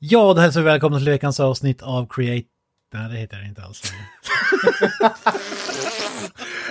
Ja, 0.00 0.34
det 0.34 0.40
hälsar 0.40 0.60
vi 0.60 0.64
välkomna 0.64 0.98
till 0.98 1.08
veckans 1.08 1.40
avsnitt 1.40 1.82
av 1.82 2.06
Create... 2.10 2.46
Nej, 2.94 3.08
det 3.08 3.16
heter 3.16 3.36
det 3.36 3.44
inte 3.46 3.62
alls. 3.62 3.82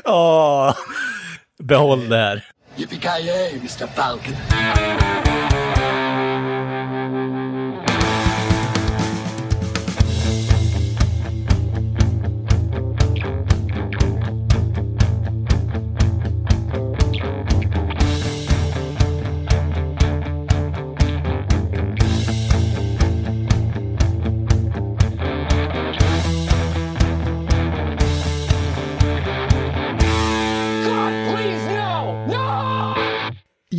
Åh, 0.05 0.75
behåll 1.63 2.09
det 2.09 2.17
här. 2.17 2.45
Yippee-ki-yay, 2.75 3.51
Mr. 3.59 3.87
Falcon. 3.87 4.33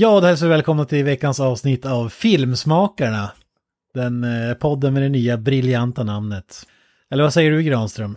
Ja, 0.00 0.20
det 0.20 0.26
hälsar 0.26 0.48
välkomna 0.48 0.84
till 0.84 1.04
veckans 1.04 1.40
avsnitt 1.40 1.86
av 1.86 2.08
Filmsmakarna. 2.08 3.32
Den 3.94 4.24
eh, 4.24 4.54
podden 4.54 4.94
med 4.94 5.02
det 5.02 5.08
nya 5.08 5.36
briljanta 5.36 6.04
namnet. 6.04 6.62
Eller 7.10 7.22
vad 7.22 7.32
säger 7.32 7.50
du 7.50 7.62
Granström? 7.62 8.16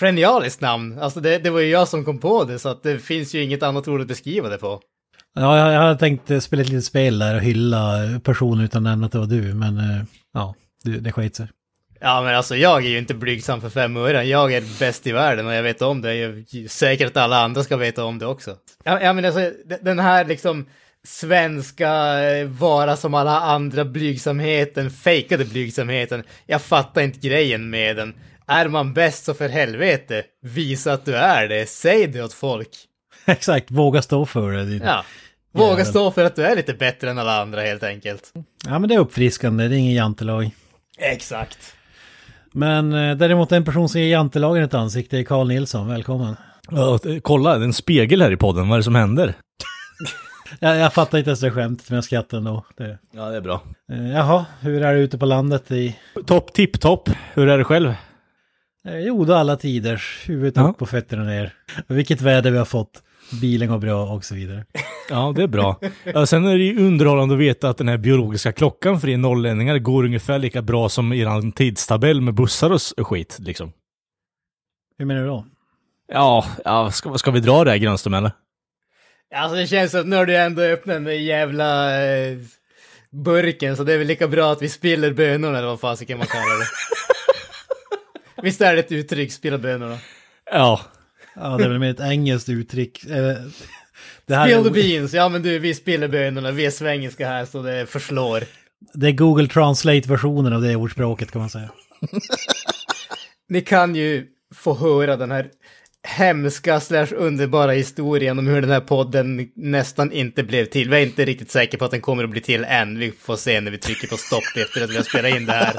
Genialiskt 0.00 0.60
namn! 0.60 0.98
Alltså 0.98 1.20
det, 1.20 1.38
det 1.38 1.50
var 1.50 1.60
ju 1.60 1.68
jag 1.68 1.88
som 1.88 2.04
kom 2.04 2.18
på 2.18 2.44
det, 2.44 2.58
så 2.58 2.68
att 2.68 2.82
det 2.82 2.98
finns 2.98 3.34
ju 3.34 3.42
inget 3.42 3.62
annat 3.62 3.88
ord 3.88 4.00
att 4.00 4.06
beskriva 4.06 4.48
det 4.48 4.58
på. 4.58 4.80
Ja, 5.34 5.58
jag, 5.58 5.72
jag 5.72 5.80
hade 5.80 5.98
tänkt 5.98 6.30
eh, 6.30 6.38
spela 6.38 6.62
ett 6.62 6.68
litet 6.68 6.84
spel 6.84 7.18
där 7.18 7.34
och 7.34 7.42
hylla 7.42 7.98
personen 8.24 8.64
utan 8.64 8.86
att 8.86 8.90
nämna 8.90 9.06
att 9.06 9.12
det 9.12 9.18
var 9.18 9.26
du, 9.26 9.54
men 9.54 9.78
eh, 9.78 10.04
ja, 10.34 10.54
det, 10.82 10.90
det 10.90 11.12
sket 11.12 11.36
sig. 11.36 11.48
Ja 12.00 12.22
men 12.22 12.36
alltså 12.36 12.56
jag 12.56 12.84
är 12.84 12.88
ju 12.88 12.98
inte 12.98 13.14
blygsam 13.14 13.60
för 13.60 13.70
fem 13.70 13.96
öre. 13.96 14.24
Jag 14.24 14.52
är 14.52 14.78
bäst 14.78 15.06
i 15.06 15.12
världen 15.12 15.46
och 15.46 15.54
jag 15.54 15.62
vet 15.62 15.82
om 15.82 16.02
det. 16.02 16.14
Jag 16.14 16.30
är 16.30 16.68
säker 16.68 17.06
att 17.06 17.16
alla 17.16 17.44
andra 17.44 17.62
ska 17.62 17.76
veta 17.76 18.04
om 18.04 18.18
det 18.18 18.26
också. 18.26 18.56
Ja, 18.84 19.00
ja 19.00 19.12
men 19.12 19.24
alltså 19.24 19.52
den 19.82 19.98
här 19.98 20.24
liksom 20.24 20.66
svenska 21.04 22.22
eh, 22.24 22.46
vara 22.46 22.96
som 22.96 23.14
alla 23.14 23.40
andra 23.40 23.84
blygsamheten, 23.84 24.90
fejkade 24.90 25.44
blygsamheten. 25.44 26.22
Jag 26.46 26.62
fattar 26.62 27.02
inte 27.02 27.28
grejen 27.28 27.70
med 27.70 27.96
den. 27.96 28.14
Är 28.46 28.68
man 28.68 28.94
bäst 28.94 29.24
så 29.24 29.34
för 29.34 29.48
helvete, 29.48 30.22
visa 30.42 30.92
att 30.92 31.04
du 31.04 31.16
är 31.16 31.48
det. 31.48 31.68
Säg 31.68 32.06
det 32.06 32.22
åt 32.22 32.32
folk. 32.32 32.68
Exakt, 33.24 33.70
våga 33.70 34.02
stå 34.02 34.26
för 34.26 34.52
det. 34.52 34.64
Din... 34.64 34.82
Ja. 34.84 35.04
Våga 35.52 35.70
Jävel. 35.70 35.86
stå 35.86 36.10
för 36.10 36.24
att 36.24 36.36
du 36.36 36.42
är 36.42 36.56
lite 36.56 36.74
bättre 36.74 37.10
än 37.10 37.18
alla 37.18 37.40
andra 37.42 37.60
helt 37.60 37.82
enkelt. 37.82 38.32
Ja, 38.66 38.78
men 38.78 38.88
det 38.88 38.94
är 38.94 38.98
uppfriskande, 38.98 39.68
det 39.68 39.76
är 39.76 39.78
ingen 39.78 39.94
jantelag. 39.94 40.50
Exakt. 40.98 41.74
Men 42.52 42.92
eh, 42.92 43.16
däremot 43.16 43.52
en 43.52 43.64
person 43.64 43.88
som 43.88 44.00
ger 44.00 44.08
jantelagen 44.08 44.64
ett 44.64 44.74
ansikte 44.74 45.18
är 45.18 45.22
Carl 45.22 45.48
Nilsson, 45.48 45.88
välkommen. 45.88 46.36
Ja, 46.70 46.98
kolla, 47.22 47.54
det 47.58 47.60
är 47.60 47.64
en 47.64 47.72
spegel 47.72 48.22
här 48.22 48.30
i 48.30 48.36
podden. 48.36 48.68
Vad 48.68 48.76
är 48.76 48.78
det 48.78 48.84
som 48.84 48.94
händer? 48.94 49.34
Jag, 50.60 50.78
jag 50.78 50.92
fattar 50.92 51.18
inte 51.18 51.30
ens 51.30 51.40
det 51.40 51.50
skämtet, 51.50 51.90
men 51.90 51.94
jag 51.94 52.04
skrattar 52.04 52.38
ändå. 52.38 52.64
Det. 52.76 52.98
Ja, 53.12 53.28
det 53.30 53.36
är 53.36 53.40
bra. 53.40 53.62
Eh, 53.92 54.10
jaha, 54.12 54.46
hur 54.60 54.82
är 54.82 54.94
det 54.94 55.00
ute 55.00 55.18
på 55.18 55.26
landet 55.26 55.70
i... 55.70 55.96
Topp, 56.26 56.52
tipptopp. 56.52 57.10
Hur 57.34 57.48
är 57.48 57.58
det 57.58 57.64
själv? 57.64 57.88
Eh, 58.88 58.98
jo, 58.98 59.24
då 59.24 59.34
alla 59.34 59.56
tiders. 59.56 60.22
Huvudet 60.26 60.56
Ja. 60.56 60.62
upp 60.62 60.82
och 60.82 60.88
fötterna 60.88 61.24
ner. 61.24 61.52
Vilket 61.88 62.20
väder 62.20 62.50
vi 62.50 62.58
har 62.58 62.64
fått. 62.64 63.02
Bilen 63.40 63.68
går 63.68 63.78
bra 63.78 64.04
och 64.12 64.24
så 64.24 64.34
vidare. 64.34 64.64
Ja, 65.10 65.32
det 65.36 65.42
är 65.42 65.46
bra. 65.46 65.80
Ja, 66.04 66.26
sen 66.26 66.46
är 66.46 66.58
det 66.58 66.64
ju 66.64 66.86
underhållande 66.86 67.34
att 67.34 67.40
veta 67.40 67.68
att 67.68 67.78
den 67.78 67.88
här 67.88 67.96
biologiska 67.96 68.52
klockan 68.52 69.00
för 69.00 69.08
er 69.08 69.16
norrlänningar 69.16 69.78
går 69.78 70.04
ungefär 70.04 70.38
lika 70.38 70.62
bra 70.62 70.88
som 70.88 71.12
er 71.12 71.50
tidtabell 71.50 72.20
med 72.20 72.34
bussar 72.34 72.70
och 72.70 73.06
skit, 73.06 73.36
liksom. 73.40 73.72
Hur 74.98 75.04
menar 75.06 75.20
du 75.20 75.26
då? 75.26 75.46
Ja, 76.12 76.44
ja 76.64 76.90
ska, 76.90 77.18
ska 77.18 77.30
vi 77.30 77.40
dra 77.40 77.64
det 77.64 77.70
här 77.70 77.78
Grönström 77.78 78.14
eller? 78.14 78.32
Alltså 79.34 79.56
det 79.56 79.66
känns 79.66 79.94
att 79.94 80.06
nu 80.06 80.16
har 80.16 80.26
du 80.26 80.36
ändå 80.36 80.62
öppnat 80.62 81.04
den 81.04 81.24
jävla 81.24 82.02
eh, 82.06 82.38
burken, 83.10 83.76
så 83.76 83.84
det 83.84 83.92
är 83.92 83.98
väl 83.98 84.06
lika 84.06 84.28
bra 84.28 84.52
att 84.52 84.62
vi 84.62 84.68
spiller 84.68 85.12
bönorna 85.12 85.58
eller 85.58 85.68
vad 85.68 85.80
fasiken 85.80 86.18
man 86.18 86.26
kallar 86.26 86.58
det. 86.60 86.66
Visst 88.42 88.60
är 88.60 88.74
det 88.74 88.80
ett 88.80 88.92
uttryck, 88.92 89.32
spilla 89.32 89.58
bönorna? 89.58 89.98
Ja. 90.50 90.80
Ja, 91.36 91.56
det 91.56 91.64
är 91.64 91.68
väl 91.68 91.78
mer 91.78 91.90
ett 91.90 92.00
engelskt 92.00 92.48
uttryck. 92.48 93.04
Eh, 93.04 93.36
Det 94.26 94.34
här 94.34 94.48
Spill 94.48 94.64
the 94.64 94.70
beans, 94.70 95.14
ja 95.14 95.28
men 95.28 95.42
du, 95.42 95.58
vi 95.58 95.74
spiller 95.74 96.08
bönorna, 96.08 96.50
vi 96.50 96.66
är 96.66 96.70
svengelska 96.70 97.28
här 97.28 97.44
så 97.44 97.62
det 97.62 97.86
förslår. 97.86 98.42
det 98.94 99.06
är 99.06 99.12
Google 99.12 99.48
Translate-versionen 99.48 100.52
av 100.52 100.62
det 100.62 100.76
ordspråket 100.76 101.30
kan 101.30 101.40
man 101.40 101.50
säga. 101.50 101.70
Ni 103.48 103.60
kan 103.60 103.94
ju 103.94 104.26
få 104.54 104.74
höra 104.74 105.16
den 105.16 105.30
här 105.30 105.50
hemska 106.06 106.80
slash 106.80 107.06
underbara 107.16 107.72
historien 107.72 108.38
om 108.38 108.46
hur 108.46 108.60
den 108.60 108.70
här 108.70 108.80
podden 108.80 109.50
nästan 109.54 110.12
inte 110.12 110.42
blev 110.42 110.64
till. 110.64 110.90
Vi 110.90 110.96
är 110.96 111.00
inte 111.00 111.24
riktigt 111.24 111.50
säkra 111.50 111.78
på 111.78 111.84
att 111.84 111.90
den 111.90 112.00
kommer 112.00 112.24
att 112.24 112.30
bli 112.30 112.40
till 112.40 112.64
än. 112.64 112.98
Vi 112.98 113.12
får 113.12 113.36
se 113.36 113.60
när 113.60 113.70
vi 113.70 113.78
trycker 113.78 114.08
på 114.08 114.16
stopp 114.16 114.56
efter 114.56 114.84
att 114.84 114.90
vi 114.90 114.96
har 114.96 115.02
spelat 115.02 115.36
in 115.36 115.46
det 115.46 115.52
här. 115.52 115.74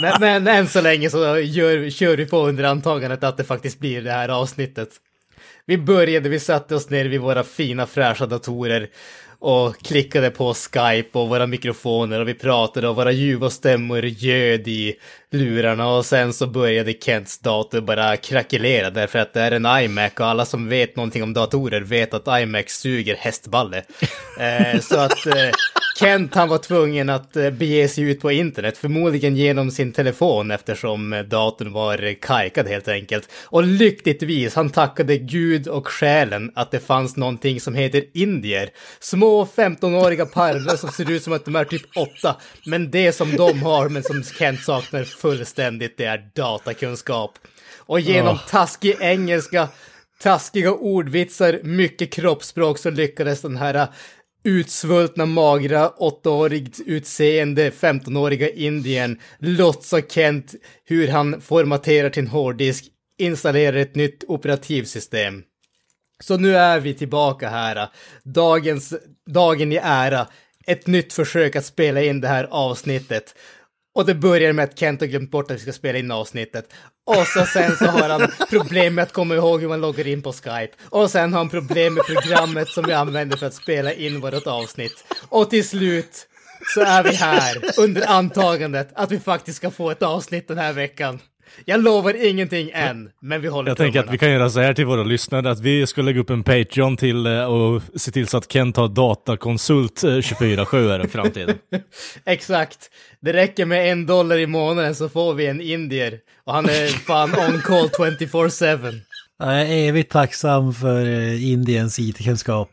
Men, 0.00 0.20
men 0.20 0.56
än 0.56 0.68
så 0.68 0.80
länge 0.80 1.10
så 1.10 1.38
gör, 1.38 1.90
kör 1.90 2.16
vi 2.16 2.26
på 2.26 2.46
under 2.46 2.64
antagandet 2.64 3.24
att 3.24 3.36
det 3.36 3.44
faktiskt 3.44 3.78
blir 3.78 4.02
det 4.02 4.12
här 4.12 4.28
avsnittet. 4.28 4.88
Vi 5.66 5.78
började, 5.78 6.28
vi 6.28 6.40
satte 6.40 6.74
oss 6.74 6.90
ner 6.90 7.04
vid 7.04 7.20
våra 7.20 7.44
fina 7.44 7.86
fräscha 7.86 8.26
datorer 8.26 8.88
och 9.38 9.82
klickade 9.82 10.30
på 10.30 10.54
Skype 10.54 11.18
och 11.18 11.28
våra 11.28 11.46
mikrofoner 11.46 12.20
och 12.20 12.28
vi 12.28 12.34
pratade 12.34 12.88
och 12.88 12.96
våra 12.96 13.12
ljuva 13.12 13.50
stämmor 13.50 14.04
ljöd 14.04 14.68
i 14.68 14.94
lurarna 15.32 15.88
och 15.88 16.06
sen 16.06 16.32
så 16.32 16.46
började 16.46 16.92
Kents 16.92 17.38
dator 17.38 17.80
bara 17.80 18.16
krackelera 18.16 18.90
därför 18.90 19.18
att 19.18 19.32
det 19.32 19.40
är 19.40 19.52
en 19.52 19.84
iMac 19.84 20.12
och 20.18 20.26
alla 20.26 20.44
som 20.44 20.68
vet 20.68 20.96
någonting 20.96 21.22
om 21.22 21.32
datorer 21.32 21.80
vet 21.80 22.14
att 22.14 22.42
iMac 22.42 22.68
suger 22.68 23.16
hästballe. 23.16 23.78
eh, 24.40 24.80
så 24.80 24.98
att 24.98 25.26
eh, 25.26 25.50
Kent 26.00 26.34
han 26.34 26.48
var 26.48 26.58
tvungen 26.58 27.08
att 27.08 27.36
eh, 27.36 27.50
bege 27.50 27.88
sig 27.88 28.04
ut 28.04 28.20
på 28.20 28.32
internet, 28.32 28.78
förmodligen 28.78 29.36
genom 29.36 29.70
sin 29.70 29.92
telefon 29.92 30.50
eftersom 30.50 31.24
datorn 31.28 31.72
var 31.72 32.14
kajkad 32.14 32.68
helt 32.68 32.88
enkelt. 32.88 33.28
Och 33.44 33.62
lyckligtvis, 33.62 34.54
han 34.54 34.70
tackade 34.70 35.18
Gud 35.18 35.68
och 35.68 35.88
själen 35.88 36.52
att 36.54 36.70
det 36.70 36.80
fanns 36.80 37.16
någonting 37.16 37.60
som 37.60 37.74
heter 37.74 38.04
indier. 38.14 38.70
Små 39.00 39.44
15-åriga 39.56 40.26
parver 40.26 40.76
som 40.76 40.90
ser 40.90 41.10
ut 41.10 41.22
som 41.22 41.32
att 41.32 41.44
de 41.44 41.56
är 41.56 41.64
typ 41.64 41.96
åtta. 41.96 42.36
Men 42.66 42.90
det 42.90 43.12
som 43.12 43.36
de 43.36 43.62
har, 43.62 43.88
men 43.88 44.02
som 44.02 44.22
Kent 44.22 44.60
saknar 44.60 45.04
fullständigt, 45.20 45.96
det 45.96 46.04
är 46.04 46.30
datakunskap. 46.34 47.38
Och 47.76 48.00
genom 48.00 48.38
taskig 48.48 48.96
engelska, 49.00 49.68
taskiga 50.20 50.72
ordvitsar, 50.72 51.60
mycket 51.62 52.12
kroppsspråk 52.12 52.78
så 52.78 52.90
lyckades 52.90 53.42
den 53.42 53.56
här 53.56 53.88
utsvultna, 54.44 55.26
magra, 55.26 55.88
åttaårigt 55.88 56.80
utseende, 56.86 57.70
15-åriga 57.70 58.50
indien 58.50 59.20
låtsas 59.38 60.04
Kent 60.08 60.54
hur 60.84 61.08
han 61.08 61.40
formaterar 61.40 62.10
sin 62.10 62.26
hårddisk, 62.26 62.84
installerar 63.18 63.76
ett 63.76 63.94
nytt 63.94 64.24
operativsystem. 64.28 65.42
Så 66.22 66.36
nu 66.36 66.56
är 66.56 66.80
vi 66.80 66.94
tillbaka 66.94 67.48
här. 67.48 67.88
Dagens, 68.24 68.94
dagen 69.26 69.72
i 69.72 69.80
ära. 69.82 70.26
Ett 70.66 70.86
nytt 70.86 71.12
försök 71.12 71.56
att 71.56 71.64
spela 71.64 72.02
in 72.02 72.20
det 72.20 72.28
här 72.28 72.48
avsnittet. 72.50 73.34
Och 73.94 74.06
det 74.06 74.14
börjar 74.14 74.52
med 74.52 74.64
att 74.64 74.78
Kent 74.78 75.00
har 75.00 75.06
glömt 75.06 75.30
bort 75.30 75.50
att 75.50 75.56
vi 75.56 75.60
ska 75.60 75.72
spela 75.72 75.98
in 75.98 76.10
avsnittet. 76.10 76.72
Och 77.06 77.26
så 77.26 77.44
sen 77.44 77.76
så 77.76 77.84
har 77.84 78.08
han 78.08 78.32
problem 78.50 78.94
med 78.94 79.02
att 79.02 79.12
komma 79.12 79.34
ihåg 79.34 79.60
hur 79.60 79.68
man 79.68 79.80
loggar 79.80 80.06
in 80.06 80.22
på 80.22 80.32
Skype. 80.32 80.70
Och 80.88 81.10
sen 81.10 81.32
har 81.32 81.40
han 81.40 81.48
problem 81.48 81.94
med 81.94 82.04
programmet 82.04 82.68
som 82.68 82.84
vi 82.86 82.92
använder 82.92 83.36
för 83.36 83.46
att 83.46 83.54
spela 83.54 83.92
in 83.92 84.20
vårt 84.20 84.46
avsnitt. 84.46 85.04
Och 85.28 85.50
till 85.50 85.68
slut 85.68 86.26
så 86.74 86.80
är 86.80 87.02
vi 87.02 87.14
här 87.14 87.56
under 87.78 88.06
antagandet 88.06 88.88
att 88.94 89.12
vi 89.12 89.20
faktiskt 89.20 89.56
ska 89.56 89.70
få 89.70 89.90
ett 89.90 90.02
avsnitt 90.02 90.48
den 90.48 90.58
här 90.58 90.72
veckan. 90.72 91.20
Jag 91.64 91.82
lovar 91.82 92.24
ingenting 92.26 92.70
än, 92.74 93.10
men 93.20 93.40
vi 93.40 93.48
håller 93.48 93.70
Jag 93.70 93.76
tänker 93.76 94.00
att 94.00 94.10
vi 94.10 94.18
kan 94.18 94.30
göra 94.30 94.50
så 94.50 94.60
här 94.60 94.74
till 94.74 94.86
våra 94.86 95.02
lyssnare, 95.02 95.50
att 95.50 95.60
vi 95.60 95.86
ska 95.86 96.02
lägga 96.02 96.20
upp 96.20 96.30
en 96.30 96.42
Patreon 96.42 96.96
till 96.96 97.26
eh, 97.26 97.44
och 97.44 97.82
se 97.94 98.10
till 98.10 98.26
så 98.26 98.36
att 98.36 98.52
Kent 98.52 98.76
har 98.76 98.88
datakonsult 98.88 100.04
eh, 100.04 100.08
24-7 100.08 100.90
här 100.90 101.04
i 101.04 101.08
framtiden. 101.08 101.58
Exakt. 102.24 102.90
Det 103.20 103.32
räcker 103.32 103.64
med 103.66 103.92
en 103.92 104.06
dollar 104.06 104.38
i 104.38 104.46
månaden 104.46 104.94
så 104.94 105.08
får 105.08 105.34
vi 105.34 105.46
en 105.46 105.60
indier. 105.60 106.18
Och 106.44 106.52
han 106.52 106.64
är 106.64 106.86
fan 106.86 107.30
on 107.30 107.60
call 107.60 107.88
24-7. 107.88 109.00
Jag 109.42 109.60
är 109.60 109.88
evigt 109.88 110.12
tacksam 110.12 110.74
för 110.74 111.06
eh, 111.06 111.50
Indiens 111.50 111.98
IT-kunskap. 111.98 112.70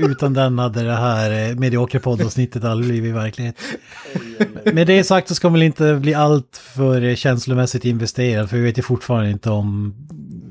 Utan 0.00 0.34
den 0.34 0.58
hade 0.58 0.82
det 0.82 0.94
här 0.94 1.50
eh, 1.50 1.56
mediokra 1.56 2.00
poddavsnittet 2.00 2.64
aldrig 2.64 2.90
blivit 2.90 3.14
verklighet. 3.14 3.56
Med 4.72 4.86
det 4.86 5.04
sagt 5.04 5.28
så 5.28 5.34
ska 5.34 5.48
man 5.48 5.52
väl 5.52 5.62
inte 5.62 5.94
bli 5.94 6.14
allt 6.14 6.62
för 6.74 7.02
eh, 7.02 7.14
känslomässigt 7.14 7.84
investerad, 7.84 8.50
för 8.50 8.56
vi 8.56 8.62
vet 8.62 8.78
ju 8.78 8.82
fortfarande 8.82 9.30
inte 9.30 9.50
om 9.50 9.94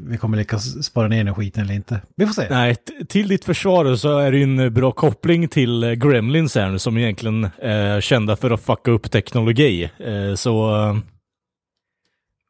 vi 0.07 0.17
kommer 0.17 0.37
lyckas 0.37 0.85
spara 0.85 1.07
ner 1.07 1.23
den 1.23 1.35
skiten 1.35 1.63
eller 1.63 1.73
inte. 1.73 2.01
Vi 2.15 2.25
får 2.25 2.33
se. 2.33 2.47
Nej, 2.49 2.75
till 3.09 3.27
ditt 3.27 3.45
försvar 3.45 3.95
så 3.95 4.17
är 4.17 4.31
det 4.31 4.37
ju 4.37 4.43
en 4.43 4.73
bra 4.73 4.91
koppling 4.91 5.47
till 5.47 5.95
Gremlins 5.95 6.55
här 6.55 6.77
som 6.77 6.97
egentligen 6.97 7.49
är 7.61 8.01
kända 8.01 8.35
för 8.35 8.51
att 8.51 8.61
fucka 8.61 8.91
upp 8.91 9.11
teknologi. 9.11 9.89
Så... 10.35 10.71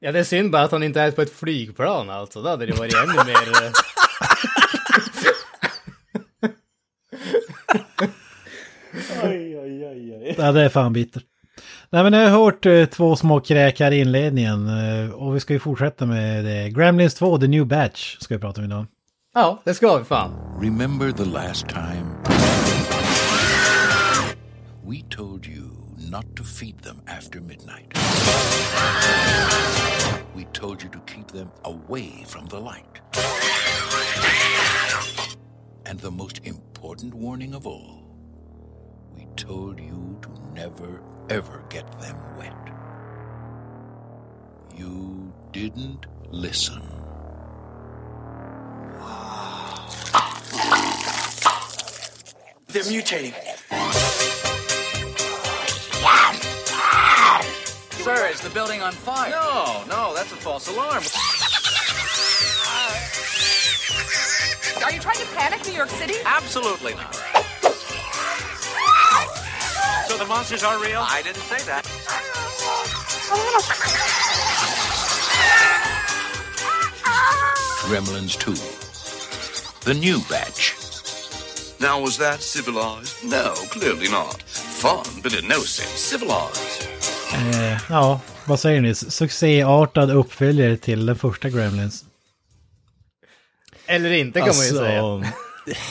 Ja, 0.05 0.11
det 0.11 0.19
är 0.19 0.23
synd 0.23 0.51
bara 0.51 0.61
att 0.61 0.71
han 0.71 0.83
inte 0.83 1.01
är 1.01 1.11
på 1.11 1.21
ett 1.21 1.33
flygplan 1.33 2.09
alltså. 2.09 2.41
Då 2.41 2.49
hade 2.49 2.65
det 2.65 2.73
varit 2.73 2.93
ännu 2.93 3.13
mer... 3.13 3.71
oj, 9.23 9.59
oj, 9.59 9.87
oj, 9.87 10.15
oj. 10.15 10.35
Ja, 10.37 10.51
det 10.51 10.61
är 10.61 10.69
fan 10.69 10.93
bittert. 10.93 11.23
Nej 11.89 12.03
men 12.03 12.13
jag 12.13 12.29
har 12.29 12.43
hört 12.43 12.65
eh, 12.65 12.85
två 12.85 13.15
små 13.15 13.39
kräk 13.39 13.79
här 13.79 13.91
i 13.91 13.99
inledningen 13.99 14.67
eh, 14.67 15.09
och 15.11 15.35
vi 15.35 15.39
ska 15.39 15.53
ju 15.53 15.59
fortsätta 15.59 16.05
med 16.05 16.45
det. 16.45 16.69
Gremlins 16.69 17.13
2, 17.15 17.37
The 17.37 17.47
New 17.47 17.65
Batch, 17.65 18.17
ska 18.19 18.35
vi 18.35 18.41
prata 18.41 18.61
om 18.61 18.65
idag. 18.65 18.85
Ja, 19.33 19.61
det 19.63 19.73
ska 19.73 19.97
vi 19.97 20.03
fan. 20.03 20.31
Remember 20.61 21.11
the 21.11 21.25
last 21.25 21.69
time? 21.69 22.05
We 24.85 25.15
told 25.15 25.45
you 25.45 25.63
not 26.11 26.35
to 26.35 26.43
feed 26.43 26.83
them 26.83 27.01
after 27.07 27.39
midnight. 27.39 27.93
We 30.35 30.45
told 30.45 30.81
you 30.81 30.89
to 30.89 30.99
keep 31.01 31.27
them 31.27 31.51
away 31.63 32.23
from 32.27 32.47
the 32.47 32.59
light. 32.59 33.01
And 35.85 35.99
the 35.99 36.09
most 36.09 36.41
important 36.43 37.13
warning 37.13 37.53
of 37.53 37.67
all, 37.67 38.07
we 39.15 39.27
told 39.35 39.79
you 39.79 40.17
to 40.23 40.29
never 40.53 41.01
ever 41.29 41.63
get 41.69 41.99
them 41.99 42.17
wet. 42.37 42.55
You 44.75 45.31
didn't 45.51 46.07
listen. 46.31 46.81
They're 52.67 52.83
mutating. 52.83 54.42
Is 58.33 58.41
the 58.41 58.49
building 58.49 58.81
on 58.81 58.91
fire? 58.91 59.29
No, 59.29 59.83
no, 59.87 60.13
that's 60.15 60.31
a 60.31 60.35
false 60.35 60.67
alarm. 60.67 61.03
Are 64.83 64.91
you 64.91 64.99
trying 64.99 65.17
to 65.17 65.25
panic 65.35 65.65
New 65.67 65.73
York 65.73 65.89
City? 65.89 66.15
Absolutely 66.25 66.95
not. 66.95 67.15
So 70.07 70.17
the 70.17 70.25
monsters 70.25 70.63
are 70.63 70.81
real? 70.81 71.05
I 71.07 71.21
didn't 71.21 71.43
say 71.43 71.63
that. 71.65 71.85
Gremlins 77.85 78.39
2. 78.39 78.53
The 79.87 79.93
new 79.99 80.21
batch. 80.29 80.75
Now, 81.79 82.01
was 82.01 82.17
that 82.17 82.41
civilized? 82.41 83.23
No, 83.23 83.53
clearly 83.69 84.09
not. 84.09 84.41
Fun, 84.43 85.05
but 85.21 85.37
in 85.37 85.47
no 85.47 85.59
sense 85.59 85.99
civilized. 85.99 86.87
Eh, 87.33 87.77
ja, 87.89 88.21
vad 88.47 88.59
säger 88.59 88.81
ni? 88.81 88.95
Succéartad 88.95 90.11
uppföljare 90.11 90.77
till 90.77 91.05
den 91.05 91.15
första 91.15 91.49
Gremlins. 91.49 92.05
Eller 93.87 94.11
inte 94.11 94.39
kan 94.39 94.49
Alltså, 94.49 94.75
man 94.75 94.83
ju 94.83 94.89
säga. 94.89 95.33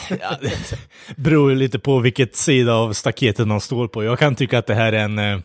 ja, 0.21 0.37
det 0.41 0.75
beror 1.15 1.49
ju 1.51 1.55
lite 1.57 1.79
på 1.79 1.99
vilket 1.99 2.35
sida 2.35 2.73
av 2.73 2.93
staketet 2.93 3.47
man 3.47 3.61
står 3.61 3.87
på. 3.87 4.03
Jag 4.03 4.19
kan 4.19 4.35
tycka 4.35 4.57
att 4.57 4.67
det 4.67 4.75
här 4.75 4.93
är 4.93 5.03
en 5.03 5.19
eh, 5.19 5.39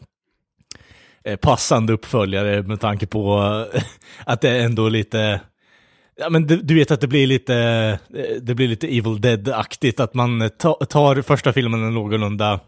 eh, 1.24 1.36
passande 1.36 1.92
uppföljare 1.92 2.62
med 2.62 2.80
tanke 2.80 3.06
på 3.06 3.38
eh, 3.74 3.82
att 4.24 4.40
det 4.40 4.50
är 4.50 4.60
ändå 4.64 4.88
lite 4.88 5.40
Ja 6.20 6.30
men 6.30 6.46
du, 6.46 6.56
du 6.56 6.74
vet 6.74 6.90
att 6.90 7.00
det 7.00 7.06
blir 7.06 7.26
lite, 7.26 7.54
eh, 8.14 8.36
det 8.42 8.54
blir 8.54 8.68
lite 8.68 8.86
Evil 8.86 9.20
Dead-aktigt, 9.20 10.00
att 10.00 10.14
man 10.14 10.50
ta, 10.58 10.74
tar 10.74 11.22
första 11.22 11.52
filmen 11.52 11.84
en 11.84 11.94
någorlunda 11.94 12.60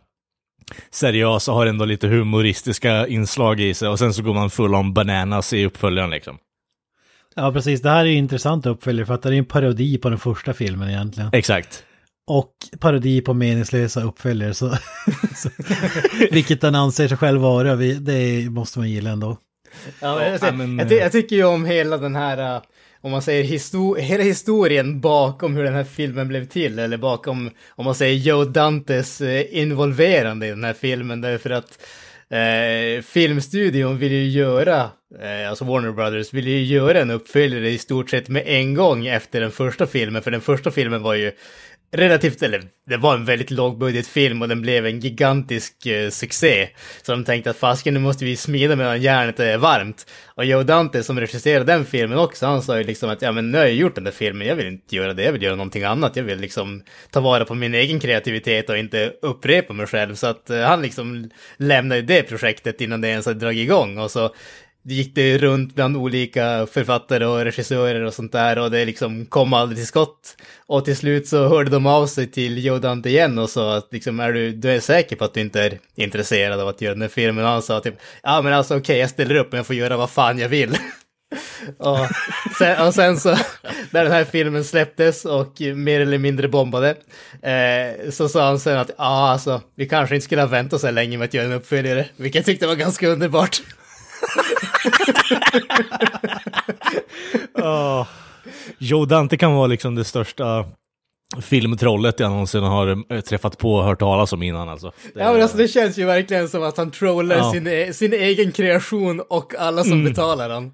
seriös 0.91 1.49
och 1.49 1.55
har 1.55 1.67
ändå 1.67 1.85
lite 1.85 2.09
humoristiska 2.09 3.07
inslag 3.07 3.61
i 3.61 3.75
sig 3.75 3.89
och 3.89 3.99
sen 3.99 4.15
så 4.15 4.23
går 4.23 4.35
man 4.35 4.51
full 4.51 4.75
on 4.75 4.95
bananas 4.95 5.53
i 5.53 5.65
uppföljaren 5.67 6.11
liksom. 6.11 6.39
Ja, 7.35 7.53
precis. 7.53 7.83
Det 7.83 7.91
här 7.91 8.01
är 8.01 8.05
ju 8.09 8.17
intressant 8.17 8.67
uppföljare 8.67 9.07
för 9.07 9.15
att 9.15 9.23
det 9.23 9.29
är 9.29 9.33
en 9.33 9.45
parodi 9.45 9.99
på 9.99 10.09
den 10.09 10.19
första 10.19 10.53
filmen 10.53 10.89
egentligen. 10.89 11.31
Exakt. 11.33 11.85
Och 12.27 12.53
parodi 12.81 13.21
på 13.21 13.35
meningslösa 13.35 14.03
uppföljare. 14.03 14.55
Så, 14.55 14.71
så, 15.37 15.49
vilket 16.31 16.61
den 16.61 16.75
anser 16.75 17.09
sig 17.09 17.17
själv 17.17 17.41
vara, 17.41 17.77
det 17.77 18.51
måste 18.51 18.79
man 18.79 18.91
gilla 18.91 19.11
ändå. 19.11 19.37
Ja, 20.01 20.25
jag, 20.25 20.39
ja, 20.43 20.53
men, 20.53 20.79
jag, 20.79 20.89
ty- 20.89 20.95
jag 20.95 21.13
tycker 21.13 21.37
ju 21.37 21.45
om 21.45 21.65
hela 21.65 21.99
den 21.99 22.17
här, 22.17 22.57
uh, 22.57 22.63
om 23.01 23.11
man 23.11 23.23
säger 23.23 23.45
histor 23.45 23.97
hela 23.99 24.25
historien 24.25 25.01
bakom 25.01 25.57
hur 25.57 25.65
den 25.65 25.75
här 25.75 25.85
filmen 25.85 26.29
blev 26.29 26.45
till, 26.45 26.79
eller 26.79 26.97
bakom, 26.97 27.51
om 27.69 27.85
man 27.85 27.95
säger 27.95 28.17
Joe 28.17 28.45
Dantes 28.45 29.21
eh, 29.21 29.59
involverande 29.59 30.47
i 30.47 30.51
den 30.51 30.65
här 30.65 30.73
filmen, 30.73 31.21
därför 31.21 31.51
att 31.51 31.83
eh, 32.31 33.03
filmstudion 33.03 33.99
vill 33.99 34.13
ju 34.13 34.29
göra, 34.29 34.91
eh, 35.21 35.49
alltså 35.49 35.65
Warner 35.65 35.93
Brothers 35.93 36.33
vill 36.33 36.49
ju 36.49 36.63
göra 36.63 37.01
en 37.01 37.11
uppföljare 37.11 37.71
i 37.71 37.79
stort 37.79 38.11
sett 38.11 38.29
med 38.29 38.43
en 38.47 38.75
gång 38.75 39.07
efter 39.07 39.41
den 39.41 39.51
första 39.51 39.87
filmen, 39.87 40.23
för 40.23 40.31
den 40.31 40.41
första 40.41 40.71
filmen 40.71 41.03
var 41.03 41.15
ju 41.15 41.33
relativt, 41.93 42.43
eller 42.43 42.63
det 42.87 42.97
var 42.97 43.15
en 43.15 43.25
väldigt 43.25 43.51
lågbudgetfilm 43.51 44.43
och 44.43 44.49
den 44.49 44.63
blev 44.63 44.87
en 44.87 45.01
gigantisk 45.01 45.87
eh, 45.87 46.11
succé. 46.11 46.69
Så 47.03 47.13
de 47.13 47.25
tänkte 47.25 47.51
att 47.51 47.57
fasken 47.57 47.95
nu 47.95 48.01
måste 48.01 48.25
vi 48.25 48.37
smida 48.37 48.77
medan 48.77 49.03
järnet 49.03 49.41
är 49.41 49.59
varmt. 49.59 50.07
Och 50.27 50.45
Joe 50.45 50.63
Dante 50.63 51.03
som 51.03 51.21
regisserade 51.21 51.73
den 51.73 51.85
filmen 51.85 52.19
också, 52.19 52.47
han 52.47 52.63
sa 52.63 52.79
ju 52.79 52.85
liksom 52.85 53.11
att 53.11 53.23
ja 53.23 53.33
men 53.33 53.51
nu 53.51 53.59
har 53.59 53.65
jag 53.65 53.75
gjort 53.75 53.95
den 53.95 54.05
där 54.05 54.11
filmen, 54.11 54.47
jag 54.47 54.57
vill 54.57 54.67
inte 54.67 54.97
göra 54.97 55.15
det, 55.15 55.23
jag 55.23 55.33
vill 55.33 55.43
göra 55.43 55.57
någonting 55.57 55.85
annat, 55.85 56.17
jag 56.17 56.25
vill 56.25 56.39
liksom 56.39 56.83
ta 57.11 57.21
vara 57.21 57.45
på 57.45 57.55
min 57.55 57.75
egen 57.75 58.01
kreativitet 58.01 58.71
och 58.71 58.79
inte 58.79 59.13
upprepa 59.23 59.73
mig 59.73 59.87
själv. 59.87 60.15
Så 60.15 60.27
att 60.27 60.51
eh, 60.51 60.61
han 60.61 60.83
liksom 60.83 61.31
lämnade 61.57 62.03
det 62.03 62.23
projektet 62.23 62.81
innan 62.81 63.01
det 63.01 63.09
ens 63.09 63.27
hade 63.27 63.41
dragit 63.41 63.65
igång 63.65 63.99
och 63.99 64.11
så 64.11 64.35
gick 64.83 65.15
det 65.15 65.39
runt 65.39 65.75
bland 65.75 65.97
olika 65.97 66.67
författare 66.73 67.25
och 67.25 67.45
regissörer 67.45 68.01
och 68.05 68.15
sånt 68.15 68.33
där 68.33 68.59
och 68.59 68.71
det 68.71 68.85
liksom 68.85 69.27
kom 69.27 69.53
aldrig 69.53 69.79
till 69.79 69.87
skott. 69.87 70.37
Och 70.67 70.85
till 70.85 70.97
slut 70.97 71.29
så 71.29 71.49
hörde 71.49 71.71
de 71.71 71.87
av 71.87 72.07
sig 72.07 72.31
till 72.31 72.65
Joe 72.65 72.79
Dante 72.79 73.09
igen 73.09 73.39
och 73.39 73.51
sa 73.51 73.77
att 73.77 73.89
liksom, 73.91 74.21
är 74.21 74.33
du, 74.33 74.53
du 74.53 74.71
är 74.71 74.81
säker 74.81 75.17
på 75.17 75.25
att 75.25 75.35
du 75.35 75.41
inte 75.41 75.63
är 75.63 75.79
intresserad 75.95 76.61
av 76.61 76.69
att 76.69 76.81
göra 76.81 76.95
den 76.95 77.03
här 77.03 77.09
filmen? 77.09 77.45
Och 77.45 77.51
han 77.51 77.63
sa 77.63 77.81
typ, 77.81 77.95
ja 78.23 78.43
men 78.43 78.53
alltså 78.53 78.77
okej, 78.77 78.99
jag 78.99 79.11
ställer 79.11 79.35
upp 79.35 79.53
men 79.53 79.59
jag 79.59 79.67
får 79.67 79.77
göra 79.77 79.97
vad 79.97 80.11
fan 80.11 80.39
jag 80.39 80.49
vill. 80.49 80.79
och, 81.79 81.99
sen, 82.59 82.87
och 82.87 82.95
sen 82.95 83.21
så, 83.21 83.29
när 83.91 84.05
den 84.05 84.13
här 84.13 84.25
filmen 84.25 84.65
släpptes 84.65 85.25
och 85.25 85.61
mer 85.61 86.01
eller 86.01 86.19
mindre 86.19 86.49
bombade, 86.49 86.91
eh, 87.43 88.11
så 88.11 88.29
sa 88.29 88.47
han 88.47 88.61
sen 88.61 88.79
att 88.79 88.91
ja 88.99 89.31
alltså, 89.31 89.61
vi 89.77 89.89
kanske 89.89 90.15
inte 90.15 90.25
skulle 90.25 90.41
ha 90.41 90.49
väntat 90.49 90.81
så 90.81 90.87
här 90.87 90.95
länge 90.95 91.19
med 91.19 91.25
att 91.25 91.35
göra 91.35 91.47
en 91.47 91.53
uppföljare, 91.53 92.07
vilket 92.17 92.39
jag 92.39 92.45
tyckte 92.45 92.67
var 92.67 92.75
ganska 92.75 93.09
underbart. 93.09 93.63
Oh. 97.55 98.07
Joe 98.79 99.05
Dante 99.05 99.37
kan 99.37 99.55
vara 99.55 99.67
liksom 99.67 99.95
det 99.95 100.05
största 100.05 100.65
filmtrollet 101.43 102.21
jag 102.21 102.31
någonsin 102.31 102.63
har 102.63 103.13
eh, 103.15 103.21
träffat 103.21 103.59
på 103.59 103.75
och 103.75 103.85
hört 103.85 103.99
talas 103.99 104.33
om 104.33 104.43
innan 104.43 104.69
alltså. 104.69 104.93
Det, 105.15 105.21
Ja 105.21 105.33
men 105.33 105.43
alltså 105.43 105.57
det 105.57 105.69
känns 105.69 105.99
ju 105.99 106.05
verkligen 106.05 106.49
som 106.49 106.63
att 106.63 106.77
han 106.77 106.91
trollar 106.91 107.37
Ja. 107.37 107.53
sin, 107.53 107.67
e- 107.67 107.93
sin 107.93 108.13
egen 108.13 108.53
kreation 108.53 109.21
och 109.29 109.55
alla 109.59 109.85
som 109.85 110.05
betalar 110.05 110.51
han. 110.51 110.73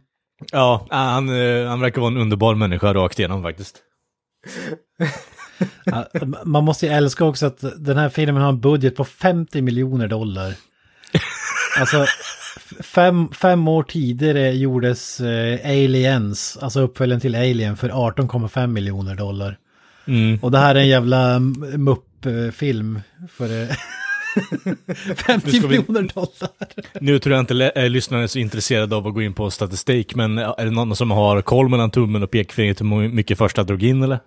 ja 0.53 0.87
han, 0.91 1.29
eh, 1.29 1.69
han 1.69 1.81
verkar 1.81 2.01
vara 2.01 2.11
en 2.13 2.17
underbar 2.19 2.55
människa 2.55 2.95
rakt 2.95 3.19
igenom 3.19 3.43
faktiskt. 3.43 3.77
Man 6.45 6.65
måste 6.65 6.87
ju 6.87 6.93
älska 6.93 7.25
också 7.25 7.47
att 7.47 7.65
den 7.79 7.97
här 7.97 8.09
filmen 8.09 8.43
har 8.43 8.49
en 8.49 8.61
budget 8.61 8.97
på 8.97 9.05
50 9.05 9.63
miljoner 9.63 10.09
dollar. 10.09 10.55
Alltså, 11.81 12.07
fem, 12.83 13.29
fem 13.33 13.69
år 13.69 13.83
tidigare 13.83 14.53
gjordes 14.53 15.21
eh, 15.21 15.59
Aliens, 15.71 16.59
alltså 16.61 16.81
uppföljaren 16.81 17.21
till 17.21 17.35
Alien, 17.35 17.77
för 17.77 17.89
18,5 17.89 18.67
miljoner 18.67 19.15
dollar. 19.15 19.59
Mm. 20.07 20.39
Och 20.43 20.51
det 20.51 20.59
här 20.59 20.75
är 20.75 20.79
en 20.81 20.89
jävla 20.89 21.39
mupp-film 21.77 23.01
för 23.37 23.63
eh, 23.63 23.69
50 25.17 25.51
ska 25.51 25.67
vi- 25.67 25.79
miljoner 25.79 26.03
dollar. 26.15 26.51
Nu 27.01 27.19
tror 27.19 27.35
jag 27.37 27.43
inte 27.43 27.73
eh, 27.77 27.89
lyssnarna 27.89 28.23
är 28.23 28.27
så 28.27 28.39
intresserade 28.39 28.97
av 28.97 29.07
att 29.07 29.15
gå 29.15 29.23
in 29.23 29.35
på 29.35 29.51
statistik, 29.51 30.15
men 30.15 30.39
eh, 30.39 30.55
är 30.59 30.65
det 30.65 30.71
någon 30.71 30.97
som 30.97 31.11
har 31.11 31.43
koll 31.43 31.69
mellan 31.69 31.91
tummen 31.91 32.23
och 32.23 32.31
pekfingret 32.31 32.81
hur 32.81 33.09
mycket 33.09 33.39
första 33.39 33.65
drog 33.65 33.83
in 33.83 34.03
eller? 34.03 34.19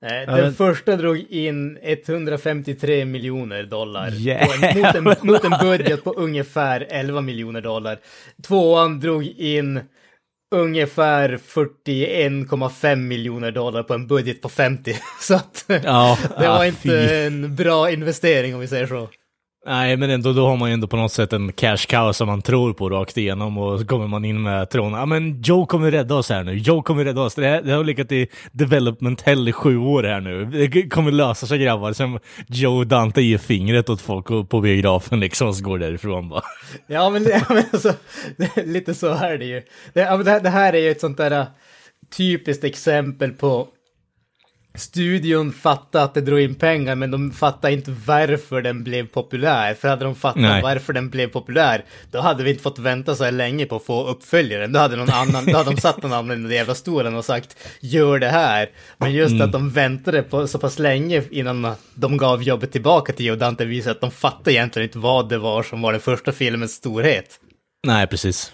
Ja, 0.00 0.08
Den 0.26 0.26
men- 0.44 0.54
första 0.54 0.96
drog 0.96 1.18
in 1.30 1.78
153 1.82 3.04
miljoner 3.04 3.62
dollar. 3.62 4.12
En, 4.28 4.80
mot, 4.80 4.94
en, 4.94 5.26
mot 5.26 5.44
en 5.44 5.68
budget 5.68 6.04
på 6.04 6.12
ungefär 6.12 6.86
11 6.90 7.20
miljoner 7.20 7.60
dollar. 7.60 7.98
Tvåan 8.46 9.00
drog 9.00 9.24
in 9.24 9.80
ungefär 10.54 11.38
41,5 11.38 12.96
miljoner 12.96 13.50
dollar 13.50 13.82
på 13.82 13.94
en 13.94 14.06
budget 14.06 14.42
på 14.42 14.48
50. 14.48 14.96
Så 15.20 15.34
att 15.34 15.64
Ja, 15.84 16.18
det 16.38 16.48
var 16.48 16.58
ah, 16.58 16.66
inte 16.66 16.80
fy. 16.82 17.14
en 17.26 17.56
bra 17.56 17.90
investering 17.90 18.54
om 18.54 18.60
vi 18.60 18.68
säger 18.68 18.86
så. 18.86 19.08
Nej, 19.66 19.96
men 19.96 20.10
ändå, 20.10 20.32
då 20.32 20.46
har 20.46 20.56
man 20.56 20.68
ju 20.68 20.74
ändå 20.74 20.86
på 20.86 20.96
något 20.96 21.12
sätt 21.12 21.32
en 21.32 21.52
cash 21.52 21.86
cow 21.88 22.12
som 22.12 22.26
man 22.26 22.42
tror 22.42 22.72
på 22.72 22.90
rakt 22.90 23.16
igenom 23.16 23.58
och 23.58 23.80
så 23.80 23.86
kommer 23.86 24.06
man 24.06 24.24
in 24.24 24.42
med 24.42 24.70
tron, 24.70 24.92
ja 24.92 25.06
men 25.06 25.42
Joe 25.42 25.66
kommer 25.66 25.90
rädda 25.90 26.14
oss 26.14 26.30
här 26.30 26.44
nu, 26.44 26.54
Joe 26.54 26.82
kommer 26.82 27.04
rädda 27.04 27.20
oss. 27.20 27.34
Det, 27.34 27.46
här, 27.46 27.62
det 27.62 27.72
har 27.72 27.84
legat 27.84 28.12
i 28.12 28.28
development 28.52 29.22
hell 29.22 29.48
i 29.48 29.52
sju 29.52 29.78
år 29.78 30.02
här 30.02 30.20
nu. 30.20 30.44
Det 30.44 30.88
kommer 30.88 31.12
lösa 31.12 31.46
sig 31.46 31.58
grabbar. 31.58 31.92
Sen 31.92 32.18
Joe 32.46 32.78
och 32.78 32.86
Dante 32.86 33.22
ger 33.22 33.38
fingret 33.38 33.90
åt 33.90 34.00
folk 34.00 34.48
på 34.48 34.60
biografen 34.60 35.20
liksom 35.20 35.48
och 35.48 35.56
så 35.56 35.64
går 35.64 35.78
därifrån 35.78 36.28
bara. 36.28 36.42
Ja, 36.86 37.10
men, 37.10 37.24
det, 37.24 37.44
men 37.48 37.64
alltså, 37.72 37.92
det, 38.36 38.66
lite 38.66 38.94
så 38.94 39.06
är 39.06 39.38
det 39.38 39.44
ju. 39.44 39.62
Det, 39.92 40.40
det, 40.42 40.50
här 40.50 40.72
är 40.72 40.78
ju 40.78 40.90
ett 40.90 41.00
sånt 41.00 41.16
där 41.16 41.30
äh, 41.30 41.46
typiskt 42.16 42.64
exempel 42.64 43.30
på 43.30 43.68
studion 44.78 45.52
fattade 45.52 46.04
att 46.04 46.14
det 46.14 46.20
drog 46.20 46.40
in 46.40 46.54
pengar, 46.54 46.94
men 46.94 47.10
de 47.10 47.30
fattade 47.30 47.72
inte 47.72 47.94
varför 48.06 48.62
den 48.62 48.84
blev 48.84 49.06
populär. 49.06 49.74
För 49.74 49.88
hade 49.88 50.04
de 50.04 50.14
fattat 50.14 50.42
Nej. 50.42 50.62
varför 50.62 50.92
den 50.92 51.10
blev 51.10 51.28
populär, 51.28 51.84
då 52.10 52.20
hade 52.20 52.44
vi 52.44 52.50
inte 52.50 52.62
fått 52.62 52.78
vänta 52.78 53.14
så 53.14 53.24
här 53.24 53.32
länge 53.32 53.66
på 53.66 53.76
att 53.76 53.84
få 53.84 54.06
uppföljaren. 54.06 54.72
Då 54.72 54.80
hade 54.80 54.96
någon 54.96 55.10
annan, 55.10 55.46
då 55.46 55.56
hade 55.56 55.70
de 55.70 55.80
satt 55.80 56.02
någon 56.02 56.12
annan 56.12 56.38
i 56.38 56.42
den 56.42 56.52
jävla 56.52 56.74
stolen 56.74 57.14
och 57.14 57.24
sagt 57.24 57.56
gör 57.80 58.18
det 58.18 58.28
här. 58.28 58.70
Men 58.98 59.12
just 59.12 59.42
att 59.42 59.52
de 59.52 59.70
väntade 59.70 60.22
på 60.22 60.46
så 60.46 60.58
pass 60.58 60.78
länge 60.78 61.22
innan 61.30 61.74
de 61.94 62.16
gav 62.16 62.42
jobbet 62.42 62.72
tillbaka 62.72 63.12
till 63.12 63.26
Joe 63.26 63.36
Dante 63.36 63.64
visar 63.64 63.90
att 63.90 64.00
de 64.00 64.10
fattade 64.10 64.52
egentligen 64.52 64.88
inte 64.88 64.98
vad 64.98 65.28
det 65.28 65.38
var 65.38 65.62
som 65.62 65.82
var 65.82 65.92
den 65.92 66.00
första 66.00 66.32
filmens 66.32 66.72
storhet. 66.72 67.40
Nej, 67.86 68.06
precis. 68.06 68.52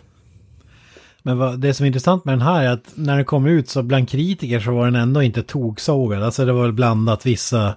Men 1.22 1.38
vad, 1.38 1.60
det 1.60 1.74
som 1.74 1.84
är 1.84 1.86
intressant 1.86 2.24
med 2.24 2.32
den 2.32 2.42
här 2.42 2.62
är 2.62 2.70
att 2.70 2.92
när 2.94 3.16
den 3.16 3.24
kom 3.24 3.46
ut 3.46 3.68
så 3.68 3.82
bland 3.82 4.08
kritiker 4.08 4.60
så 4.60 4.72
var 4.72 4.84
den 4.84 4.94
ändå 4.94 5.22
inte 5.22 5.42
toksågad. 5.42 6.22
Alltså 6.22 6.44
det 6.44 6.52
var 6.52 6.62
väl 6.62 6.72
blandat. 6.72 7.26
Vissa 7.26 7.74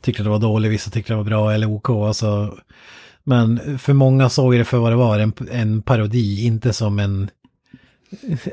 tyckte 0.00 0.22
det 0.22 0.28
var 0.28 0.38
dåligt, 0.38 0.72
vissa 0.72 0.90
tyckte 0.90 1.12
det 1.12 1.16
var 1.16 1.24
bra 1.24 1.52
eller 1.52 1.70
OK. 1.70 1.90
Alltså. 1.90 2.58
Men 3.24 3.78
för 3.78 3.92
många 3.92 4.28
såg 4.28 4.54
det 4.54 4.64
för 4.64 4.78
vad 4.78 4.92
det 4.92 4.96
var, 4.96 5.18
en, 5.18 5.32
en 5.50 5.82
parodi, 5.82 6.44
inte 6.44 6.72
som 6.72 6.98
en... 6.98 7.30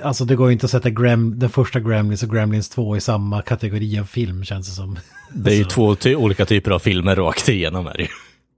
Alltså 0.04 0.26
det 0.26 0.36
går 0.36 0.48
ju 0.48 0.54
inte 0.54 0.66
att 0.66 0.72
sätta 0.72 0.90
Grem, 0.90 1.40
den 1.40 1.50
första 1.50 1.80
Gremlins 1.80 2.24
och 2.24 2.30
Gremlins 2.30 2.70
2 2.70 2.98
i 2.98 3.02
samma 3.02 3.42
kategori 3.42 4.00
av 4.00 4.04
film 4.04 4.44
känns 4.44 4.68
det 4.68 4.74
som. 4.74 5.00
Det 5.34 5.52
är 5.52 5.56
ju 5.56 5.64
två 5.70 5.96
ty- 5.96 6.16
olika 6.16 6.46
typer 6.46 6.72
av 6.72 6.80
filmer 6.80 7.16
rakt 7.16 7.50
igenom 7.50 7.88
är 7.88 7.94
det 7.94 8.04
ju. 8.04 8.10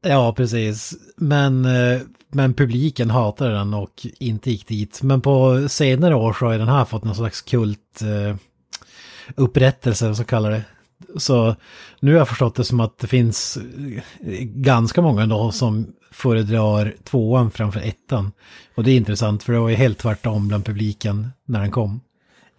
Ja, 0.07 0.33
precis. 0.33 0.93
Men, 1.17 1.65
eh, 1.65 2.01
men 2.31 2.53
publiken 2.53 3.09
hatade 3.09 3.53
den 3.53 3.73
och 3.73 4.07
inte 4.19 4.51
gick 4.51 4.67
dit. 4.67 4.99
Men 5.03 5.21
på 5.21 5.65
senare 5.69 6.15
år 6.15 6.33
så 6.33 6.45
har 6.45 6.53
ju 6.53 6.59
den 6.59 6.67
här 6.67 6.85
fått 6.85 7.03
någon 7.03 7.15
slags 7.15 7.41
kult 7.41 8.01
eh, 8.01 8.35
upprättelse, 9.35 10.15
så 10.15 10.23
kallar 10.23 10.51
det. 10.51 10.61
Så 11.17 11.55
nu 11.99 12.11
har 12.11 12.17
jag 12.17 12.27
förstått 12.27 12.55
det 12.55 12.63
som 12.63 12.79
att 12.79 12.97
det 12.99 13.07
finns 13.07 13.57
eh, 13.57 14.43
ganska 14.43 15.01
många 15.01 15.25
då 15.25 15.51
som 15.51 15.87
föredrar 16.11 16.93
tvåan 17.03 17.51
framför 17.51 17.79
ettan. 17.79 18.31
Och 18.75 18.83
det 18.83 18.91
är 18.91 18.97
intressant 18.97 19.43
för 19.43 19.53
det 19.53 19.59
var 19.59 19.69
ju 19.69 19.75
helt 19.75 19.97
tvärtom 19.97 20.47
bland 20.47 20.65
publiken 20.65 21.29
när 21.45 21.59
den 21.61 21.71
kom. 21.71 21.99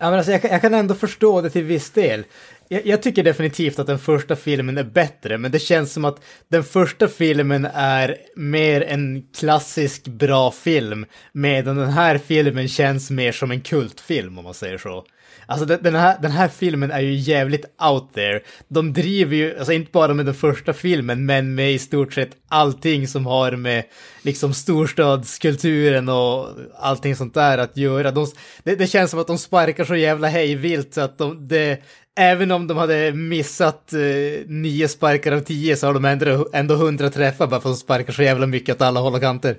Ja, 0.00 0.11
men 0.11 0.14
alltså, 0.19 0.33
jag, 0.33 0.43
kan- 0.43 0.50
jag 0.50 0.61
kan 0.61 0.75
ändå 0.75 0.95
förstå 0.95 1.40
det 1.43 1.50
till 1.50 1.64
viss 1.64 1.90
del. 1.90 2.25
Jag, 2.68 2.87
jag 2.87 3.02
tycker 3.02 3.22
definitivt 3.22 3.78
att 3.78 3.87
den 3.87 3.98
första 3.98 4.37
filmen 4.37 4.78
är 4.78 4.84
bättre, 4.84 5.38
men 5.38 5.50
det 5.50 5.58
känns 5.58 5.92
som 5.92 6.04
att 6.04 6.25
den 6.48 6.64
första 6.64 7.08
filmen 7.08 7.64
är 7.75 8.16
mer 8.37 8.80
en 8.80 9.22
klassisk 9.38 10.04
bra 10.04 10.50
film, 10.50 11.06
medan 11.32 11.76
den 11.76 11.90
här 11.90 12.18
filmen 12.18 12.68
känns 12.68 13.10
mer 13.10 13.32
som 13.32 13.50
en 13.50 13.60
kultfilm 13.60 14.38
om 14.38 14.44
man 14.44 14.54
säger 14.54 14.78
så. 14.78 15.04
Alltså 15.46 15.66
den, 15.66 15.94
här, 15.94 16.18
den 16.22 16.30
här 16.30 16.48
filmen 16.48 16.90
är 16.90 17.00
ju 17.00 17.14
jävligt 17.14 17.64
out 17.90 18.14
there. 18.14 18.40
De 18.68 18.92
driver 18.92 19.37
ju, 19.37 19.58
alltså 19.58 19.72
inte 19.72 19.90
bara 19.92 20.14
med 20.14 20.26
den 20.26 20.34
första 20.34 20.72
filmen, 20.72 21.26
men 21.26 21.54
med 21.54 21.72
i 21.72 21.78
stort 21.78 22.14
sett 22.14 22.30
allting 22.48 23.08
som 23.08 23.26
har 23.26 23.52
med 23.52 23.84
liksom 24.22 24.54
storstadskulturen 24.54 26.08
och 26.08 26.48
allting 26.78 27.16
sånt 27.16 27.34
där 27.34 27.58
att 27.58 27.76
göra. 27.76 28.10
De, 28.10 28.26
det, 28.62 28.75
det 28.75 28.87
känns 28.87 29.10
som 29.10 29.20
att 29.20 29.26
de 29.26 29.38
sparkar 29.38 29.84
så 29.84 29.96
jävla 29.96 30.28
hejvilt 30.28 30.94
så 30.94 31.00
att 31.00 31.18
de, 31.18 31.48
det, 31.48 31.82
även 32.18 32.50
om 32.50 32.66
de 32.66 32.76
hade 32.76 33.12
missat 33.12 33.92
eh, 33.92 34.46
nio 34.46 34.88
sparkar 34.88 35.32
av 35.32 35.40
tio 35.40 35.76
så 35.76 35.87
har 35.87 35.94
de 35.94 36.04
ändå, 36.04 36.48
ändå 36.52 36.75
hundra 36.75 37.10
träffar 37.10 37.46
bara 37.46 37.60
för 37.60 37.68
att 37.68 37.76
de 37.76 37.80
sparkar 37.80 38.12
så 38.12 38.22
jävla 38.22 38.46
mycket 38.46 38.75
åt 38.75 38.82
alla 38.82 39.00
håll 39.00 39.14
och 39.14 39.20
kanter. 39.20 39.56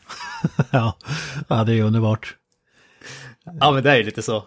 ja, 0.70 0.96
ja, 1.48 1.64
det 1.64 1.72
är 1.72 1.76
ju 1.76 1.82
underbart. 1.82 2.36
Ja, 3.60 3.72
men 3.72 3.82
det 3.82 3.90
är 3.90 3.96
ju 3.96 4.02
lite 4.02 4.22
så. 4.22 4.44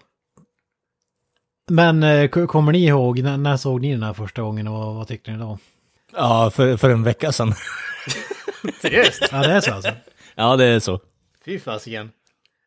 Men 1.69 2.03
eh, 2.03 2.27
kommer 2.27 2.71
ni 2.71 2.85
ihåg, 2.85 3.19
när, 3.19 3.37
när 3.37 3.57
såg 3.57 3.81
ni 3.81 3.91
den 3.91 4.03
här 4.03 4.13
första 4.13 4.41
gången 4.41 4.67
och 4.67 4.73
vad, 4.73 4.95
vad 4.95 5.07
tyckte 5.07 5.31
ni 5.31 5.37
då? 5.37 5.57
Ja, 6.13 6.51
för, 6.55 6.77
för 6.77 6.89
en 6.89 7.03
vecka 7.03 7.31
sedan. 7.31 7.53
Seriöst? 8.81 9.27
Ja, 9.31 9.37
det 9.37 9.51
är 9.51 9.61
så 9.61 9.73
alltså. 9.73 9.91
ja, 10.35 10.55
det 10.55 10.65
är 10.65 10.79
så. 10.79 10.99
Fy 11.45 11.59
fasiken. 11.59 12.11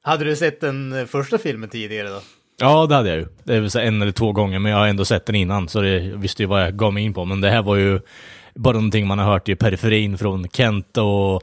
Hade 0.02 0.24
du 0.24 0.36
sett 0.36 0.60
den 0.60 0.92
eh, 0.92 1.06
första 1.06 1.38
filmen 1.38 1.68
tidigare 1.68 2.08
då? 2.08 2.20
Ja, 2.62 2.86
det 2.86 2.94
hade 2.94 3.08
jag 3.08 3.18
ju. 3.18 3.26
Det 3.44 3.54
är 3.54 3.60
väl 3.60 3.70
så 3.70 3.78
en 3.78 4.02
eller 4.02 4.12
två 4.12 4.32
gånger, 4.32 4.58
men 4.58 4.72
jag 4.72 4.78
har 4.78 4.86
ändå 4.86 5.04
sett 5.04 5.26
den 5.26 5.34
innan, 5.36 5.68
så 5.68 5.80
det 5.80 5.98
jag 5.98 6.16
visste 6.18 6.42
ju 6.42 6.46
vad 6.46 6.62
jag 6.62 6.76
gav 6.76 6.92
mig 6.92 7.04
in 7.04 7.14
på. 7.14 7.24
Men 7.24 7.40
det 7.40 7.50
här 7.50 7.62
var 7.62 7.76
ju 7.76 8.00
bara 8.54 8.74
någonting 8.74 9.06
man 9.06 9.18
har 9.18 9.32
hört 9.32 9.48
i 9.48 9.56
periferin 9.56 10.18
från 10.18 10.48
Kent 10.48 10.96
och 10.98 11.42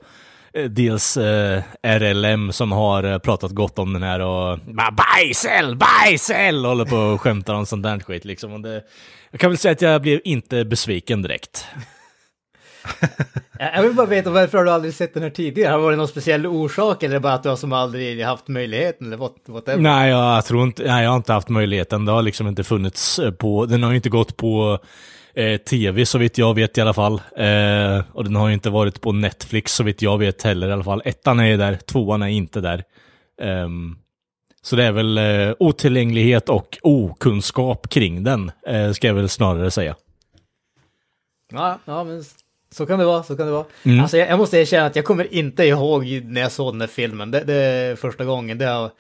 eh, 0.54 0.66
dels 0.70 1.18
eh, 1.18 1.62
RLM 1.84 2.52
som 2.52 2.72
har 2.72 3.04
eh, 3.04 3.18
pratat 3.18 3.52
gott 3.52 3.80
om 3.80 3.94
den 3.94 4.04
här 4.04 4.20
och 4.20 4.60
bara 4.60 4.92
bajsel, 4.92 5.76
bajsel, 5.76 6.66
håller 6.66 6.86
på 6.86 6.98
och 6.98 7.22
skämtar 7.22 7.54
om 7.54 7.66
sånt 7.66 7.84
där 7.84 8.00
skit 8.00 8.26
liksom. 8.26 8.54
Och 8.54 8.62
det, 8.62 8.84
jag 9.32 9.40
kan 9.40 9.50
väl 9.50 9.58
säga 9.58 9.72
att 9.72 9.82
jag 9.82 10.02
blev 10.02 10.22
inte 10.24 10.66
besviken 10.66 11.22
direkt. 11.22 11.68
Jag 13.60 13.84
vill 13.84 13.93
bara 13.93 14.08
veta 14.08 14.29
varför 14.29 14.58
har 14.58 14.65
du 14.65 14.72
aldrig 14.72 14.93
sett 14.93 15.13
den 15.13 15.24
här 15.24 15.29
tidigare? 15.29 15.72
Har 15.72 15.77
det 15.77 15.84
varit 15.84 15.98
någon 15.98 16.08
speciell 16.08 16.48
orsak 16.48 17.03
eller 17.03 17.19
bara 17.19 17.34
att 17.34 17.43
du 17.43 17.50
har 17.50 17.55
som 17.55 17.74
aldrig 17.74 18.24
haft 18.24 18.48
möjligheten 18.48 19.08
eller 19.08 19.17
what, 19.17 19.36
whatever? 19.46 19.81
Nej, 19.81 20.10
jag 20.10 20.46
tror 20.46 20.63
inte, 20.63 20.84
nej, 20.84 21.03
jag 21.03 21.10
har 21.10 21.17
inte 21.17 21.34
haft 21.34 21.50
möjligheten. 21.50 22.05
Det 22.05 22.12
har 22.12 22.22
liksom 22.22 22.48
inte 22.48 22.63
funnits 22.63 23.19
eh, 23.19 23.31
på, 23.31 23.65
den 23.65 23.84
har 23.84 23.89
ju 23.89 23.96
inte 23.96 24.10
gått 24.10 24.38
på 24.38 24.79
eh, 25.34 25.58
tv 25.58 26.05
så 26.05 26.17
vitt 26.17 26.38
jag 26.38 26.55
vet 26.55 26.77
i 26.77 26.81
alla 26.81 26.93
fall. 26.93 27.22
Eh, 27.38 28.03
och 28.13 28.24
den 28.24 28.36
har 28.36 28.48
ju 28.48 28.53
inte 28.53 28.69
varit 28.69 29.01
på 29.01 29.12
Netflix 29.12 29.74
så 29.74 29.84
vitt 29.84 30.01
jag 30.01 30.17
vet 30.17 30.43
heller 30.43 30.69
i 30.69 30.72
alla 30.72 30.84
fall. 30.84 31.01
Ettan 31.05 31.39
är 31.39 31.46
ju 31.46 31.58
där, 31.58 31.75
tvåan 31.75 32.22
är 32.22 32.27
inte 32.27 32.62
där. 32.62 32.84
Ehm, 33.41 33.96
så 34.62 34.75
det 34.75 34.84
är 34.84 34.91
väl 34.91 35.17
eh, 35.17 35.55
otillgänglighet 35.60 36.50
och 36.50 36.77
okunskap 36.84 37.89
kring 37.89 38.24
den, 38.24 38.51
eh, 38.67 38.91
ska 38.91 39.08
jag 39.08 39.13
väl 39.13 39.29
snarare 39.29 39.72
säga. 39.72 39.96
Ja, 41.51 41.79
ja 41.86 42.03
men 42.03 42.24
så 42.72 42.86
kan 42.86 43.00
det 43.00 43.06
vara, 43.06 43.24
så 43.24 43.38
kan 43.38 43.46
det 43.46 43.52
vara. 43.52 43.66
Mm. 43.84 44.00
Alltså 44.00 44.18
jag, 44.18 44.30
jag 44.30 44.40
måste 44.40 44.58
erkänna 44.58 44.86
att 44.86 44.96
jag 44.96 45.06
kommer 45.06 45.34
inte 45.34 45.64
ihåg 45.64 46.22
när 46.24 46.42
jag 46.42 46.52
såg 46.52 46.74
den 46.74 46.82
här 46.82 46.88
filmen. 46.88 47.32
Det, 47.32 47.44
det 47.44 47.54
är 47.54 47.96
första 47.96 48.26
gången. 48.26 48.58
Det 48.58 48.66
har 48.66 48.92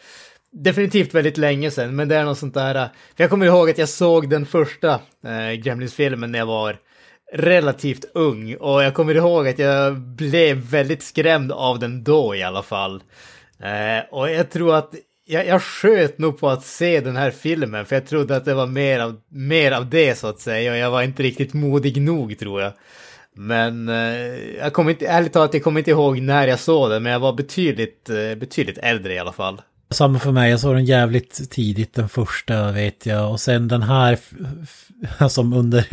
definitivt 0.51 1.13
väldigt 1.13 1.37
länge 1.37 1.71
sedan, 1.71 1.95
men 1.95 2.07
det 2.07 2.15
är 2.15 2.23
något 2.25 2.37
sånt 2.37 2.53
där. 2.53 2.75
äh, 2.75 2.87
För 3.15 3.23
jag 3.23 3.29
kommer 3.29 3.45
ihåg 3.45 3.69
att 3.69 3.77
jag 3.77 3.89
såg 3.89 4.29
den 4.29 4.45
första 4.45 4.91
eh, 5.25 5.51
Gremlins-filmen 5.63 6.31
när 6.31 6.39
jag 6.39 6.45
var 6.45 6.77
relativt 7.33 8.05
ung. 8.13 8.55
Och 8.55 8.83
jag 8.83 8.93
kommer 8.93 9.15
ihåg 9.15 9.47
att 9.47 9.59
jag 9.59 9.97
blev 9.99 10.57
väldigt 10.57 11.03
skrämd 11.03 11.51
av 11.51 11.79
den 11.79 12.03
då 12.03 12.35
i 12.35 12.43
alla 12.43 12.63
fall. 12.63 13.03
Eh, 13.63 14.13
och 14.13 14.29
jag 14.31 14.49
tror 14.49 14.75
att 14.75 14.93
jag, 15.25 15.47
jag 15.47 15.61
sköt 15.63 16.17
nog 16.17 16.39
på 16.39 16.49
att 16.49 16.65
se 16.65 16.99
den 17.01 17.15
här 17.15 17.31
filmen, 17.31 17.85
för 17.85 17.95
jag 17.95 18.07
trodde 18.07 18.35
att 18.35 18.45
det 18.45 18.53
var 18.53 18.67
mer 18.67 18.99
av, 18.99 19.21
mer 19.27 19.71
av 19.71 19.89
det 19.89 20.17
så 20.17 20.27
att 20.27 20.39
säga. 20.39 20.71
Och 20.71 20.77
jag 20.77 20.91
var 20.91 21.01
inte 21.01 21.23
riktigt 21.23 21.53
modig 21.53 22.01
nog 22.01 22.39
tror 22.39 22.61
jag. 22.61 22.73
Men 23.35 23.89
eh, 23.89 23.95
jag 24.59 24.73
kommer 24.73 24.91
inte, 24.91 25.07
ärligt 25.07 25.33
talat, 25.33 25.53
jag 25.53 25.63
kommer 25.63 25.79
inte 25.79 25.91
ihåg 25.91 26.19
när 26.21 26.47
jag 26.47 26.59
såg 26.59 26.89
den, 26.89 27.03
men 27.03 27.11
jag 27.11 27.19
var 27.19 27.33
betydligt, 27.33 28.09
eh, 28.09 28.35
betydligt 28.39 28.77
äldre 28.77 29.13
i 29.13 29.19
alla 29.19 29.31
fall. 29.33 29.61
Samma 29.91 30.19
för 30.19 30.31
mig, 30.31 30.51
jag 30.51 30.59
såg 30.59 30.75
den 30.75 30.85
jävligt 30.85 31.51
tidigt, 31.51 31.93
den 31.93 32.09
första 32.09 32.71
vet 32.71 33.05
jag. 33.05 33.31
Och 33.31 33.39
sen 33.39 33.67
den 33.67 33.83
här 33.83 34.17
som 35.29 35.53
under 35.53 35.85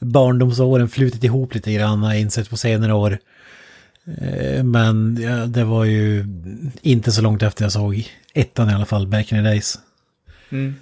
barndomsåren 0.04 0.88
flutit 0.88 1.24
ihop 1.24 1.54
lite 1.54 1.72
grann 1.72 2.02
har 2.02 2.12
jag 2.12 2.20
insett 2.20 2.50
på 2.50 2.56
senare 2.56 2.92
år. 2.94 3.18
Eh, 4.20 4.62
Men 4.64 5.18
ja, 5.20 5.30
det 5.46 5.64
var 5.64 5.84
ju 5.84 6.24
inte 6.82 7.12
så 7.12 7.22
långt 7.22 7.42
efter 7.42 7.64
jag 7.64 7.72
såg 7.72 8.08
ettan 8.34 8.70
i 8.70 8.74
alla 8.74 8.86
fall, 8.86 9.06
back 9.06 9.32
in 9.32 9.38
the 9.38 9.42
days. 9.44 9.78
Mm. 10.50 10.74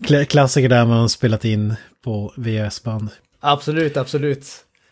Kla- 0.00 0.24
Klassiker 0.24 0.68
där 0.68 0.84
man 0.86 0.98
har 0.98 1.08
spelat 1.08 1.44
in 1.44 1.74
på 2.04 2.32
VHS-band. 2.36 3.08
Absolut, 3.40 3.96
absolut. 3.96 4.46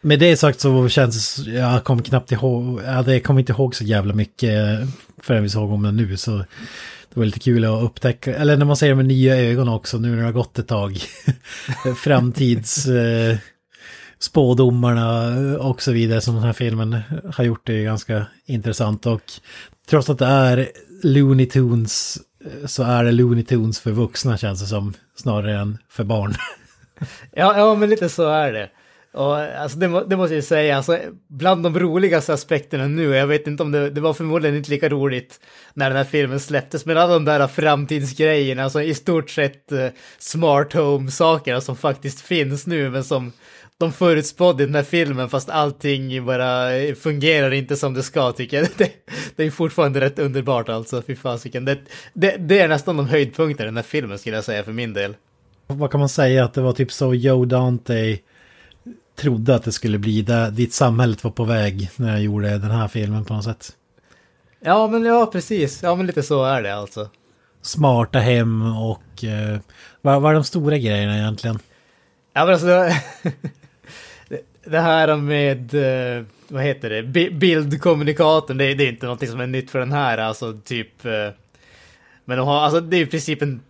Med 0.05 0.19
det 0.19 0.37
sagt 0.37 0.61
så 0.61 0.89
känns 0.89 1.37
det, 1.37 1.51
jag 1.51 1.85
kommer 1.85 2.03
knappt 2.03 2.33
ihåg, 2.33 2.81
jag 2.85 3.25
kommer 3.25 3.41
inte 3.41 3.53
ihåg 3.53 3.75
så 3.75 3.85
jävla 3.85 4.15
mycket 4.15 4.81
förrän 5.23 5.43
vi 5.43 5.49
såg 5.49 5.73
om 5.73 5.83
den 5.83 5.97
nu 5.97 6.17
så 6.17 6.39
det 6.39 7.21
var 7.21 7.25
lite 7.25 7.39
kul 7.39 7.65
att 7.65 7.83
upptäcka, 7.83 8.35
eller 8.35 8.57
när 8.57 8.65
man 8.65 8.77
ser 8.77 8.89
det 8.89 8.95
med 8.95 9.07
nya 9.07 9.37
ögon 9.37 9.69
också 9.69 9.99
nu 9.99 10.11
när 10.11 10.17
det 10.17 10.25
har 10.25 10.33
gått 10.33 10.59
ett 10.59 10.69
tag. 10.69 10.99
Framtids 11.97 12.87
eh, 12.87 13.37
spådomarna 14.19 15.29
och 15.59 15.83
så 15.83 15.93
vidare 15.93 16.21
som 16.21 16.35
den 16.35 16.45
här 16.45 16.53
filmen 16.53 17.01
har 17.35 17.45
gjort 17.45 17.67
det 17.67 17.83
ganska 17.83 18.27
intressant 18.47 19.07
och 19.07 19.23
trots 19.89 20.11
att 20.11 20.19
det 20.19 20.27
är 20.27 20.69
Looney 21.03 21.47
Tunes 21.47 22.19
eh, 22.45 22.67
så 22.67 22.83
är 22.83 23.05
det 23.05 23.13
Looney 23.13 23.45
Tunes 23.45 23.81
för 23.81 23.91
vuxna 23.91 24.39
känns 24.39 24.61
det 24.61 24.67
som 24.67 24.95
snarare 25.17 25.59
än 25.59 25.79
för 25.89 26.05
barn. 26.05 26.35
Ja, 27.33 27.59
ja, 27.59 27.75
men 27.75 27.91
lite 27.91 28.09
så 28.09 28.29
är 28.29 28.53
det. 28.53 28.71
Och 29.15 29.37
alltså 29.37 29.79
det, 29.79 29.89
må, 29.89 30.05
det 30.05 30.17
måste 30.17 30.35
jag 30.35 30.45
säga, 30.45 30.77
alltså, 30.77 30.99
bland 31.29 31.63
de 31.63 31.79
roligaste 31.79 32.35
aspekterna 32.35 32.87
nu, 32.87 33.15
jag 33.15 33.27
vet 33.27 33.47
inte 33.47 33.63
om 33.63 33.73
det, 33.73 33.91
det 33.91 34.01
var 34.01 34.13
förmodligen 34.13 34.57
inte 34.57 34.71
lika 34.71 34.89
roligt 34.89 35.41
när 35.75 35.91
den 35.91 35.97
här 35.97 36.05
filmen 36.05 36.41
släpptes, 36.41 36.87
men 36.87 36.97
alla 36.97 37.13
de 37.13 37.25
där 37.25 37.47
framtidsgrejerna, 37.47 38.65
alltså 38.65 38.83
i 38.83 38.95
stort 38.95 39.31
sett 39.31 39.73
uh, 39.73 39.87
smart 40.19 40.73
home-sakerna 40.73 41.61
som 41.61 41.77
faktiskt 41.77 42.21
finns 42.21 42.67
nu, 42.67 42.91
men 42.91 43.05
som 43.05 43.33
de 43.79 43.93
förutspådde 43.93 44.63
i 44.63 44.67
den 44.67 44.75
här 44.75 44.83
filmen, 44.83 45.29
fast 45.29 45.51
allting 45.51 46.27
bara 46.27 46.77
eh, 46.77 46.95
fungerar 46.95 47.51
inte 47.51 47.77
som 47.77 47.95
det 47.95 48.03
ska, 48.03 48.33
tycker 48.33 48.57
jag. 48.57 48.69
Det, 48.77 48.91
det 49.37 49.45
är 49.45 49.51
fortfarande 49.51 50.01
rätt 50.01 50.19
underbart 50.19 50.69
alltså, 50.69 51.03
fy 51.03 51.17
fasiken. 51.17 51.65
Det, 51.65 51.79
det, 52.13 52.37
det 52.39 52.59
är 52.59 52.69
nästan 52.69 52.97
de 52.97 53.07
höjdpunkterna 53.07 53.65
i 53.65 53.69
den 53.69 53.77
här 53.77 53.83
filmen, 53.83 54.19
skulle 54.19 54.37
jag 54.37 54.45
säga, 54.45 54.63
för 54.63 54.73
min 54.73 54.93
del. 54.93 55.17
Vad 55.67 55.91
kan 55.91 56.01
man 56.01 56.09
säga? 56.09 56.45
Att 56.45 56.55
det 56.55 56.61
var 56.61 56.73
typ 56.73 56.93
så 56.93 57.15
Joe 57.15 57.45
Dante 57.45 58.19
trodde 59.17 59.55
att 59.55 59.65
det 59.65 59.73
skulle 59.73 59.99
bli 59.99 60.23
där, 60.23 60.51
dit 60.51 60.73
samhället 60.73 61.25
var 61.25 61.31
på 61.31 61.45
väg 61.45 61.91
när 61.97 62.11
jag 62.11 62.23
gjorde 62.23 62.59
den 62.59 62.71
här 62.71 62.89
filmen 62.89 63.25
på 63.25 63.35
något 63.35 63.45
sätt. 63.45 63.73
Ja, 64.61 64.87
men 64.87 65.05
ja, 65.05 65.27
precis. 65.27 65.83
Ja, 65.83 65.95
men 65.95 66.07
lite 66.07 66.23
så 66.23 66.45
är 66.45 66.63
det 66.63 66.75
alltså. 66.75 67.09
Smarta 67.63 68.19
hem 68.19 68.77
och 68.77 69.25
eh, 69.25 69.59
vad, 70.01 70.23
vad 70.23 70.31
är 70.31 70.35
de 70.35 70.45
stora 70.45 70.79
grejerna 70.79 71.19
egentligen? 71.19 71.59
Ja, 72.33 72.45
men 72.45 72.53
alltså... 72.55 72.67
det, 74.29 74.41
det 74.65 74.81
här 74.81 75.17
med, 75.17 75.75
eh, 75.75 76.25
vad 76.49 76.63
heter 76.63 76.91
det, 76.91 77.03
Bi- 77.03 77.31
bildkommunikatorn, 77.31 78.59
det, 78.59 78.75
det 78.75 78.85
är 78.85 78.89
inte 78.89 79.07
någonting 79.07 79.29
som 79.29 79.41
är 79.41 79.47
nytt 79.47 79.71
för 79.71 79.79
den 79.79 79.93
här, 79.93 80.19
alltså 80.19 80.61
typ... 80.65 81.07
Men 82.25 82.39
de 82.39 82.47
har, 82.47 82.61
alltså 82.61 82.81
det 82.81 82.97
är 82.97 83.01
i 83.01 83.07
princip 83.07 83.43
en, 83.43 83.61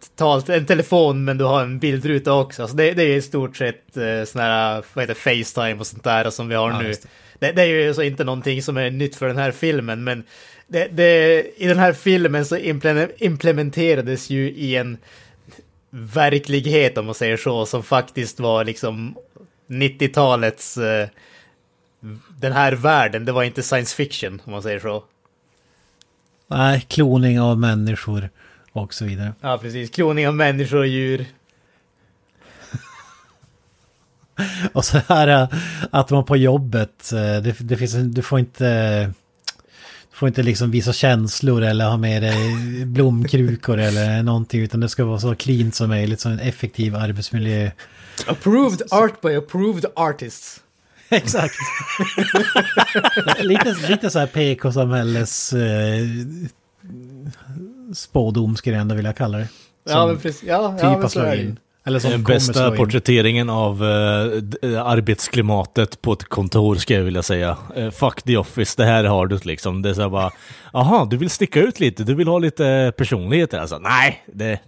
en 0.49 0.66
telefon 0.66 1.25
men 1.25 1.38
du 1.38 1.44
har 1.44 1.62
en 1.62 1.78
bildruta 1.78 2.32
också. 2.32 2.62
Alltså 2.62 2.76
det, 2.76 2.92
det 2.92 3.02
är 3.02 3.16
i 3.16 3.23
stort 3.23 3.56
sett 3.56 3.96
eh, 3.96 4.25
sån 4.26 4.40
här, 4.40 4.84
vad 4.94 5.02
heter 5.08 5.14
Facetime 5.14 5.80
och 5.80 5.87
sånt 5.87 6.04
där 6.04 6.30
som 6.30 6.49
vi 6.49 6.54
har 6.54 6.70
Ja, 6.70 6.78
nu. 6.82 6.88
det. 6.92 7.06
Det, 7.38 7.52
det 7.52 7.62
är 7.62 7.66
ju 7.66 7.88
alltså 7.88 8.02
inte 8.02 8.25
någonting 8.25 8.62
som 8.62 8.76
är 8.76 8.90
nytt 8.90 9.16
för 9.16 9.26
den 9.28 9.37
här 9.37 9.50
filmen, 9.52 10.04
men 10.04 10.25
i 11.56 11.66
den 11.66 11.78
här 11.78 11.92
filmen 11.92 12.44
så 12.46 12.56
imple- 12.56 13.11
implementerades 13.18 14.30
ju 14.30 14.50
i 14.50 14.76
en 14.76 14.96
verklighet 15.90 16.99
om 16.99 17.06
man 17.06 17.14
säger 17.14 17.37
så, 17.37 17.66
som 17.66 17.82
faktiskt 17.82 18.40
var 18.40 18.64
liksom 18.64 19.16
90-talets 19.68 20.76
eh, 20.78 21.08
den 22.40 22.52
här 22.52 22.73
världen, 22.73 23.25
det 23.25 23.32
var 23.32 23.42
inte 23.42 23.62
science 23.62 23.96
fiction 23.96 24.42
om 24.44 24.52
man 24.52 24.62
säger 24.62 24.80
så. 24.80 25.04
Nej, 26.46 26.87
kloning 26.88 27.40
av 27.40 27.58
människor 27.58 28.28
och 28.75 28.95
så 28.95 29.04
vidare. 29.04 29.33
Ja, 29.40 29.59
precis. 29.59 29.90
Kloning 29.90 30.28
av 30.28 30.35
människor 30.35 30.78
och 30.78 30.87
djur. 30.87 31.26
Och 34.73 34.85
så 34.85 35.00
här 35.09 35.28
eh, 35.28 35.49
att 35.90 36.11
man 36.11 36.25
på 36.25 36.37
jobbet, 36.37 37.12
eh, 37.12 37.43
det, 37.43 37.57
det 37.59 37.76
finns, 37.76 37.95
du 37.95 38.23
får 38.23 38.38
inte... 38.38 39.12
Du 40.11 40.19
får 40.19 40.28
inte 40.28 40.43
liksom 40.43 40.71
visa 40.71 40.93
känslor 40.93 41.62
eller 41.62 41.85
ha 41.85 41.97
med 41.97 42.23
dig 42.23 42.54
blomkrukor 42.85 43.78
eller 43.78 44.23
någonting 44.23 44.61
utan 44.61 44.81
det 44.81 44.88
ska 44.88 45.04
vara 45.04 45.21
så 45.21 45.35
clean 45.35 45.73
som 45.73 45.88
möjligt, 45.88 46.21
så 46.21 46.28
en 46.28 46.40
effektiv 46.40 46.97
arbetsmiljö. 46.97 47.71
Approved 48.26 48.83
art 48.90 49.21
by 49.21 49.35
approved 49.35 49.85
artists. 49.97 50.61
Exakt. 51.09 51.54
lite, 53.40 53.76
lite 53.88 54.11
så 54.11 54.19
här 54.19 54.26
PK-samhälles 54.26 55.52
eh, 55.52 56.07
spådom 57.94 58.56
skulle 58.56 58.76
jag 58.76 58.80
ändå 58.80 58.94
vilja 58.94 59.12
kalla 59.12 59.38
det. 59.38 59.48
Ja, 59.84 59.92
Som 59.92 60.08
men 60.08 60.18
precis. 60.18 60.42
Ja, 60.42 60.72
typ 60.72 60.82
ja, 60.82 60.98
men 60.98 61.10
så 61.10 61.20
är 61.20 61.22
slagit 61.22 61.38
det. 61.38 61.42
ju. 61.42 61.48
in. 61.48 61.58
Eller 61.86 61.98
som 61.98 62.10
Den 62.10 62.24
kommer 62.24 62.34
bästa 62.34 62.52
slå 62.52 62.70
in. 62.70 62.76
porträtteringen 62.76 63.50
av 63.50 63.84
eh, 63.84 64.70
eh, 64.72 64.86
arbetsklimatet 64.86 66.02
på 66.02 66.12
ett 66.12 66.24
kontor 66.24 66.74
ska 66.76 66.94
jag 66.94 67.02
vilja 67.02 67.22
säga. 67.22 67.56
Eh, 67.76 67.90
fuck 67.90 68.22
the 68.22 68.36
office, 68.36 68.74
det 68.76 68.84
här 68.84 69.04
har 69.04 69.26
du 69.26 69.38
liksom. 69.44 69.82
Det 69.82 69.90
är 69.90 69.94
så 69.94 70.02
här 70.02 70.08
bara, 70.08 70.30
aha, 70.72 71.04
du 71.10 71.16
vill 71.16 71.30
sticka 71.30 71.60
ut 71.60 71.80
lite, 71.80 72.04
du 72.04 72.14
vill 72.14 72.28
ha 72.28 72.38
lite 72.38 72.92
personlighet. 72.96 73.54
Alltså, 73.54 73.78
nej, 73.78 74.24
det, 74.26 74.60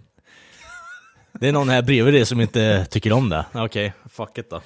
det 1.39 1.47
är 1.47 1.51
någon 1.51 1.69
här 1.69 1.81
bredvid 1.81 2.13
dig 2.13 2.25
som 2.25 2.41
inte 2.41 2.85
tycker 2.89 3.13
om 3.13 3.29
det. 3.29 3.45
Okej, 3.53 3.93
fuck 4.11 4.37
it 4.37 4.49
då. 4.49 4.61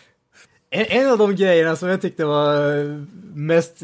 En, 0.70 0.86
en 0.86 1.10
av 1.12 1.18
de 1.18 1.36
grejerna 1.36 1.76
som 1.76 1.90
jag 1.90 2.02
tyckte 2.02 2.26
var 2.26 2.78
eh, 2.78 3.04
mest 3.34 3.84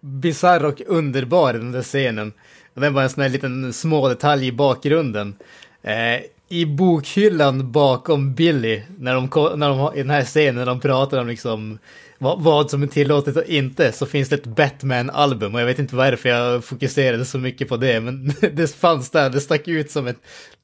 bisarr 0.00 0.64
och 0.64 0.80
underbar 0.86 1.54
i 1.54 1.58
den 1.58 1.72
där 1.72 1.82
scenen, 1.82 2.32
och 2.74 2.80
den 2.80 2.94
var 2.94 3.02
en 3.02 3.10
sån 3.10 3.22
här 3.22 3.28
liten 3.28 3.72
små 3.72 4.08
detalj 4.08 4.46
i 4.46 4.52
bakgrunden. 4.52 5.36
Eh, 5.82 6.20
I 6.48 6.66
bokhyllan 6.66 7.72
bakom 7.72 8.34
Billy, 8.34 8.82
när 8.98 9.14
de, 9.14 9.28
när 9.58 9.68
de 9.68 9.94
i 9.94 9.98
den 9.98 10.10
här 10.10 10.24
scenen 10.24 10.54
när 10.54 10.66
de 10.66 10.80
pratar 10.80 11.20
om 11.20 11.28
liksom 11.28 11.78
vad, 12.18 12.42
vad 12.42 12.70
som 12.70 12.82
är 12.82 12.86
tillåtet 12.86 13.36
och 13.36 13.44
inte, 13.44 13.92
så 13.92 14.06
finns 14.06 14.28
det 14.28 14.36
ett 14.36 14.46
Batman-album 14.46 15.54
och 15.54 15.60
jag 15.60 15.66
vet 15.66 15.78
inte 15.78 15.96
varför 15.96 16.28
jag 16.28 16.64
fokuserade 16.64 17.24
så 17.24 17.38
mycket 17.38 17.68
på 17.68 17.76
det, 17.76 18.00
men 18.00 18.32
det 18.52 18.74
fanns 18.74 19.10
där, 19.10 19.30
det 19.30 19.40
stack 19.40 19.68
ut 19.68 19.90
som 19.90 20.06
ett 20.06 20.18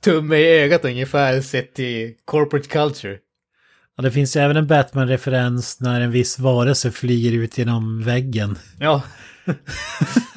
tumme 0.05 0.37
i 0.37 0.61
ögat 0.61 0.85
ungefär 0.85 1.41
sett 1.41 1.75
till 1.75 2.15
corporate 2.25 2.69
culture. 2.69 3.19
Ja, 3.97 4.03
det 4.03 4.11
finns 4.11 4.37
ju 4.37 4.41
även 4.41 4.57
en 4.57 4.67
Batman-referens 4.67 5.81
när 5.81 6.01
en 6.01 6.11
viss 6.11 6.39
varelse 6.39 6.91
flyger 6.91 7.33
ut 7.33 7.59
genom 7.59 8.03
väggen. 8.03 8.59
Ja, 8.79 9.03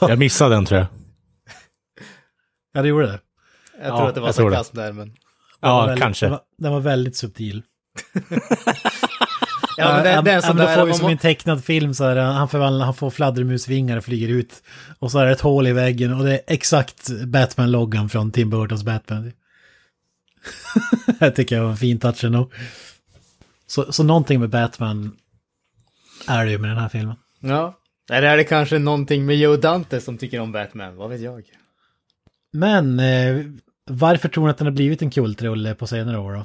Jag 0.00 0.18
missade 0.18 0.54
den 0.54 0.64
tror 0.64 0.80
jag. 0.80 0.86
Ja, 2.72 2.82
det 2.82 2.88
gjorde 2.88 3.06
det. 3.06 3.20
jag 3.82 3.88
Ja, 3.92 3.96
tror 3.96 4.08
att 4.08 4.14
det 4.14 4.20
var 4.20 4.28
det. 4.28 4.32
sarkasm 4.34 4.76
där, 4.76 4.92
men... 4.92 5.16
Ja, 5.60 5.86
väldigt, 5.86 6.02
kanske. 6.02 6.26
Den 6.26 6.30
var, 6.30 6.40
den 6.58 6.72
var 6.72 6.80
väldigt 6.80 7.16
subtil. 7.16 7.62
Ja, 9.78 9.92
men 9.94 10.04
det, 10.04 10.22
det 10.30 10.36
är 10.36 10.40
sån 10.40 10.56
då 10.56 10.66
får 10.66 10.86
vi 10.86 10.94
som 10.94 11.08
i 11.08 11.12
en 11.12 11.18
tecknad 11.18 11.64
film 11.64 11.94
så 11.94 12.04
här, 12.04 12.16
han, 12.16 12.48
förvandlar, 12.48 12.84
han 12.84 12.94
får 12.94 13.10
fladdermusvingar 13.10 13.96
och 13.96 14.04
flyger 14.04 14.28
ut. 14.28 14.62
Och 14.98 15.10
så 15.10 15.18
är 15.18 15.26
det 15.26 15.32
ett 15.32 15.40
hål 15.40 15.66
i 15.66 15.72
väggen 15.72 16.12
och 16.14 16.24
det 16.24 16.32
är 16.32 16.40
exakt 16.46 17.08
Batman-loggan 17.26 18.08
från 18.08 18.30
Tim 18.32 18.50
Burtons 18.50 18.82
Batman. 18.82 19.32
jag 21.20 21.34
tycker 21.36 21.56
jag 21.56 21.62
var 21.62 21.70
en 21.70 21.76
fin 21.76 21.98
touch 21.98 22.24
ändå. 22.24 22.50
Så, 23.66 23.92
så 23.92 24.02
någonting 24.02 24.40
med 24.40 24.50
Batman 24.50 25.16
är 26.28 26.44
det 26.44 26.50
ju 26.50 26.58
med 26.58 26.70
den 26.70 26.78
här 26.78 26.88
filmen. 26.88 27.16
Ja. 27.40 27.78
Eller 28.12 28.28
är 28.28 28.36
det 28.36 28.44
kanske 28.44 28.78
någonting 28.78 29.26
med 29.26 29.36
Joe 29.36 29.56
Dante 29.56 30.00
som 30.00 30.18
tycker 30.18 30.40
om 30.40 30.52
Batman? 30.52 30.96
Vad 30.96 31.10
vet 31.10 31.20
jag? 31.20 31.42
Men 32.52 33.00
eh, 33.00 33.44
varför 33.90 34.28
tror 34.28 34.44
ni 34.44 34.50
att 34.50 34.58
den 34.58 34.66
har 34.66 34.72
blivit 34.72 35.02
en 35.02 35.10
kultrulle 35.10 35.74
på 35.74 35.86
senare 35.86 36.18
år 36.18 36.32
då? 36.32 36.44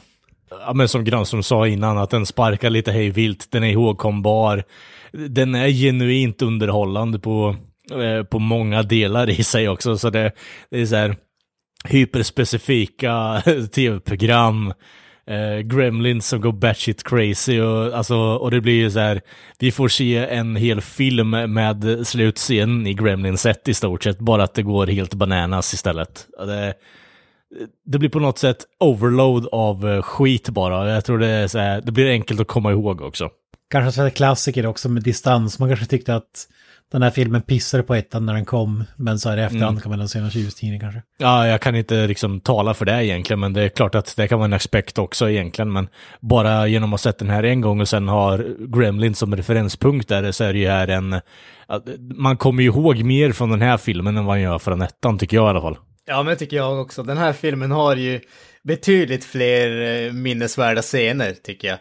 Ja, 0.50 0.74
men 0.74 0.88
som 0.88 1.04
Granström 1.04 1.44
sa 1.44 1.68
innan, 1.68 1.98
att 1.98 2.10
den 2.10 2.26
sparkar 2.26 2.70
lite 2.70 2.92
hej 2.92 3.10
vilt, 3.10 3.52
den 3.52 3.64
är 3.64 3.72
ihågkombar. 3.72 4.64
Den 5.12 5.56
är 5.56 5.68
genuint 5.68 6.42
underhållande 6.42 7.20
på, 7.20 7.56
eh, 7.92 8.24
på 8.24 8.40
många 8.40 8.84
delar 8.84 9.30
i 9.30 9.44
sig 9.44 9.70
också, 9.70 9.98
så 9.98 10.10
det, 10.10 10.32
det 10.70 10.82
är 10.82 10.86
så 10.86 10.96
här 10.96 11.16
hyperspecifika 11.86 13.44
tv-program, 13.72 14.74
eh, 15.32 15.60
Gremlins 15.60 16.28
som 16.28 16.42
går 16.42 16.52
batshit 16.52 17.04
crazy 17.04 17.62
och, 17.62 17.98
alltså, 17.98 18.16
och 18.16 18.52
det 18.52 18.62
blir 18.62 18.74
ju 18.74 18.92
så 18.92 19.00
här, 19.00 19.22
vi 19.60 19.72
får 19.72 19.88
se 19.88 20.18
en 20.18 20.56
hel 20.56 20.82
film 20.82 21.30
med 21.30 22.08
slutscenen 22.08 22.88
i 22.88 22.94
Gremlins 22.94 23.46
1 23.46 23.68
i 23.68 23.74
stort 23.74 24.04
sett, 24.04 24.20
bara 24.20 24.44
att 24.44 24.54
det 24.54 24.64
går 24.64 24.88
helt 24.88 25.14
bananas 25.14 25.74
istället. 25.74 26.28
Det, 26.38 26.74
det 27.86 28.00
blir 28.00 28.10
på 28.10 28.20
något 28.20 28.38
sätt 28.38 28.58
overload 28.80 29.48
av 29.52 29.90
eh, 29.90 30.02
skit 30.02 30.50
bara. 30.50 30.90
Jag 30.90 31.06
tror 31.06 31.20
det, 31.20 31.28
är 31.28 31.48
så 31.48 31.60
här, 31.60 31.82
det 31.82 31.92
blir 31.92 32.10
enkelt 32.10 32.40
att 32.40 32.48
komma 32.48 32.72
ihåg 32.72 33.02
också. 33.02 33.30
Kanske 33.70 33.92
så 33.92 34.02
här 34.02 34.10
klassiker 34.10 34.66
också 34.66 34.90
med 34.90 35.04
distans. 35.04 35.60
Man 35.60 35.70
kanske 35.70 35.86
tyckte 35.86 36.16
att 36.16 36.48
den 36.92 37.02
här 37.04 37.10
filmen 37.10 37.42
pissade 37.42 37.84
på 37.84 37.96
ettan 37.96 38.26
när 38.26 38.34
den 38.34 38.46
kom. 38.46 38.84
Men 38.96 39.20
så 39.20 39.30
här 39.30 39.38
i 39.38 39.42
efterhand 39.42 39.70
Mm. 39.72 39.82
kan 39.82 39.90
man 39.90 40.00
den 40.00 40.10
se 40.10 40.20
någon 40.22 40.32
tjustidning 40.32 40.80
kanske. 40.80 41.02
Ja, 41.18 41.48
jag 41.48 41.62
kan 41.62 41.76
inte 41.76 42.08
liksom 42.08 42.40
tala 42.40 42.74
för 42.74 42.86
det 42.86 43.06
egentligen, 43.06 43.40
men 43.40 43.54
det 43.54 43.62
är 43.62 43.70
klart 43.70 43.96
att 43.96 44.14
det 44.18 44.28
kan 44.28 44.40
vara 44.40 44.46
en 44.46 44.54
aspekt 44.54 44.98
också 44.98 45.30
egentligen. 45.30 45.72
Men 45.74 45.88
bara 46.20 46.68
genom 46.68 46.94
att 46.94 47.04
ha 47.04 47.12
sett 47.12 47.20
den 47.20 47.30
här 47.30 47.44
en 47.44 47.62
gång 47.62 47.82
och 47.82 47.90
sen 47.90 48.08
har 48.08 48.56
Gremlin 48.78 49.16
som 49.16 49.36
referenspunkt 49.36 50.08
där 50.08 50.32
så 50.32 50.44
är 50.44 50.54
det 50.54 50.60
ju 50.60 50.68
här 50.68 50.88
en... 50.88 51.16
Man 52.16 52.38
kommer 52.38 52.64
ju 52.64 52.70
ihåg 52.70 53.04
mer 53.04 53.32
från 53.32 53.50
den 53.50 53.62
här 53.62 53.78
filmen 53.78 54.18
än 54.18 54.26
vad 54.26 54.36
man 54.36 54.42
gör 54.42 54.60
från 54.60 54.82
ettan, 54.82 55.18
tycker 55.18 55.38
jag 55.38 55.46
i 55.46 55.50
alla 55.50 55.62
fall. 55.62 55.78
Ja, 56.06 56.18
men 56.24 56.26
det 56.26 56.36
tycker 56.36 56.58
jag 56.58 56.82
också. 56.82 57.04
Den 57.04 57.18
här 57.18 57.34
filmen 57.34 57.72
har 57.72 57.96
ju 57.96 58.20
betydligt 58.64 59.24
fler 59.24 59.82
eh, 60.06 60.12
minnesvärda 60.14 60.82
scener, 60.82 61.34
tycker 61.44 61.68
jag. 61.68 61.78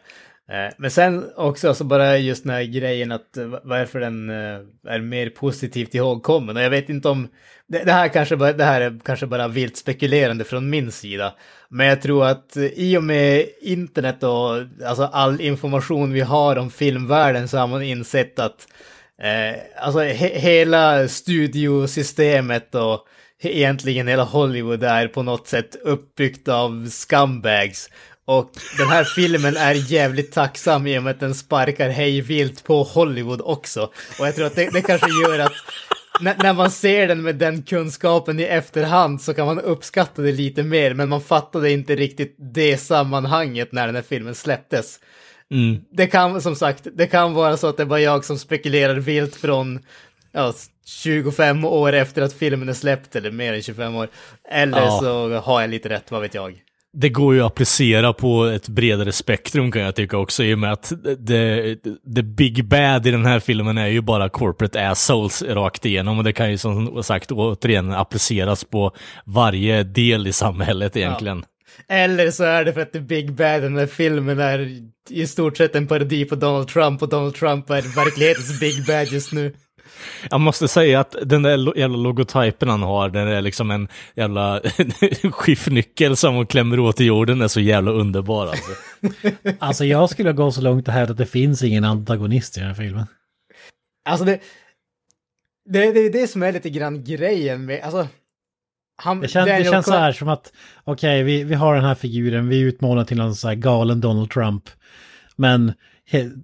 Eh, 0.50 0.72
men 0.78 0.90
sen 0.90 1.30
också, 1.36 1.68
alltså 1.68 1.84
bara 1.84 2.18
just 2.18 2.44
den 2.44 2.52
här 2.52 2.62
grejen 2.62 3.12
att 3.12 3.36
eh, 3.36 3.46
varför 3.62 4.00
den 4.00 4.30
eh, 4.30 4.60
är 4.86 5.00
mer 5.00 5.30
positivt 5.30 5.94
ihågkommen. 5.94 6.56
Och 6.56 6.62
jag 6.62 6.70
vet 6.70 6.88
inte 6.88 7.08
om, 7.08 7.28
det, 7.66 7.92
här 7.92 8.08
kanske 8.08 8.36
bara, 8.36 8.52
det 8.52 8.64
här 8.64 8.80
är 8.80 9.00
kanske 9.04 9.26
bara 9.26 9.48
vilt 9.48 9.76
spekulerande 9.76 10.44
från 10.44 10.70
min 10.70 10.92
sida. 10.92 11.34
Men 11.68 11.86
jag 11.86 12.02
tror 12.02 12.26
att 12.26 12.56
i 12.56 12.96
och 12.96 13.04
med 13.04 13.46
internet 13.60 14.22
och 14.22 14.86
alltså 14.86 15.02
all 15.12 15.40
information 15.40 16.12
vi 16.12 16.20
har 16.20 16.56
om 16.56 16.70
filmvärlden 16.70 17.48
så 17.48 17.58
har 17.58 17.66
man 17.66 17.82
insett 17.82 18.38
att 18.38 18.66
Eh, 19.22 19.56
alltså 19.76 20.00
he 20.00 20.38
hela 20.38 21.08
studiosystemet 21.08 22.74
och 22.74 23.06
egentligen 23.42 24.08
hela 24.08 24.24
Hollywood 24.24 24.84
är 24.84 25.08
på 25.08 25.22
något 25.22 25.48
sätt 25.48 25.76
uppbyggt 25.82 26.48
av 26.48 26.88
scumbags. 26.90 27.90
Och 28.24 28.50
den 28.78 28.88
här 28.88 29.04
filmen 29.04 29.56
är 29.56 29.92
jävligt 29.92 30.32
tacksam 30.32 30.86
i 30.86 30.98
och 30.98 31.02
med 31.02 31.10
att 31.10 31.20
den 31.20 31.34
sparkar 31.34 31.88
hej 31.88 32.20
vilt 32.20 32.64
på 32.64 32.82
Hollywood 32.82 33.40
också. 33.44 33.82
Och 34.20 34.26
jag 34.26 34.34
tror 34.34 34.46
att 34.46 34.54
det, 34.56 34.70
det 34.72 34.82
kanske 34.82 35.08
gör 35.22 35.38
att 35.38 35.52
när, 36.20 36.52
man 36.52 36.70
ser 36.70 37.08
den 37.08 37.22
med 37.22 37.36
den 37.36 37.62
kunskapen 37.62 38.40
i 38.40 38.42
efterhand 38.42 39.22
så 39.22 39.34
kan 39.34 39.46
man 39.46 39.60
uppskatta 39.60 40.22
det 40.22 40.32
lite 40.32 40.62
mer, 40.62 40.94
men 40.94 41.08
man 41.08 41.20
fattade 41.20 41.70
inte 41.72 41.96
riktigt 41.96 42.34
det 42.38 42.76
sammanhanget 42.76 43.72
när 43.72 43.86
den 43.86 43.94
här 43.94 44.02
filmen 44.02 44.34
släpptes. 44.34 45.00
Det 45.92 46.06
kan, 46.06 46.40
som 46.42 46.56
sagt, 46.56 46.86
det 46.94 47.06
kan 47.06 47.34
vara 47.34 47.56
så 47.56 47.66
att 47.66 47.76
det 47.76 47.82
är 47.82 47.86
bara 47.86 48.00
jag 48.00 48.24
som 48.24 48.38
spekulerar 48.38 48.94
vilt 48.94 49.36
från 49.36 49.80
ja, 50.32 50.52
25 50.86 51.64
år 51.64 51.92
efter 51.92 52.22
att 52.22 52.32
filmen 52.32 52.68
är 52.68 52.72
släppt, 52.72 53.16
eller 53.16 53.30
mer 53.30 53.52
än 53.54 53.62
25 53.62 53.96
år. 53.96 54.08
Eller 54.50 54.80
Ja. 54.80 54.98
så 55.02 55.34
har 55.38 55.60
jag 55.60 55.70
lite 55.70 55.88
rätt, 55.88 56.10
vad 56.10 56.20
vet 56.22 56.34
jag. 56.34 56.62
Det 56.92 57.08
går 57.08 57.34
ju 57.34 57.40
att 57.40 57.46
applicera 57.46 58.12
på 58.12 58.44
ett 58.44 58.68
bredare 58.68 59.12
spektrum 59.12 59.72
kan 59.72 59.82
jag 59.82 59.94
tycka 59.94 60.16
också 60.16 60.44
i 60.44 60.54
och 60.54 60.58
med 60.58 60.72
att 60.72 60.92
det, 61.18 61.76
det 62.04 62.22
big 62.22 62.64
bad 62.64 63.06
i 63.06 63.10
den 63.10 63.26
här 63.26 63.40
filmen 63.40 63.78
är 63.78 63.86
ju 63.86 64.00
bara 64.00 64.28
corporate 64.28 64.88
assholes 64.88 65.42
rakt 65.42 65.86
igenom 65.86 66.18
och 66.18 66.24
det 66.24 66.32
kan 66.32 66.50
ju 66.50 66.58
som 66.58 67.02
sagt 67.02 67.32
återigen 67.32 67.92
appliceras 67.92 68.64
på 68.64 68.92
varje 69.24 69.82
del 69.82 70.26
i 70.26 70.32
samhället 70.32 70.96
egentligen. 70.96 71.44
Eller 71.88 72.30
så 72.30 72.44
är 72.44 72.64
det 72.64 72.72
för 72.72 72.80
att 72.80 72.92
The 72.92 73.00
Big 73.00 73.32
Bad 73.32 73.58
i 73.58 73.60
den 73.60 73.76
här 73.76 73.86
filmen 73.86 74.38
är 74.38 74.68
i 75.10 75.26
stort 75.26 75.56
sett 75.56 75.74
en 75.74 75.86
parodi 75.86 76.24
på 76.24 76.34
Donald 76.34 76.68
Trump 76.68 77.02
och 77.02 77.08
Donald 77.08 77.34
Trump 77.34 77.70
är 77.70 77.96
verklighetens 77.96 78.60
Big 78.60 78.86
Bad 78.86 79.06
just 79.06 79.32
nu. 79.32 79.54
Jag 80.30 80.40
måste 80.40 80.68
säga 80.68 81.00
att 81.00 81.16
den 81.22 81.42
där 81.42 81.78
jävla 81.78 81.96
logotypen 81.96 82.68
han 82.68 82.82
har, 82.82 83.08
den 83.08 83.28
är 83.28 83.42
liksom 83.42 83.70
en 83.70 83.88
jävla 84.14 84.60
skiftnyckel 85.32 86.16
som 86.16 86.34
hon 86.34 86.46
klämmer 86.46 86.80
åt 86.80 87.00
i 87.00 87.04
jorden, 87.04 87.42
är 87.42 87.48
så 87.48 87.60
jävla 87.60 87.90
underbar 87.90 88.46
alltså. 88.46 88.70
Alltså 89.58 89.84
jag 89.84 90.10
skulle 90.10 90.32
gå 90.32 90.50
så 90.52 90.60
långt 90.60 90.88
att 90.88 90.94
hävda 90.94 91.12
att 91.12 91.18
det 91.18 91.26
finns 91.26 91.62
ingen 91.62 91.84
antagonist 91.84 92.56
i 92.56 92.60
den 92.60 92.68
här 92.68 92.74
filmen. 92.74 93.06
Alltså 94.08 94.24
det... 94.24 94.40
Det, 95.70 95.92
det 95.92 96.00
är 96.00 96.12
det 96.12 96.26
som 96.26 96.42
är 96.42 96.52
lite 96.52 96.70
grann 96.70 97.04
grejen 97.04 97.64
med, 97.64 97.82
alltså... 97.82 98.08
Han, 99.02 99.20
Det, 99.20 99.28
kän, 99.28 99.46
det 99.46 99.64
känns 99.64 99.86
så 99.86 99.92
här 99.92 100.12
som 100.12 100.28
att, 100.28 100.52
okej, 100.84 101.22
vi, 101.22 101.44
vi 101.44 101.54
har 101.54 101.74
den 101.74 101.84
här 101.84 101.94
figuren, 101.94 102.48
vi 102.48 102.60
utmålar 102.60 103.04
till 103.04 103.16
någon 103.16 103.34
så 103.34 103.48
här 103.48 103.54
galen 103.54 104.00
Donald 104.00 104.30
Trump. 104.30 104.64
Men 105.36 105.72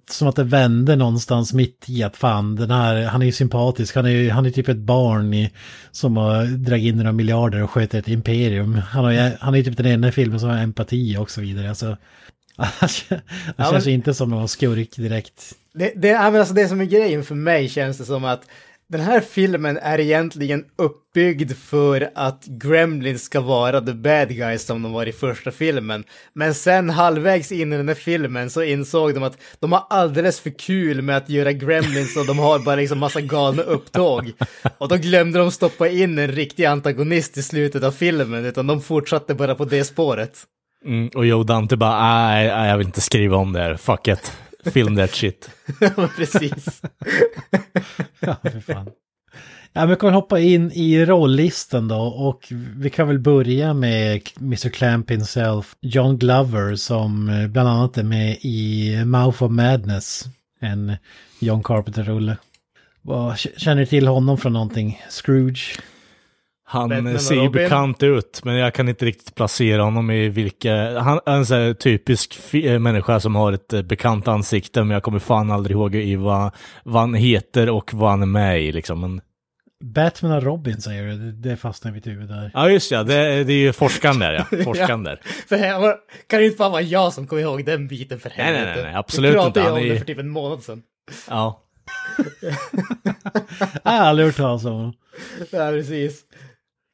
som 0.09 0.27
att 0.27 0.35
det 0.35 0.43
vände 0.43 0.95
någonstans 0.95 1.53
mitt 1.53 1.85
i 1.87 2.03
att 2.03 2.17
fan, 2.17 2.55
den 2.55 2.71
här, 2.71 3.03
han 3.05 3.21
är 3.21 3.25
ju 3.25 3.31
sympatisk, 3.31 3.95
han 3.95 4.05
är 4.05 4.09
ju 4.09 4.29
han 4.29 4.45
är 4.45 4.49
typ 4.49 4.67
ett 4.69 4.77
barn 4.77 5.33
i, 5.33 5.51
som 5.91 6.17
har 6.17 6.45
dragit 6.45 6.85
in 6.85 6.97
några 6.97 7.11
miljarder 7.11 7.63
och 7.63 7.71
sköter 7.71 7.99
ett 7.99 8.07
imperium. 8.07 8.73
Han, 8.73 9.03
har, 9.05 9.37
han 9.39 9.53
är 9.53 9.57
ju 9.57 9.63
typ 9.63 9.77
den 9.77 9.85
enda 9.85 10.11
filmen 10.11 10.39
som 10.39 10.49
har 10.49 10.57
empati 10.57 11.17
och 11.17 11.31
så 11.31 11.41
vidare. 11.41 11.67
Alltså, 11.69 11.97
han 12.57 12.79
Ja, 13.57 13.71
känns 13.71 13.85
men- 13.85 13.93
inte 13.93 14.13
som 14.13 14.29
någon 14.29 14.47
skurk 14.47 14.95
direkt. 14.95 15.53
Det, 15.73 15.93
det, 15.95 16.13
alltså 16.13 16.53
det 16.53 16.67
som 16.67 16.81
är 16.81 16.85
grejen 16.85 17.23
för 17.23 17.35
mig 17.35 17.69
känns 17.69 17.97
det 17.97 18.05
som 18.05 18.25
att 18.25 18.41
den 18.89 19.01
här 19.01 19.21
filmen 19.21 19.77
är 19.77 19.99
egentligen 19.99 20.65
uppbyggd 20.75 21.51
för 21.51 22.09
att 22.15 22.45
Gremlins 22.45 23.23
ska 23.23 23.41
vara 23.41 23.81
the 23.81 23.93
bad 23.93 24.29
guys 24.29 24.65
som 24.65 24.83
de 24.83 24.93
var 24.93 25.05
i 25.05 25.11
första 25.11 25.51
filmen. 25.51 26.03
Men 26.33 26.53
sen 26.53 26.89
halvvägs 26.89 27.51
in 27.51 27.73
i 27.73 27.77
den 27.77 27.87
här 27.87 27.95
filmen 27.95 28.49
så 28.49 28.63
insåg 28.63 29.13
de 29.13 29.23
att 29.23 29.37
de 29.59 29.71
har 29.71 29.83
alldeles 29.89 30.39
för 30.39 30.59
kul 30.59 31.01
med 31.01 31.17
att 31.17 31.29
göra 31.29 31.51
Gremlins 31.51 32.17
och 32.17 32.25
de 32.25 32.39
har 32.39 32.59
bara 32.59 32.75
liksom 32.75 32.99
massa 32.99 33.21
galna 33.21 33.61
upptåg. 33.61 34.31
Och 34.77 34.87
då 34.87 34.95
glömde 34.95 35.39
de 35.39 35.51
stoppa 35.51 35.87
in 35.87 36.19
en 36.19 36.31
riktig 36.31 36.65
antagonist 36.65 37.37
i 37.37 37.43
slutet 37.43 37.83
av 37.83 37.91
filmen 37.91 38.45
utan 38.45 38.67
de 38.67 38.81
fortsatte 38.81 39.33
bara 39.33 39.55
på 39.55 39.65
det 39.65 39.83
spåret. 39.83 40.43
Mm, 40.85 41.09
och 41.15 41.25
Joe 41.25 41.43
Dante 41.43 41.77
bara, 41.77 42.27
nej, 42.27 42.47
nej, 42.47 42.69
jag 42.69 42.77
vill 42.77 42.87
inte 42.87 43.01
skriva 43.01 43.37
om 43.37 43.53
det 43.53 43.59
här, 43.59 43.77
fuck 43.77 44.07
it. 44.07 44.33
Film 44.71 44.95
that 44.95 45.15
shit. 45.15 45.49
Ja, 45.79 46.09
Precis. 46.17 46.81
Ja, 48.19 48.35
för 48.43 48.59
fan. 48.59 48.89
Ja, 49.73 49.81
men 49.81 49.89
vi 49.89 49.95
kan 49.95 50.13
hoppa 50.13 50.39
in 50.39 50.71
i 50.71 51.05
rolllistan 51.05 51.87
då 51.87 51.97
och 51.97 52.47
vi 52.75 52.89
kan 52.89 53.07
väl 53.07 53.19
börja 53.19 53.73
med 53.73 54.21
Mr. 54.41 54.69
Clamp 54.69 55.11
himself, 55.11 55.75
John 55.81 56.17
Glover 56.17 56.75
som 56.75 57.29
eh, 57.29 57.47
bland 57.47 57.69
annat 57.69 57.97
är 57.97 58.03
med 58.03 58.37
i 58.41 58.95
Mouth 59.05 59.43
of 59.43 59.51
Madness, 59.51 60.25
en 60.59 60.95
John 61.39 61.63
Carpenter-rulle. 61.63 62.37
Känner 63.57 63.75
du 63.81 63.85
till 63.85 64.07
honom 64.07 64.37
från 64.37 64.53
någonting? 64.53 65.01
Scrooge? 65.09 65.79
Han 66.69 66.89
Batman 66.89 67.19
ser 67.19 67.35
ju 67.35 67.49
bekant 67.49 68.03
ut, 68.03 68.41
men 68.43 68.55
jag 68.55 68.73
kan 68.73 68.89
inte 68.89 69.05
riktigt 69.05 69.35
placera 69.35 69.81
honom 69.83 70.11
i 70.11 70.29
vilka... 70.29 70.99
Han 70.99 71.19
är 71.25 71.31
en 71.35 71.45
sån 71.45 71.57
här 71.57 71.73
typisk 71.73 72.53
eh, 72.53 72.79
människa 72.79 73.19
som 73.19 73.35
har 73.35 73.53
ett 73.53 73.73
eh, 73.73 73.81
bekant 73.81 74.27
ansikte, 74.27 74.83
men 74.83 74.89
jag 74.93 75.03
kommer 75.03 75.19
fan 75.19 75.51
aldrig 75.51 75.75
ihåg 75.77 75.95
i 75.95 76.15
vad, 76.15 76.55
vad 76.83 77.01
han 77.01 77.13
heter 77.13 77.69
och 77.69 77.93
vad 77.93 78.09
han 78.09 78.21
är 78.21 78.25
med 78.25 78.61
i 78.61 78.71
liksom. 78.71 79.01
Men, 79.01 79.21
Batman 79.83 80.31
och 80.31 80.43
Robin 80.43 80.81
säger 80.81 81.03
du, 81.07 81.31
det- 81.31 81.57
fastnar 81.57 81.91
i 81.91 81.93
mitt 81.93 82.07
huvud 82.07 82.27
där. 82.29 82.51
ja, 82.53 82.69
just 82.69 82.91
ja, 82.91 83.03
det, 83.03 83.43
det 83.43 83.53
är 83.53 83.57
ju 83.57 83.73
forskaren 83.73 84.19
där 84.19 84.33
ja. 84.51 84.57
Forskaren 84.63 85.03
där. 85.03 85.21
För 85.49 85.57
kan 86.27 86.39
det 86.39 86.45
inte 86.45 86.57
bara 86.57 86.69
vara 86.69 86.81
jag 86.81 87.13
som 87.13 87.27
kommer 87.27 87.41
ihåg 87.41 87.65
den 87.65 87.87
biten 87.87 88.19
för 88.19 88.29
Nej, 88.29 88.37
nej, 88.37 88.45
helvete? 88.55 88.71
nej, 88.75 88.83
nej, 88.83 88.95
absolut 88.95 89.31
Vi 89.31 89.35
pratade 89.35 89.59
inte. 89.59 89.79
ju 89.79 89.85
om 89.85 89.89
är 89.89 89.93
det 89.93 89.99
för 89.99 90.05
typ 90.05 90.19
en 90.19 90.29
månad 90.29 90.63
sedan. 90.63 90.81
Ja. 91.29 91.63
Jag 93.83 93.91
har 93.91 93.97
aldrig 93.99 94.25
hört 94.27 94.35
talas 94.35 94.65
om 94.65 94.71
honom. 94.73 94.93
Ja, 95.51 95.69
precis. 95.71 96.21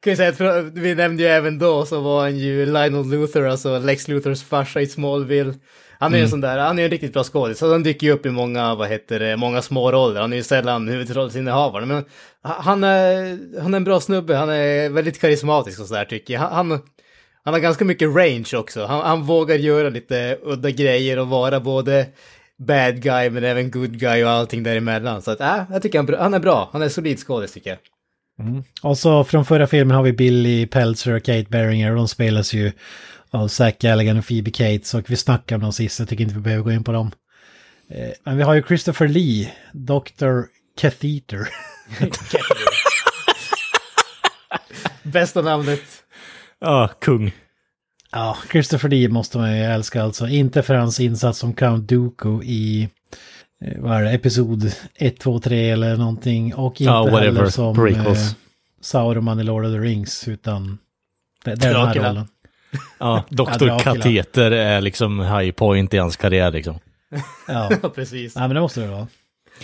Kan 0.04 0.12
ju 0.12 0.16
säga 0.16 0.58
att 0.58 0.64
vi 0.74 0.94
nämnde 0.94 1.22
ju 1.22 1.28
även 1.28 1.58
då 1.58 1.86
så 1.86 2.00
var 2.00 2.20
han 2.20 2.38
ju 2.38 2.66
Lionel 2.66 3.10
Luthor, 3.10 3.46
alltså 3.46 3.78
Lex 3.78 4.08
Luthors 4.08 4.42
farsa 4.42 4.80
i 4.80 4.86
Smallville. 4.86 5.54
Han 5.98 6.14
är 6.14 6.18
ju 6.18 6.22
en 6.22 6.30
sån 6.30 6.40
där, 6.40 6.58
han 6.58 6.78
är 6.78 6.84
en 6.84 6.90
riktigt 6.90 7.12
bra 7.12 7.24
skådis. 7.24 7.58
Så 7.58 7.72
han 7.72 7.82
dyker 7.82 8.06
ju 8.06 8.12
upp 8.12 8.26
i 8.26 8.30
många, 8.30 8.74
vad 8.74 8.88
heter 8.88 9.18
det, 9.18 9.36
många 9.36 9.62
små 9.62 9.92
roller. 9.92 10.20
Han 10.20 10.32
är 10.32 10.36
ju 10.36 10.42
sällan 10.42 10.88
huvudrollsinnehavare. 10.88 11.86
Men 11.86 12.04
han 12.42 12.84
är, 12.84 13.38
han 13.60 13.74
är 13.74 13.76
en 13.76 13.84
bra 13.84 14.00
snubbe, 14.00 14.36
han 14.36 14.50
är 14.50 14.88
väldigt 14.88 15.20
karismatisk 15.20 15.80
och 15.80 15.86
sådär 15.86 16.04
tycker 16.04 16.34
jag. 16.34 16.40
Han, 16.40 16.70
han, 16.70 16.80
han 17.44 17.54
har 17.54 17.60
ganska 17.60 17.84
mycket 17.84 18.16
range 18.16 18.50
också. 18.54 18.84
Han, 18.86 19.00
han 19.00 19.22
vågar 19.22 19.56
göra 19.56 19.88
lite 19.88 20.38
udda 20.42 20.70
grejer 20.70 21.18
och 21.18 21.28
vara 21.28 21.60
både 21.60 22.06
bad 22.56 23.02
guy 23.02 23.30
men 23.30 23.44
även 23.44 23.70
good 23.70 23.98
guy 23.98 24.24
och 24.24 24.30
allting 24.30 24.62
däremellan. 24.62 25.22
Så 25.22 25.30
att, 25.30 25.40
äh, 25.40 25.62
jag 25.70 25.82
tycker 25.82 25.98
han, 25.98 26.14
han 26.18 26.34
är 26.34 26.40
bra. 26.40 26.68
Han 26.72 26.82
är 26.82 26.88
solid 26.88 27.18
skådis 27.18 27.52
tycker 27.52 27.70
jag. 27.70 27.78
Och 28.82 28.98
så 28.98 29.24
från 29.24 29.44
förra 29.44 29.66
filmen 29.66 29.96
har 29.96 30.02
vi 30.02 30.12
Billy 30.12 30.66
Peltzer 30.66 31.12
och 31.12 31.22
Kate 31.24 31.46
Beringer 31.48 31.94
de 31.94 32.08
spelas 32.08 32.54
ju 32.54 32.72
av 33.30 33.48
Zack 33.48 33.78
Galligan 33.78 34.18
och 34.18 34.26
Phoebe 34.26 34.50
Cates 34.50 34.94
och 34.94 35.10
vi 35.10 35.16
snackar 35.16 35.56
om 35.56 35.62
dem 35.62 35.72
sist, 35.72 35.98
jag 35.98 36.08
tycker 36.08 36.24
inte 36.24 36.34
vi 36.34 36.40
behöver 36.40 36.64
gå 36.64 36.72
in 36.72 36.84
på 36.84 36.92
dem. 36.92 37.10
Eh, 37.90 38.10
Men 38.24 38.36
vi 38.36 38.42
har 38.42 38.54
ju 38.54 38.62
Christopher 38.62 39.08
Lee, 39.08 39.52
Dr. 39.72 40.40
Catheter. 40.80 41.48
Bästa 45.02 45.42
namnet. 45.42 45.82
Ja, 46.60 46.90
kung. 47.00 47.32
Ja, 48.12 48.38
Christopher 48.50 48.88
Lee 48.88 49.08
måste 49.08 49.38
man 49.38 49.56
ju 49.56 49.64
älska 49.64 50.02
alltså. 50.02 50.28
Inte 50.28 50.62
för 50.62 50.74
hans 50.74 51.00
insats 51.00 51.38
som 51.38 51.54
Count 51.54 51.88
Dooku 51.88 52.42
i, 52.42 52.88
vad 53.78 53.96
är 53.96 54.02
det, 54.02 54.10
episod 54.10 54.72
1, 54.94 55.20
2, 55.20 55.38
3 55.40 55.70
eller 55.70 55.96
någonting. 55.96 56.54
Och 56.54 56.72
inte 56.80 56.84
Ja, 56.84 57.00
whatever. 57.02 57.20
heller 57.20 57.46
som 57.46 57.74
Prequels. 57.76 58.30
eh, 58.30 58.36
Sauron 58.80 59.40
i 59.40 59.42
Lord 59.42 59.64
of 59.64 59.72
the 59.72 59.78
Rings, 59.78 60.28
utan 60.28 60.78
det, 61.44 61.54
det 61.54 61.66
är 61.66 61.72
den 61.72 61.76
här 61.76 61.84
Dracula. 61.94 62.08
rollen. 62.10 62.26
Ja, 62.72 62.78
Ja, 62.98 63.24
Dr. 63.28 63.44
Dracula. 63.44 63.78
Kateter 63.78 64.50
är 64.50 64.80
liksom 64.80 65.20
high 65.20 65.50
point 65.50 65.94
i 65.94 65.98
hans 65.98 66.16
karriär 66.16 66.50
liksom. 66.52 66.78
Ja, 67.48 67.70
Ja, 67.82 67.88
precis. 67.88 68.36
Nej, 68.36 68.48
men 68.48 68.54
det 68.54 68.60
måste 68.60 68.80
det 68.80 68.86
vara. 68.88 69.06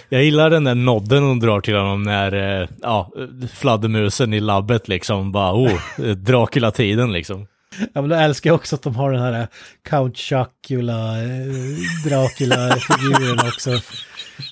Jag 0.08 0.24
gillar 0.24 0.50
den 0.50 0.64
där 0.64 0.74
nodden 0.74 1.22
hon 1.22 1.38
drar 1.40 1.60
till 1.60 1.76
honom 1.76 2.02
när, 2.02 2.60
eh, 2.62 2.68
ja, 2.82 3.10
fladdermusen 3.52 4.34
i 4.34 4.40
labbet 4.40 4.88
liksom 4.88 5.32
bara, 5.32 5.52
oh, 5.54 5.72
eh, 6.04 6.10
Dracula-tiden 6.16 7.12
liksom. 7.12 7.46
Ja, 7.94 8.00
men 8.00 8.08
då 8.10 8.16
älskar 8.16 8.50
jag 8.50 8.54
också 8.54 8.76
att 8.76 8.82
de 8.82 8.94
har 8.96 9.12
den 9.12 9.22
här 9.22 9.48
Count 9.88 10.16
Chocula, 10.18 11.22
eh, 11.22 11.28
Dracula-figuren 12.06 13.38
också. 13.48 13.70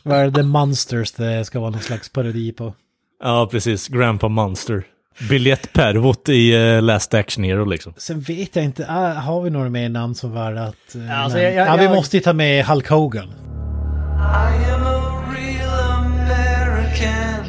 Vad 0.03 0.19
är 0.19 0.25
det, 0.25 0.33
The 0.33 0.43
Monsters 0.43 1.13
det 1.13 1.45
ska 1.45 1.61
vara 1.61 1.71
någon 1.71 1.81
slags 1.81 2.09
parodi 2.09 2.53
på. 2.53 2.75
Ja, 3.23 3.49
precis. 3.51 3.89
Grandpa 3.89 4.29
Monster. 4.29 4.83
Biljettpervot 5.29 6.29
i 6.29 6.57
uh, 6.57 6.83
Last 6.83 7.15
Action 7.15 7.45
Hero 7.45 7.65
liksom. 7.65 7.95
Sen 7.97 8.21
vet 8.21 8.57
jag 8.57 8.65
inte, 8.65 8.87
ah, 8.89 9.13
har 9.13 9.43
vi 9.43 9.51
några 9.51 9.69
mer 9.69 9.89
namn 9.89 10.15
som 10.15 10.35
värda 10.35 10.63
att... 10.63 10.95
eh, 10.95 11.21
Alltså, 11.23 11.39
jag- 11.39 11.55
jag- 11.55 11.67
ja, 11.69 11.77
vi 11.77 11.85
jag- 11.85 11.95
måste 11.95 12.17
ju 12.17 12.23
ta 12.23 12.33
med 12.33 12.65
Hulk 12.67 12.89
Hogan. 12.89 13.29
I 13.29 14.73
am 14.73 14.87
a 14.87 15.25
real 15.35 15.81
American. 16.05 17.45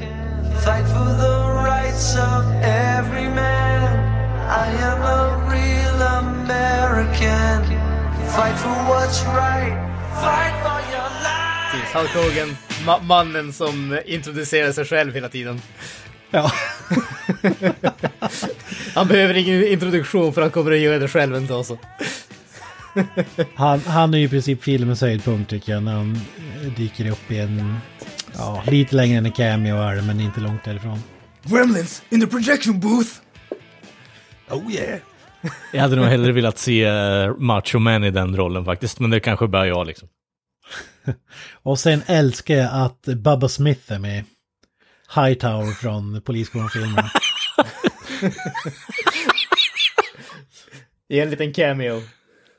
Fight 0.65 0.88
for 0.94 1.06
the 1.22 1.70
rights 1.70 2.15
of 2.15 2.46
every 2.63 2.79
American. 7.24 7.64
Fight 8.30 8.58
for 8.60 8.70
what's 8.70 9.26
right. 9.26 9.76
Fight 10.22 10.54
for 10.64 10.80
your 10.92 11.10
life. 11.24 11.72
precis. 11.72 11.94
Hulk 11.94 12.10
Hogan, 12.10 12.58
ma- 12.86 13.04
mannen 13.04 13.54
som 13.54 14.00
introducerar 14.06 14.72
sig 14.72 14.86
själv 14.86 15.14
hela 15.14 15.30
tiden. 15.30 15.62
Ja. 16.32 16.52
Han 18.96 19.08
behöver 19.08 19.34
ingen 19.38 19.68
introduktion 19.68 20.34
för 20.34 20.42
han 20.42 20.52
kommer 20.52 20.72
att 20.72 20.80
göra 20.80 21.00
det 21.00 21.08
själv 21.08 21.36
ändå 21.36 21.64
så. 21.64 21.78
Han, 23.56 23.80
han 23.80 24.14
är 24.14 24.18
ju 24.18 24.26
i 24.26 24.30
princip 24.30 24.64
filmens 24.64 25.02
höjdpunkt 25.02 25.50
tycker 25.50 25.72
jag 25.74 25.84
när 25.84 25.94
han 25.94 26.20
dyker 26.78 27.12
upp 27.12 27.32
i 27.32 27.40
en... 27.40 27.78
Ja, 28.38 28.64
lite 28.68 28.96
längre 28.96 29.18
än 29.18 29.26
en 29.26 29.32
cameo 29.32 29.78
är 29.82 29.96
det, 29.96 30.02
men 30.02 30.20
inte 30.20 30.40
långt 30.40 30.64
därifrån. 30.64 31.04
Gremlins 31.44 32.02
in 32.10 32.22
the 32.22 32.28
projection 32.28 32.80
booth! 32.80 33.10
Oh 34.50 34.72
yeah! 34.72 35.00
Jag 35.73 35.82
hade 35.82 35.95
nog 35.95 36.06
hellre 36.06 36.32
velat 36.32 36.58
se 36.58 36.91
uh, 36.91 37.36
Macho 37.38 37.80
Man 37.80 38.04
i 38.04 38.12
den 38.12 38.38
rollen 38.38 38.65
faktiskt, 38.65 38.99
men 38.99 39.10
det 39.10 39.19
kanske 39.19 39.47
bara 39.47 39.67
jag 39.67 39.88
liksom. 39.88 40.10
Och 41.63 41.80
sen 41.80 42.02
älskar 42.06 42.56
jag 42.56 42.69
att 42.73 43.02
Bubba 43.02 43.47
Smith 43.47 43.93
är 43.93 43.99
med. 43.99 44.23
Hightower 45.15 45.71
från 45.71 46.21
Polisskolan-filmerna. 46.21 47.10
I 51.10 51.19
en 51.19 51.30
liten 51.30 51.54
cameo. 51.54 52.02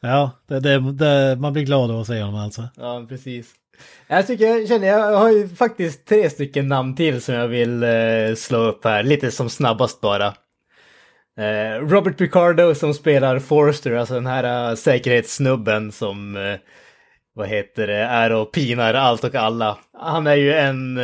ja, 0.00 0.30
det, 0.46 0.60
det, 0.60 0.92
det, 0.92 1.36
man 1.36 1.52
blir 1.52 1.62
glad 1.62 1.90
av 1.90 2.00
att 2.00 2.06
se 2.06 2.22
honom 2.22 2.40
alltså. 2.40 2.68
Ja, 2.76 3.06
precis. 3.08 3.54
Jag 4.08 4.26
tycker, 4.26 4.46
jag 4.46 4.68
känner, 4.68 4.86
jag 4.86 5.18
har 5.18 5.30
ju 5.30 5.48
faktiskt 5.48 6.06
tre 6.06 6.30
stycken 6.30 6.68
namn 6.68 6.96
till 6.96 7.22
som 7.22 7.34
jag 7.34 7.48
vill 7.48 7.82
eh, 7.82 8.34
slå 8.36 8.58
upp 8.58 8.84
här, 8.84 9.02
lite 9.02 9.30
som 9.30 9.50
snabbast 9.50 10.00
bara. 10.00 10.34
Eh, 11.40 11.86
Robert 11.86 12.20
Ricardo 12.20 12.74
som 12.74 12.94
spelar 12.94 13.38
Forster, 13.38 13.92
alltså 13.92 14.14
den 14.14 14.26
här 14.26 14.70
uh, 14.70 14.76
säkerhetssnubben 14.76 15.92
som, 15.92 16.36
eh, 16.36 16.54
vad 17.34 17.48
heter 17.48 17.86
det, 17.86 17.96
är 17.96 18.32
och 18.32 18.52
pinar 18.52 18.94
allt 18.94 19.24
och 19.24 19.34
alla. 19.34 19.78
Han 19.92 20.26
är 20.26 20.34
ju 20.34 20.52
en, 20.52 21.00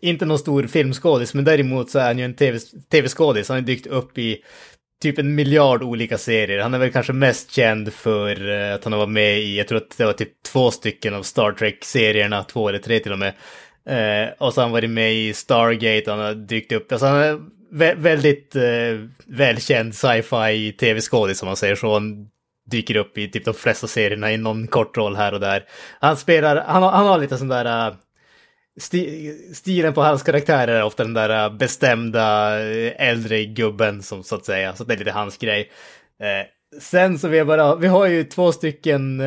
inte 0.00 0.26
någon 0.26 0.38
stor 0.38 0.66
filmskådis, 0.66 1.34
men 1.34 1.44
däremot 1.44 1.90
så 1.90 1.98
är 1.98 2.04
han 2.04 2.18
ju 2.18 2.24
en 2.24 2.34
TV 2.34 2.58
tv-skådis. 2.90 3.48
Han 3.48 3.58
har 3.58 3.62
dykt 3.62 3.86
upp 3.86 4.18
i 4.18 4.38
typ 5.02 5.18
en 5.18 5.34
miljard 5.34 5.82
olika 5.82 6.18
serier. 6.18 6.62
Han 6.62 6.74
är 6.74 6.78
väl 6.78 6.92
kanske 6.92 7.12
mest 7.12 7.50
känd 7.50 7.92
för 7.92 8.48
att 8.74 8.84
han 8.84 8.92
har 8.92 9.00
varit 9.00 9.12
med 9.12 9.38
i, 9.38 9.58
jag 9.58 9.68
tror 9.68 9.78
att 9.78 9.98
det 9.98 10.04
var 10.04 10.12
typ 10.12 10.42
två 10.52 10.70
stycken 10.70 11.14
av 11.14 11.22
Star 11.22 11.52
Trek-serierna, 11.52 12.42
två 12.42 12.68
eller 12.68 12.78
tre 12.78 12.98
till 12.98 13.12
och 13.12 13.18
med. 13.18 13.32
Och 14.38 14.54
så 14.54 14.60
har 14.60 14.64
han 14.64 14.72
varit 14.72 14.90
med 14.90 15.14
i 15.14 15.32
Stargate, 15.34 16.10
han 16.10 16.20
har 16.20 16.34
dykt 16.34 16.72
upp, 16.72 16.92
alltså 16.92 17.06
han 17.06 17.16
är 17.16 17.38
vä 17.70 17.94
väldigt 17.94 18.56
eh, 18.56 18.62
välkänd 19.26 19.94
sci-fi 19.94 20.72
tv-skådis 20.72 21.42
om 21.42 21.46
man 21.46 21.56
säger 21.56 21.74
så. 21.74 21.92
Han 21.92 22.28
dyker 22.70 22.96
upp 22.96 23.18
i 23.18 23.30
typ 23.30 23.44
de 23.44 23.54
flesta 23.54 23.86
serierna 23.86 24.32
i 24.32 24.36
någon 24.36 24.66
kort 24.66 24.96
roll 24.96 25.16
här 25.16 25.34
och 25.34 25.40
där. 25.40 25.64
Han 26.00 26.16
spelar, 26.16 26.56
han 26.56 26.82
har, 26.82 26.90
han 26.90 27.06
har 27.06 27.18
lite 27.18 27.38
sån 27.38 27.48
där... 27.48 27.88
Uh, 27.88 27.96
sti 28.80 29.34
stilen 29.54 29.94
på 29.94 30.02
hans 30.02 30.22
karaktärer 30.22 30.74
är 30.74 30.82
ofta 30.82 31.04
den 31.04 31.14
där 31.14 31.50
uh, 31.50 31.56
bestämda 31.56 32.58
uh, 32.60 32.92
äldre 32.96 33.44
gubben 33.44 34.02
som 34.02 34.22
så 34.22 34.34
att 34.34 34.44
säga, 34.44 34.74
så 34.74 34.84
det 34.84 34.94
är 34.94 34.98
lite 34.98 35.10
hans 35.10 35.36
grej. 35.36 35.70
Uh, 36.22 36.80
sen 36.80 37.18
så 37.18 37.28
vi 37.28 37.38
har 37.38 37.46
bara, 37.46 37.76
vi 37.76 37.86
har 37.86 38.06
ju 38.06 38.24
två 38.24 38.52
stycken 38.52 39.22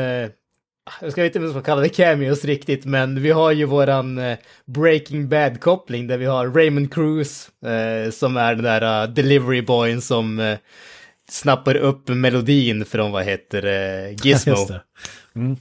jag 1.02 1.12
ska 1.12 1.26
inte 1.26 1.40
ens 1.40 1.66
kalla 1.66 1.82
det 1.82 1.90
cameos 1.90 2.46
riktigt, 2.46 2.86
men 2.86 3.22
vi 3.22 3.32
har 3.32 3.52
ju 3.52 3.66
våran 3.66 4.18
eh, 4.18 4.38
Breaking 4.66 5.30
Bad-koppling 5.30 6.08
där 6.08 6.18
vi 6.18 6.26
har 6.26 6.48
Raymond 6.48 6.94
Cruz 6.94 7.50
eh, 7.66 8.12
som 8.12 8.38
är 8.38 8.56
den 8.56 8.64
där 8.64 9.08
uh, 9.08 9.14
delivery 9.14 9.62
boyen 9.62 10.02
som 10.02 10.40
eh, 10.40 10.58
snappar 11.30 11.76
upp 11.76 12.08
melodin 12.08 12.86
från 12.86 13.12
vad 13.12 13.24
heter 13.24 13.66
eh, 13.66 14.16
Gizmo. 14.24 14.56
Mm. 15.36 15.58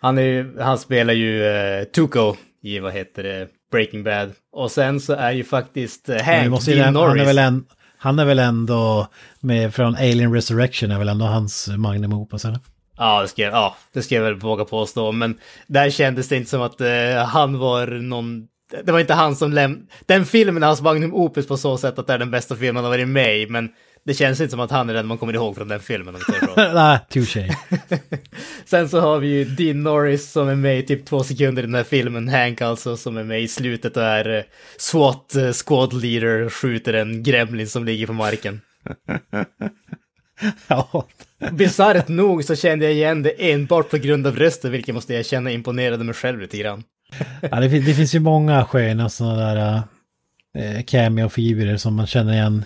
Han, 0.00 0.18
är, 0.18 0.62
han 0.62 0.78
spelar 0.78 1.14
ju 1.14 1.44
eh, 1.44 1.84
Tuco 1.84 2.36
i 2.62 2.78
vad 2.78 2.92
heter 2.92 3.22
det, 3.22 3.48
Breaking 3.72 4.04
Bad. 4.04 4.32
Och 4.52 4.70
sen 4.70 5.00
så 5.00 5.12
är 5.12 5.32
ju 5.32 5.44
faktiskt 5.44 6.08
eh, 6.08 6.22
Hank 6.22 6.64
Dean 6.64 6.84
han, 6.84 6.94
Norris. 6.94 7.22
är 7.22 7.26
väl 7.26 7.38
en, 7.38 7.64
han 7.98 8.18
är 8.18 8.24
väl 8.24 8.38
ändå 8.38 9.08
med 9.40 9.74
från 9.74 9.94
Alien 9.94 10.34
Resurrection 10.34 10.90
är 10.90 10.98
väl 10.98 11.08
ändå 11.08 11.24
hans 11.24 11.68
magnum 11.68 12.12
opus 12.12 12.44
eller? 12.44 12.58
Ja 13.00 13.22
det, 13.22 13.28
ska, 13.28 13.42
ja, 13.42 13.76
det 13.92 14.02
ska 14.02 14.14
jag 14.14 14.22
väl 14.22 14.34
våga 14.34 14.64
påstå. 14.64 15.12
Men 15.12 15.38
där 15.66 15.90
kändes 15.90 16.28
det 16.28 16.36
inte 16.36 16.50
som 16.50 16.62
att 16.62 16.80
eh, 16.80 17.24
han 17.26 17.58
var 17.58 17.86
någon... 17.86 18.46
Det 18.84 18.92
var 18.92 19.00
inte 19.00 19.14
han 19.14 19.36
som 19.36 19.52
lämnade... 19.52 19.86
Den 20.06 20.26
filmen 20.26 20.62
är 20.62 20.66
hans 20.66 20.82
magnum 20.82 21.14
opus 21.14 21.46
på 21.46 21.56
så 21.56 21.78
sätt 21.78 21.98
att 21.98 22.06
det 22.06 22.12
är 22.12 22.18
den 22.18 22.30
bästa 22.30 22.56
filmen 22.56 22.76
han 22.76 22.84
har 22.84 22.90
varit 22.90 23.08
med 23.08 23.38
i. 23.38 23.46
Men 23.46 23.68
det 24.04 24.14
känns 24.14 24.40
inte 24.40 24.50
som 24.50 24.60
att 24.60 24.70
han 24.70 24.90
är 24.90 24.94
den 24.94 25.06
man 25.06 25.18
kommer 25.18 25.34
ihåg 25.34 25.56
från 25.56 25.68
den 25.68 25.80
filmen. 25.80 26.14
Om. 26.14 26.20
Nej, 26.56 26.98
touché. 27.10 27.48
Sen 28.64 28.88
så 28.88 29.00
har 29.00 29.18
vi 29.18 29.28
ju 29.28 29.44
Dean 29.44 29.82
Norris 29.82 30.32
som 30.32 30.48
är 30.48 30.54
med 30.54 30.78
i 30.78 30.82
typ 30.82 31.06
två 31.06 31.24
sekunder 31.24 31.62
i 31.62 31.66
den 31.66 31.74
här 31.74 31.84
filmen. 31.84 32.28
Hank 32.28 32.60
alltså 32.60 32.96
som 32.96 33.16
är 33.16 33.24
med 33.24 33.42
i 33.42 33.48
slutet 33.48 33.96
och 33.96 34.02
är 34.02 34.36
eh, 34.36 34.44
SWAT 34.78 35.34
eh, 35.34 35.52
squad 35.52 35.92
leader 35.92 36.42
och 36.42 36.54
skjuter 36.54 36.92
en 36.92 37.22
gremlin 37.22 37.68
som 37.68 37.84
ligger 37.84 38.06
på 38.06 38.12
marken. 38.12 38.60
ja. 40.66 41.06
Bisarrt 41.52 42.08
nog 42.08 42.44
så 42.44 42.56
kände 42.56 42.84
jag 42.84 42.94
igen 42.94 43.22
det 43.22 43.52
enbart 43.52 43.90
på 43.90 43.96
grund 43.96 44.26
av 44.26 44.36
rösten, 44.36 44.72
vilket 44.72 44.94
måste 44.94 45.14
jag 45.14 45.26
känna 45.26 45.50
imponerade 45.50 46.04
mig 46.04 46.14
själv 46.14 46.40
lite 46.40 46.58
grann. 46.58 46.84
ja 47.42 47.60
det, 47.60 47.68
det 47.68 47.94
finns 47.94 48.14
ju 48.14 48.20
många 48.20 48.64
sköna 48.64 49.08
sådana 49.08 49.54
där 49.54 49.82
äh, 50.58 50.82
cameo-fibrer 50.82 51.76
som 51.76 51.94
man 51.94 52.06
känner 52.06 52.32
igen 52.32 52.64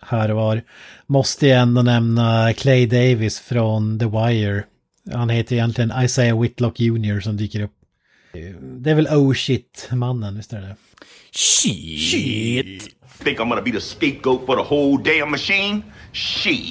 här 0.00 0.30
och 0.30 0.36
var. 0.36 0.62
Måste 1.06 1.46
jag 1.46 1.60
ändå 1.60 1.82
nämna 1.82 2.52
Clay 2.52 2.86
Davis 2.86 3.40
från 3.40 3.98
The 3.98 4.06
Wire. 4.06 4.64
Han 5.12 5.28
heter 5.28 5.56
egentligen 5.56 5.92
Isaiah 6.04 6.40
Whitlock 6.40 6.80
Jr. 6.80 7.20
som 7.20 7.36
dyker 7.36 7.60
upp. 7.60 7.72
Det 8.62 8.90
är 8.90 8.94
väl 8.94 9.06
Oh 9.06 9.34
Shit-mannen, 9.34 10.36
visst 10.36 10.52
är 10.52 10.60
det? 10.60 10.76
Shit! 11.32 12.88
Think 13.24 13.38
I'm 13.38 13.48
gonna 13.48 13.62
be 13.62 13.72
the 13.72 13.80
scapegoat 13.80 14.46
for 14.46 14.56
the 14.56 14.74
whole 14.74 15.02
damn 15.02 15.30
machine? 15.30 15.82
Shit. 16.12 16.62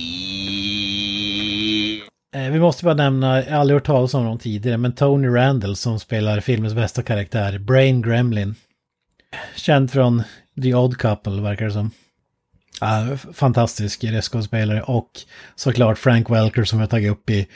Eh, 2.36 2.52
vi 2.52 2.60
måste 2.60 2.84
bara 2.84 2.94
nämna, 2.94 3.44
jag 3.44 3.52
har 3.52 3.60
aldrig 3.60 3.76
hört 3.76 3.86
talas 3.86 4.14
om 4.14 4.24
honom 4.24 4.40
tidigare, 4.40 4.78
men 4.78 4.96
Tony 4.96 5.28
Randall 5.28 5.76
som 5.76 6.00
spelar 6.00 6.40
filmens 6.40 6.74
bästa 6.74 7.04
karaktär, 7.04 7.58
Brain 7.58 8.02
Gremlin. 8.02 8.56
Känd 9.56 9.92
från 9.92 10.24
The 10.62 10.76
Odd 10.76 10.98
Couple, 10.98 11.42
verkar 11.42 11.66
det 11.66 11.72
som. 11.72 11.92
Ja, 12.82 13.18
fantastisk 13.34 14.04
röstskådespelare 14.04 14.82
och 14.82 15.10
såklart 15.56 15.98
Frank 15.98 16.30
Welker 16.30 16.64
som 16.64 16.80
jag 16.80 16.90
tagit 16.90 17.12
upp 17.12 17.30
i 17.30 17.48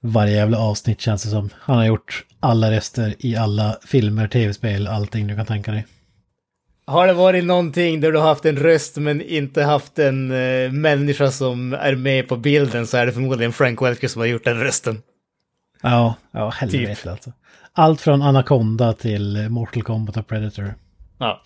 varje 0.00 0.36
jävla 0.36 0.58
avsnitt 0.58 1.00
känns 1.00 1.22
det 1.22 1.28
som. 1.28 1.50
Han 1.58 1.76
har 1.76 1.84
gjort 1.84 2.24
alla 2.40 2.70
röster 2.70 3.14
i 3.18 3.36
alla 3.36 3.78
filmer, 3.86 4.28
tv-spel, 4.28 4.86
allting 4.86 5.26
du 5.26 5.36
kan 5.36 5.46
tänka 5.46 5.72
dig. 5.72 5.86
Har 6.84 7.06
det 7.06 7.12
varit 7.12 7.44
någonting 7.44 8.00
där 8.00 8.12
du 8.12 8.18
har 8.18 8.28
haft 8.28 8.44
en 8.44 8.56
röst 8.56 8.96
men 8.96 9.20
inte 9.22 9.62
haft 9.62 9.98
en 9.98 10.30
eh, 10.30 10.72
människa 10.72 11.30
som 11.30 11.72
är 11.72 11.94
med 11.94 12.28
på 12.28 12.36
bilden 12.36 12.86
så 12.86 12.96
är 12.96 13.06
det 13.06 13.12
förmodligen 13.12 13.52
Frank 13.52 13.82
Welker 13.82 14.08
som 14.08 14.20
har 14.20 14.26
gjort 14.26 14.44
den 14.44 14.60
rösten. 14.60 15.02
Ja, 15.82 16.14
ja 16.30 16.48
helvete 16.50 17.10
alltså. 17.10 17.32
Allt 17.72 18.00
från 18.00 18.22
Anaconda 18.22 18.92
till 18.92 19.48
Mortal 19.50 19.82
Kombat 19.82 20.16
och 20.16 20.26
Predator. 20.26 20.74
Ja. 21.18 21.42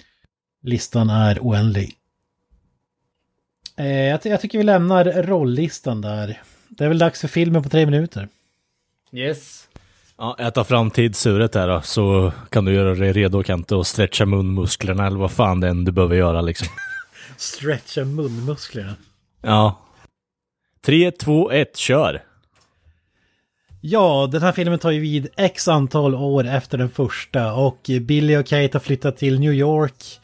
Listan 0.63 1.11
är 1.11 1.39
oändlig. 1.39 1.93
Eh, 3.77 3.87
jag, 3.87 4.21
jag 4.25 4.41
tycker 4.41 4.59
vi 4.59 4.65
lämnar 4.65 5.05
rolllistan 5.05 6.01
där. 6.01 6.43
Det 6.69 6.85
är 6.85 6.89
väl 6.89 6.99
dags 6.99 7.21
för 7.21 7.29
filmen 7.29 7.63
på 7.63 7.69
tre 7.69 7.87
minuter. 7.87 8.29
Yes. 9.13 9.66
Ja, 10.19 10.51
tar 10.51 10.65
fram 10.65 10.91
tidssuret 10.91 11.55
här 11.55 11.69
då, 11.69 11.81
så 11.83 12.33
kan 12.51 12.65
du 12.65 12.73
göra 12.73 12.95
dig 12.95 13.13
redo 13.13 13.43
Kente 13.43 13.75
och 13.75 13.87
stretcha 13.87 14.27
munmusklerna 14.27 15.07
eller 15.07 15.19
vad 15.19 15.31
fan 15.31 15.61
det 15.61 15.69
än 15.69 15.85
du 15.85 15.93
behöver 15.93 16.17
göra 16.17 16.41
liksom. 16.41 16.69
Stretcha 17.37 18.05
munmusklerna. 18.05 18.95
Ja. 19.43 19.81
3, 20.85 21.11
2, 21.11 21.51
1, 21.51 21.77
kör! 21.77 22.23
Ja, 23.81 24.29
den 24.33 24.43
här 24.43 24.53
filmen 24.53 24.79
tar 24.79 24.91
ju 24.91 25.01
vid 25.01 25.29
x 25.37 25.69
antal 25.69 26.15
år 26.15 26.47
efter 26.47 26.79
den 26.79 26.91
första 26.91 27.53
och 27.55 27.91
Billy 28.01 28.37
och 28.37 28.47
Kate 28.47 28.71
har 28.73 28.81
flyttat 28.81 29.17
till 29.17 29.41
New 29.41 29.53
York. 29.53 30.21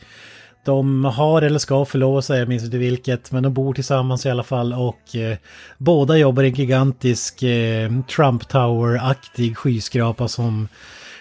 De 0.64 1.04
har 1.04 1.42
eller 1.42 1.58
ska 1.58 1.84
förlova 1.84 2.22
sig, 2.22 2.38
jag 2.38 2.48
minns 2.48 2.64
inte 2.64 2.78
vilket, 2.78 3.32
men 3.32 3.42
de 3.42 3.54
bor 3.54 3.74
tillsammans 3.74 4.26
i 4.26 4.30
alla 4.30 4.42
fall 4.42 4.72
och 4.72 5.16
eh, 5.16 5.36
båda 5.78 6.18
jobbar 6.18 6.42
i 6.42 6.48
en 6.48 6.54
gigantisk 6.54 7.42
eh, 7.42 7.90
Trump 8.16 8.48
Tower-aktig 8.48 9.56
skyskrapa 9.56 10.28
som 10.28 10.68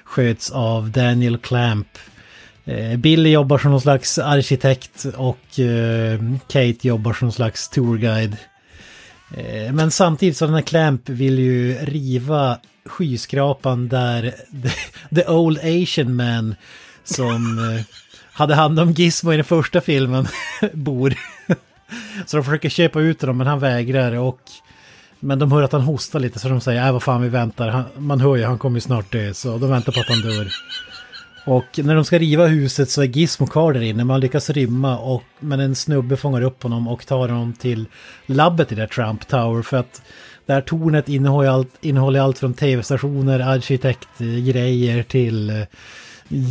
sköts 0.03 0.51
av 0.51 0.91
Daniel 0.91 1.37
Clamp. 1.37 1.87
Eh, 2.65 2.97
Billy 2.97 3.29
jobbar 3.29 3.57
som 3.57 3.71
någon 3.71 3.81
slags 3.81 4.17
arkitekt 4.17 5.05
och 5.15 5.59
eh, 5.59 6.19
Kate 6.47 6.87
jobbar 6.87 7.13
som 7.13 7.25
någon 7.25 7.33
slags 7.33 7.69
tourguide. 7.69 8.37
Eh, 9.37 9.73
men 9.73 9.91
samtidigt 9.91 10.37
så 10.37 10.45
den 10.45 10.53
här 10.53 10.61
Clamp 10.61 11.09
vill 11.09 11.39
ju 11.39 11.77
riva 11.81 12.57
skyskrapan 12.85 13.87
där 13.87 14.21
the, 14.63 15.15
the 15.15 15.27
Old 15.27 15.59
Asian 15.59 16.15
Man 16.15 16.55
som 17.03 17.59
eh, 17.59 17.81
hade 18.41 18.55
hand 18.55 18.79
om 18.79 18.91
Gizmo 18.91 19.33
i 19.33 19.35
den 19.35 19.45
första 19.45 19.81
filmen 19.81 20.27
bor. 20.73 21.13
Så 22.25 22.37
de 22.37 22.43
försöker 22.43 22.69
köpa 22.69 22.99
ut 22.99 23.21
honom 23.21 23.37
men 23.37 23.47
han 23.47 23.59
vägrar 23.59 24.11
och 24.11 24.39
men 25.19 25.39
de 25.39 25.51
hör 25.51 25.63
att 25.63 25.71
han 25.71 25.81
hostar 25.81 26.19
lite 26.19 26.39
så 26.39 26.49
de 26.49 26.61
säger 26.61 26.87
äh 26.87 26.93
vad 26.93 27.03
fan 27.03 27.21
vi 27.21 27.29
väntar. 27.29 27.69
Han, 27.69 27.83
man 27.97 28.21
hör 28.21 28.35
ju 28.35 28.45
han 28.45 28.57
kommer 28.57 28.77
ju 28.77 28.81
snart 28.81 29.11
dö 29.11 29.33
så 29.33 29.57
de 29.57 29.69
väntar 29.69 29.91
på 29.91 29.99
att 29.99 30.09
han 30.09 30.21
dör. 30.21 30.47
Och 31.45 31.79
när 31.83 31.95
de 31.95 32.05
ska 32.05 32.19
riva 32.19 32.47
huset 32.47 32.89
så 32.89 33.01
är 33.01 33.05
Gizmo 33.05 33.47
kvar 33.47 33.73
där 33.73 33.81
inne. 33.81 34.03
Man 34.03 34.19
lyckas 34.19 34.49
rymma 34.49 34.97
och, 34.97 35.23
men 35.39 35.59
en 35.59 35.75
snubbe 35.75 36.17
fångar 36.17 36.41
upp 36.41 36.63
honom 36.63 36.87
och 36.87 37.05
tar 37.05 37.29
honom 37.29 37.53
till 37.53 37.85
labbet 38.25 38.71
i 38.71 38.75
det 38.75 38.81
där 38.81 38.87
Trump 38.87 39.27
Tower. 39.27 39.61
För 39.61 39.77
att 39.77 40.01
det 40.45 40.53
här 40.53 40.61
tornet 40.61 41.09
innehåller 41.09 41.49
allt, 41.49 41.75
innehåller 41.81 42.19
allt 42.19 42.39
från 42.39 42.53
tv-stationer, 42.53 43.39
arkitektgrejer 43.39 45.03
till 45.03 45.49
eh, 45.49 45.65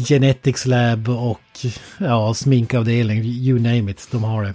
Genetics 0.08 0.66
Lab 0.66 1.08
och 1.08 1.40
ja, 1.98 2.34
sminkavdelning, 2.34 3.24
you 3.24 3.58
name 3.58 3.90
it, 3.90 4.08
de 4.10 4.24
har 4.24 4.42
det. 4.42 4.54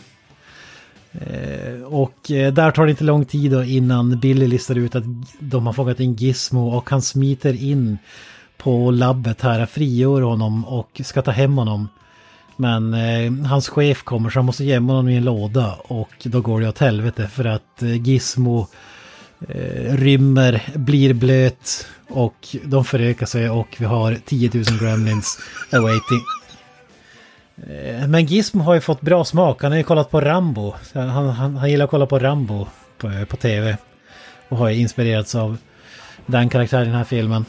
Eh, 1.19 1.83
och 1.83 2.31
eh, 2.31 2.53
där 2.53 2.71
tar 2.71 2.85
det 2.85 2.91
inte 2.91 3.03
lång 3.03 3.25
tid 3.25 3.51
då 3.51 3.63
innan 3.63 4.19
Billy 4.19 4.47
listar 4.47 4.75
ut 4.75 4.95
att 4.95 5.03
de 5.39 5.65
har 5.65 5.73
fångat 5.73 5.99
in 5.99 6.13
Gizmo 6.13 6.67
och 6.67 6.89
han 6.89 7.01
smiter 7.01 7.63
in 7.63 7.97
på 8.57 8.91
labbet 8.91 9.41
här, 9.41 9.65
frigör 9.65 10.21
honom 10.21 10.65
och 10.65 11.01
ska 11.03 11.21
ta 11.21 11.31
hem 11.31 11.57
honom. 11.57 11.87
Men 12.55 12.93
eh, 12.93 13.47
hans 13.47 13.69
chef 13.69 14.03
kommer 14.03 14.29
så 14.29 14.39
han 14.39 14.45
måste 14.45 14.63
gömma 14.63 14.93
honom 14.93 15.09
i 15.09 15.15
en 15.15 15.23
låda 15.23 15.73
och 15.73 16.11
då 16.23 16.41
går 16.41 16.61
det 16.61 16.69
åt 16.69 16.79
helvete 16.79 17.27
för 17.27 17.45
att 17.45 17.81
eh, 17.81 18.01
Gizmo 18.01 18.67
eh, 19.49 19.93
rymmer, 19.95 20.61
blir 20.75 21.13
blöt 21.13 21.87
och 22.09 22.47
de 22.63 22.85
förökar 22.85 23.25
sig 23.25 23.49
och 23.49 23.75
vi 23.77 23.85
har 23.85 24.17
10 24.25 24.51
000 24.53 24.63
gremlins 24.79 25.39
awaiting. 25.71 26.21
Eh, 27.67 28.07
Men 28.07 28.25
Gizmo 28.25 28.63
har 28.63 28.73
ju 28.73 28.81
fått 28.81 29.01
bra 29.01 29.25
smak. 29.25 29.63
Han 29.63 29.71
har 29.71 29.77
ju 29.77 29.83
kollat 29.83 30.11
på 30.11 30.21
Rambo. 30.21 30.73
Han, 30.93 31.09
han, 31.09 31.55
han 31.57 31.69
gillar 31.69 31.85
att 31.85 31.91
kolla 31.91 32.05
på 32.05 32.19
Rambo 32.19 32.67
på, 32.97 33.25
på 33.29 33.37
tv. 33.37 33.77
Och 34.49 34.57
har 34.57 34.69
ju 34.69 34.75
inspirerats 34.79 35.35
av 35.35 35.57
den 36.25 36.49
karaktären 36.49 36.83
i 36.83 36.85
den 36.87 36.95
här 36.97 37.03
filmen. 37.03 37.45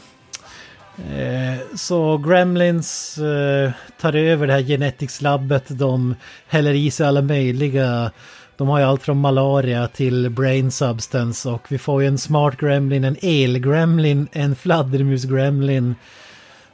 Eh, 0.97 1.75
Så 1.75 2.17
Gremlins 2.17 3.17
eh, 3.17 3.71
tar 4.01 4.13
över 4.15 4.47
det 4.47 4.53
här 4.53 4.61
Genetics-labbet. 4.61 5.63
De 5.67 6.15
häller 6.47 6.73
i 6.73 6.91
sig 6.91 7.07
alla 7.07 7.21
möjliga. 7.21 8.11
De 8.57 8.67
har 8.67 8.79
ju 8.79 8.85
allt 8.85 9.03
från 9.03 9.17
malaria 9.17 9.87
till 9.87 10.29
brain 10.29 10.71
substance. 10.71 11.49
Och 11.49 11.65
vi 11.69 11.77
får 11.77 12.01
ju 12.01 12.07
en 12.07 12.17
smart 12.17 12.57
gremlin, 12.57 13.03
en 13.03 13.17
el-gremlin, 13.21 14.27
en 14.31 14.55
fladdermus-gremlin. 14.55 15.95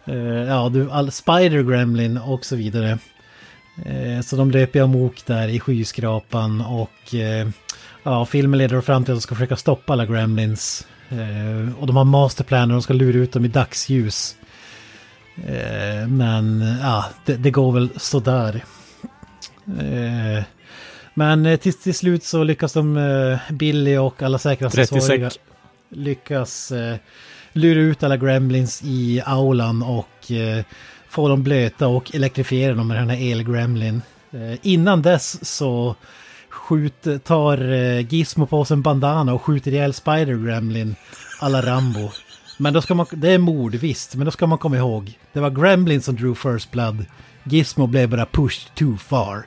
eh, 0.06 0.16
Ja, 0.18 0.70
du, 0.70 0.92
all, 0.92 1.12
spider-gremlin 1.12 2.18
och 2.18 2.46
så 2.46 2.56
vidare. 2.56 2.98
Eh, 3.86 4.22
Så 4.24 4.36
de 4.36 4.52
löper 4.52 4.80
ju 4.80 4.84
amok 4.86 5.26
där 5.26 5.48
i 5.48 5.60
skyskrapan 5.60 6.62
och 6.62 7.16
eh, 7.16 7.48
ja, 8.04 8.26
filmen 8.26 8.58
leder 8.58 8.82
fram 8.82 9.04
till 9.04 9.14
att 9.14 9.18
de 9.18 9.22
ska 9.22 9.36
försöka 9.36 9.56
stoppa 9.56 9.94
alla 9.94 10.06
gremlins. 10.06 10.88
Eh, 11.10 11.80
Och 11.80 11.88
de 11.88 11.96
har 11.96 12.04
masterplaner 12.06 12.74
de 12.74 12.82
ska 12.82 12.94
lura 12.94 13.18
ut 13.18 13.32
dem 13.34 13.46
i 13.46 13.48
dagsljus. 13.48 14.36
Eh, 15.48 16.08
Men 16.08 16.62
ja, 16.82 17.06
det, 17.26 17.36
det 17.36 17.52
går 17.52 17.72
väl 17.72 17.90
sådär. 17.98 18.64
Eh, 19.80 20.44
men 21.14 21.46
eh, 21.46 21.58
till, 21.58 21.74
till 21.74 21.96
slut 21.96 22.24
så 22.24 22.44
lyckas 22.44 22.74
de, 22.74 22.98
eh, 22.98 23.54
Billy 23.54 23.98
och 23.98 24.22
alla 24.22 24.38
30 24.38 24.44
säkerhetsansvariga 24.44 25.32
lyckas 25.90 26.72
eh, 26.72 26.96
lura 27.52 27.80
ut 27.80 28.04
alla 28.04 28.18
gremlins 28.18 28.82
i 28.84 29.22
aulan 29.26 29.84
och 29.84 30.32
få 31.10 31.28
dem 31.28 31.44
blöta 31.44 31.88
och 31.88 32.16
elektrifiera 32.16 32.74
dem 32.74 32.88
med 32.88 32.98
den 32.98 33.10
här 33.10 33.32
elgremlin. 33.32 34.02
Innan 34.62 35.02
dess 35.02 35.56
så 35.56 35.96
skjut, 36.50 37.08
tar 37.24 37.58
Gizmo 38.00 38.46
på 38.46 38.66
sig 38.66 38.76
en 38.76 38.82
bandana 38.82 39.34
och 39.34 39.42
skjuter 39.42 39.72
ihjäl 39.72 39.94
Spider 39.94 40.46
Gremlin 40.46 40.96
alla 41.40 41.62
Rambo. 41.62 42.10
Men 42.58 42.74
då 42.74 42.82
ska 42.82 42.94
man, 42.94 43.06
det 43.12 43.32
är 43.32 43.38
mord 43.38 43.76
visst, 43.76 44.16
men 44.16 44.26
då 44.26 44.32
ska 44.32 44.48
man 44.48 44.58
komma 44.58 44.78
ihåg. 44.78 45.18
Det 45.34 45.40
var 45.40 45.50
Gremlin 45.50 46.02
som 46.02 46.16
drog 46.16 46.38
first 46.38 46.72
blood. 46.72 47.06
Gizmo 47.44 47.88
blev 47.88 48.10
bara 48.10 48.26
pushed 48.26 48.76
too 48.76 48.98
far. 48.98 49.46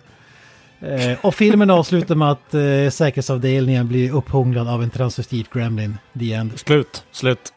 Eh, 0.81 1.19
och 1.23 1.35
filmen 1.35 1.71
avslutar 1.71 2.15
med 2.15 2.31
att 2.31 2.55
eh, 2.55 2.91
säkerhetsavdelningen 2.91 3.89
blir 3.89 4.15
upphånglad 4.15 4.69
av 4.69 4.83
en 4.83 4.91
transvestit 4.91 5.51
Gremlin. 5.51 5.99
The 6.19 6.33
end. 6.33 6.59
Slut, 6.59 7.05
slut. 7.13 7.53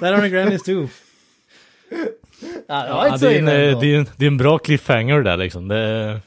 Där 0.00 0.12
har 0.12 0.22
ni 0.22 0.30
Gremlins 0.30 0.62
2. 0.62 0.88
Ja, 2.68 3.16
det, 3.20 3.34
är 3.34 3.38
en, 3.38 3.48
eh, 3.48 3.80
det, 3.80 3.86
är 3.86 3.98
en, 3.98 4.06
det 4.16 4.24
är 4.24 4.28
en 4.28 4.36
bra 4.36 4.58
cliffhanger 4.58 5.22
där 5.22 5.36
liksom. 5.36 5.68
Det, 5.68 6.20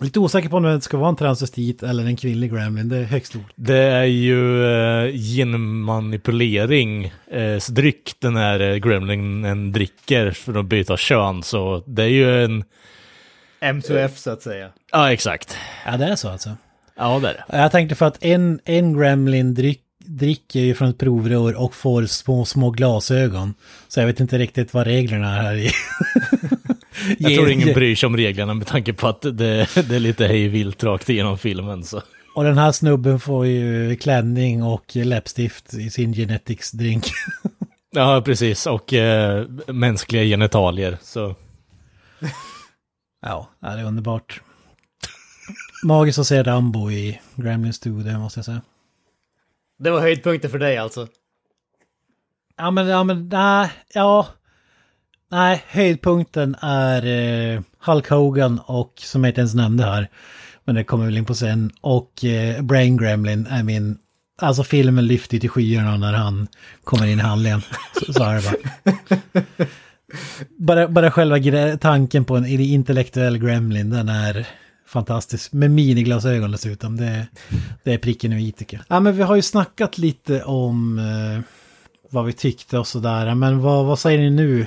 Lite 0.00 0.20
osäker 0.20 0.48
på 0.48 0.56
om 0.56 0.62
det 0.62 0.80
ska 0.80 0.96
vara 0.96 1.08
en 1.08 1.16
transvestit 1.16 1.82
eller 1.82 2.04
en 2.04 2.16
kvinnlig 2.16 2.52
Gremlin. 2.52 2.88
Det 2.88 2.96
är 2.96 3.04
högst 3.04 3.30
stort. 3.30 3.52
det 3.54 3.78
är 3.78 4.04
ju 4.04 4.64
eh, 4.64 5.12
genmanipulering 5.36 7.04
eh, 7.30 7.56
dryck 7.70 8.14
den 8.18 8.36
här 8.36 8.60
eh, 8.60 8.76
gremlingen 8.76 9.72
dricker 9.72 10.30
för 10.30 10.58
att 10.58 10.66
byta 10.66 10.96
kön. 10.96 11.42
Så 11.42 11.82
det 11.86 12.02
är 12.02 12.08
ju 12.08 12.44
en... 12.44 12.64
M2F 13.60 14.16
så 14.16 14.30
att 14.30 14.42
säga. 14.42 14.70
Ja, 14.92 15.12
exakt. 15.12 15.56
Ja, 15.86 15.96
det 15.96 16.04
är 16.04 16.16
så 16.16 16.28
alltså. 16.28 16.56
Ja, 16.96 17.18
det 17.18 17.28
är 17.28 17.44
det. 17.48 17.58
Jag 17.58 17.72
tänkte 17.72 17.94
för 17.94 18.06
att 18.06 18.24
en, 18.24 18.60
en 18.64 18.98
Gremlin 18.98 19.54
dryck, 19.54 19.80
dricker 19.98 20.60
ju 20.60 20.74
från 20.74 20.88
ett 20.88 20.98
provrör 20.98 21.60
och 21.60 21.74
får 21.74 22.06
små, 22.06 22.44
små 22.44 22.70
glasögon. 22.70 23.54
Så 23.88 24.00
jag 24.00 24.06
vet 24.06 24.20
inte 24.20 24.38
riktigt 24.38 24.74
vad 24.74 24.86
reglerna 24.86 25.36
är 25.36 25.42
här 25.42 25.54
i. 25.54 25.70
Jag 27.18 27.34
tror 27.34 27.50
ingen 27.50 27.74
bryr 27.74 27.96
sig 27.96 28.06
om 28.06 28.16
reglerna 28.16 28.54
med 28.54 28.66
tanke 28.66 28.92
på 28.92 29.08
att 29.08 29.22
det, 29.22 29.30
det 29.74 29.94
är 29.94 29.98
lite 30.00 30.26
hej 30.26 30.48
vilt 30.48 30.84
rakt 30.84 31.10
igenom 31.10 31.38
filmen. 31.38 31.84
Så. 31.84 32.02
Och 32.34 32.44
den 32.44 32.58
här 32.58 32.72
snubben 32.72 33.20
får 33.20 33.46
ju 33.46 33.96
klänning 33.96 34.62
och 34.62 34.96
läppstift 34.96 35.74
i 35.74 35.90
sin 35.90 36.12
genetics 36.12 36.70
drink. 36.70 37.06
Ja, 37.90 38.22
precis. 38.24 38.66
Och 38.66 38.92
eh, 38.92 39.46
mänskliga 39.66 40.24
genitalier. 40.24 40.98
Så. 41.02 41.34
ja, 43.20 43.48
det 43.60 43.66
är 43.66 43.84
underbart. 43.84 44.40
Magiskt 45.84 46.18
att 46.18 46.26
se 46.26 46.42
Rambo 46.42 46.90
i 46.90 47.20
Gremlins 47.34 47.80
2, 47.80 47.90
det 47.90 48.18
måste 48.18 48.38
jag 48.38 48.44
säga. 48.44 48.62
Det 49.78 49.90
var 49.90 50.00
höjdpunkten 50.00 50.50
för 50.50 50.58
dig 50.58 50.76
alltså. 50.76 51.06
Ja 52.56 52.70
men, 52.70 52.86
ja 52.86 53.04
men, 53.04 53.28
nej, 53.28 53.70
ja. 53.94 54.26
Nej, 55.30 55.64
höjdpunkten 55.68 56.56
är 56.60 57.06
eh, 57.06 57.60
Hulk 57.78 58.08
Hogan 58.08 58.60
och 58.66 58.92
som 58.96 59.24
jag 59.24 59.30
inte 59.30 59.40
ens 59.40 59.54
nämnde 59.54 59.84
här. 59.84 60.08
Men 60.64 60.74
det 60.74 60.84
kommer 60.84 61.04
väl 61.04 61.16
in 61.16 61.24
på 61.24 61.34
sen. 61.34 61.72
Och 61.80 62.24
eh, 62.24 62.62
Brain 62.62 62.96
Gremlin 62.96 63.46
är 63.46 63.62
min... 63.62 63.98
Alltså 64.40 64.64
filmen 64.64 65.06
lyfter 65.06 65.38
till 65.38 65.50
skyarna 65.50 65.96
när 65.96 66.12
han 66.12 66.48
kommer 66.84 67.06
in 67.06 67.18
i 67.18 67.22
handlingen. 67.22 67.62
Så, 68.06 68.12
så 68.12 68.22
är 68.22 68.34
det 68.34 68.42
bara 68.42 69.66
bara. 70.58 70.88
Bara 70.88 71.10
själva 71.10 71.38
tanken 71.76 72.24
på 72.24 72.36
en 72.36 72.46
intellektuell 72.46 73.38
gremlin, 73.38 73.90
den 73.90 74.08
är 74.08 74.46
fantastisk. 74.86 75.52
Med 75.52 75.70
miniglasögon 75.70 76.50
dessutom. 76.50 76.96
Det, 76.96 77.26
det 77.82 77.92
är 77.92 77.98
pricken 77.98 78.32
i 78.32 78.52
tycker 78.52 78.76
jag. 78.76 78.84
Ja 78.88 79.00
men 79.00 79.16
vi 79.16 79.22
har 79.22 79.36
ju 79.36 79.42
snackat 79.42 79.98
lite 79.98 80.42
om 80.42 80.98
eh, 80.98 81.40
vad 82.10 82.24
vi 82.24 82.32
tyckte 82.32 82.78
och 82.78 82.86
sådär. 82.86 83.34
Men 83.34 83.60
vad, 83.60 83.86
vad 83.86 83.98
säger 83.98 84.18
ni 84.18 84.30
nu 84.30 84.66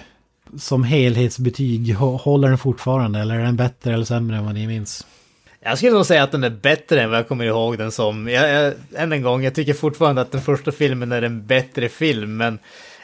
som 0.57 0.83
helhetsbetyg? 0.83 1.95
Håller 1.95 2.49
den 2.49 2.57
fortfarande 2.57 3.19
eller 3.19 3.39
är 3.39 3.43
den 3.43 3.55
bättre 3.55 3.93
eller 3.93 4.05
sämre 4.05 4.37
än 4.37 4.45
vad 4.45 4.53
ni 4.53 4.67
minns? 4.67 5.05
Jag 5.63 5.77
skulle 5.77 5.91
nog 5.91 6.05
säga 6.05 6.23
att 6.23 6.31
den 6.31 6.43
är 6.43 6.49
bättre 6.49 7.01
än 7.01 7.09
vad 7.09 7.19
jag 7.19 7.27
kommer 7.27 7.45
ihåg 7.45 7.77
den 7.77 7.91
som. 7.91 8.27
Jag, 8.27 8.49
jag, 8.49 8.73
än 8.95 9.11
en 9.11 9.21
gång, 9.21 9.43
jag 9.43 9.55
tycker 9.55 9.73
fortfarande 9.73 10.21
att 10.21 10.31
den 10.31 10.41
första 10.41 10.71
filmen 10.71 11.11
är 11.11 11.21
en 11.21 11.45
bättre 11.45 11.89
film, 11.89 12.37
men 12.37 12.59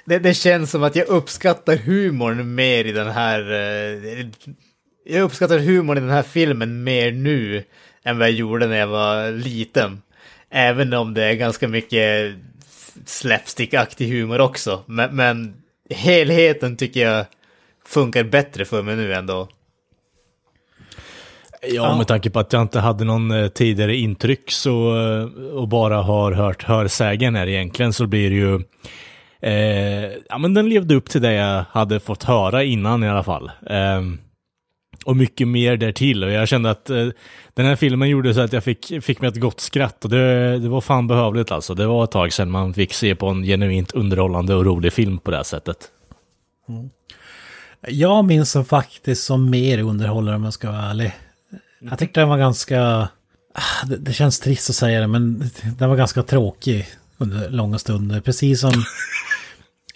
det, 0.07 0.19
det 0.19 0.33
känns 0.33 0.71
som 0.71 0.83
att 0.83 0.95
jag 0.95 1.07
uppskattar 1.07 1.75
humorn 1.75 2.55
mer 2.55 2.85
i 2.85 2.91
den 2.91 3.07
här... 3.07 3.51
eh, 3.51 4.25
jag 5.05 5.21
uppskattar 5.21 5.59
humorn 5.59 5.97
i 5.97 6.01
den 6.01 6.09
här 6.09 6.23
filmen 6.23 6.83
mer 6.83 7.11
nu 7.11 7.63
än 8.03 8.17
vad 8.17 8.27
jag 8.27 8.35
gjorde 8.35 8.67
när 8.67 8.77
jag 8.77 8.87
var 8.87 9.31
liten. 9.31 10.01
Även 10.49 10.93
om 10.93 11.13
det 11.13 11.23
är 11.23 11.33
ganska 11.33 11.67
mycket 11.67 12.35
slapstick-aktig 13.05 14.07
humor 14.07 14.41
också. 14.41 14.83
Men, 14.85 15.15
men 15.15 15.53
helheten 15.89 16.77
tycker 16.77 17.01
jag 17.01 17.25
funkar 17.85 18.23
bättre 18.23 18.65
för 18.65 18.81
mig 18.81 18.95
nu 18.95 19.13
ändå. 19.13 19.47
Ja, 21.61 21.97
med 21.97 22.07
tanke 22.07 22.29
på 22.29 22.39
att 22.39 22.53
jag 22.53 22.61
inte 22.61 22.79
hade 22.79 23.05
någon 23.05 23.31
eh, 23.31 23.47
tidigare 23.47 23.95
intryck 23.95 24.51
så, 24.51 24.95
eh, 24.97 25.43
och 25.53 25.67
bara 25.67 26.01
har 26.01 26.31
hört 26.31 26.63
hörsägen 26.63 27.35
här 27.35 27.47
egentligen 27.47 27.93
så 27.93 28.07
blir 28.07 28.29
det 28.29 28.35
ju... 28.35 28.59
Eh, 29.39 30.11
ja, 30.29 30.37
men 30.37 30.53
den 30.53 30.69
levde 30.69 30.95
upp 30.95 31.09
till 31.09 31.21
det 31.21 31.33
jag 31.33 31.65
hade 31.71 31.99
fått 31.99 32.23
höra 32.23 32.63
innan 32.63 33.03
i 33.03 33.09
alla 33.09 33.23
fall. 33.23 33.51
Eh, 33.69 34.01
och 35.05 35.15
mycket 35.17 35.47
mer 35.47 35.77
därtill. 35.77 36.23
Och 36.23 36.31
jag 36.31 36.47
kände 36.47 36.69
att 36.69 36.89
eh, 36.89 37.07
den 37.53 37.65
här 37.65 37.75
filmen 37.75 38.09
gjorde 38.09 38.33
så 38.33 38.41
att 38.41 38.53
jag 38.53 38.63
fick, 38.63 39.03
fick 39.03 39.21
mig 39.21 39.27
ett 39.27 39.39
gott 39.39 39.59
skratt. 39.59 40.03
Och 40.05 40.11
det, 40.11 40.59
det 40.59 40.69
var 40.69 40.81
fan 40.81 41.07
behövligt 41.07 41.51
alltså. 41.51 41.73
Det 41.73 41.87
var 41.87 42.03
ett 42.03 42.11
tag 42.11 42.33
sedan 42.33 42.51
man 42.51 42.73
fick 42.73 42.93
se 42.93 43.15
på 43.15 43.27
en 43.27 43.43
genuint 43.43 43.91
underhållande 43.91 44.55
och 44.55 44.65
rolig 44.65 44.93
film 44.93 45.17
på 45.17 45.31
det 45.31 45.37
här 45.37 45.43
sättet. 45.43 45.77
Mm. 46.69 46.89
Jag 47.87 48.25
minns 48.25 48.53
den 48.53 48.65
faktiskt 48.65 49.23
som 49.23 49.49
mer 49.49 49.79
underhållare 49.79 50.35
om 50.35 50.43
jag 50.43 50.53
ska 50.53 50.71
vara 50.71 50.81
ärlig. 50.81 51.13
Jag 51.79 51.99
tyckte 51.99 52.19
den 52.19 52.29
var 52.29 52.37
ganska... 52.37 53.09
Ah, 53.53 53.85
det, 53.85 53.97
det 53.97 54.13
känns 54.13 54.39
trist 54.39 54.69
att 54.69 54.75
säga 54.75 54.99
det, 55.01 55.07
men 55.07 55.49
den 55.77 55.89
var 55.89 55.95
ganska 55.95 56.23
tråkig 56.23 56.87
under 57.17 57.49
långa 57.49 57.79
stunder. 57.79 58.21
Precis 58.21 58.61
som... 58.61 58.83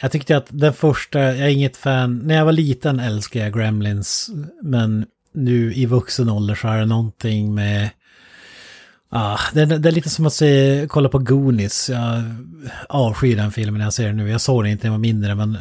Jag 0.01 0.11
tyckte 0.11 0.37
att 0.37 0.47
den 0.49 0.73
första, 0.73 1.19
jag 1.19 1.37
är 1.37 1.47
inget 1.47 1.77
fan, 1.77 2.17
när 2.17 2.35
jag 2.35 2.45
var 2.45 2.51
liten 2.51 2.99
älskade 2.99 3.45
jag 3.45 3.53
Gremlins, 3.53 4.29
men 4.63 5.05
nu 5.33 5.73
i 5.73 5.85
vuxen 5.85 6.29
ålder 6.29 6.55
så 6.55 6.67
är 6.67 6.79
det 6.79 6.85
någonting 6.85 7.53
med... 7.53 7.89
Ah, 9.09 9.39
det, 9.53 9.65
det 9.65 9.89
är 9.89 9.93
lite 9.93 10.09
som 10.09 10.25
att 10.25 10.33
se, 10.33 10.85
kolla 10.89 11.09
på 11.09 11.19
Goonies. 11.19 11.89
Jag 11.89 12.23
avskyr 12.89 13.35
den 13.35 13.51
filmen 13.51 13.77
när 13.77 13.85
jag 13.85 13.93
ser 13.93 14.07
den 14.07 14.17
nu. 14.17 14.29
Jag 14.29 14.41
såg 14.41 14.63
den 14.63 14.71
inte 14.71 14.83
när 14.83 14.89
jag 14.89 14.97
var 14.97 15.01
mindre, 15.01 15.35
men 15.35 15.57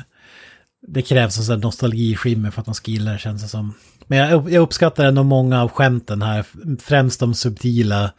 det 0.86 1.02
krävs 1.02 1.38
en 1.38 1.44
sån 1.44 1.54
här 1.54 1.62
nostalgiskimmer 1.62 2.50
för 2.50 2.60
att 2.60 2.66
man 2.66 2.74
ska 2.74 2.90
gilla 2.90 3.12
det 3.12 3.18
känns 3.18 3.42
det 3.42 3.48
som. 3.48 3.74
Men 4.06 4.18
jag, 4.18 4.50
jag 4.50 4.62
uppskattar 4.62 5.04
ändå 5.04 5.22
många 5.22 5.62
av 5.62 5.68
skämten 5.70 6.22
här, 6.22 6.44
främst 6.80 7.20
de 7.20 7.34
subtila 7.34 8.12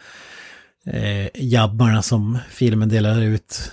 eh, 0.88 1.28
jabbarna 1.34 2.02
som 2.02 2.38
filmen 2.50 2.90
delar 2.90 3.22
ut. 3.22 3.72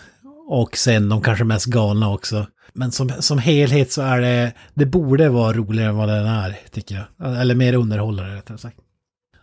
Och 0.48 0.76
sen 0.76 1.08
de 1.08 1.22
kanske 1.22 1.44
mest 1.44 1.66
galna 1.66 2.10
också. 2.10 2.46
Men 2.72 2.92
som, 2.92 3.08
som 3.08 3.38
helhet 3.38 3.92
så 3.92 4.02
är 4.02 4.20
det, 4.20 4.52
det 4.74 4.86
borde 4.86 5.28
vara 5.28 5.52
roligare 5.52 5.88
än 5.88 5.96
vad 5.96 6.08
den 6.08 6.26
är, 6.26 6.58
tycker 6.70 6.94
jag. 7.18 7.40
Eller 7.40 7.54
mer 7.54 7.74
underhållare, 7.74 8.36
rättare 8.36 8.58
sagt. 8.58 8.76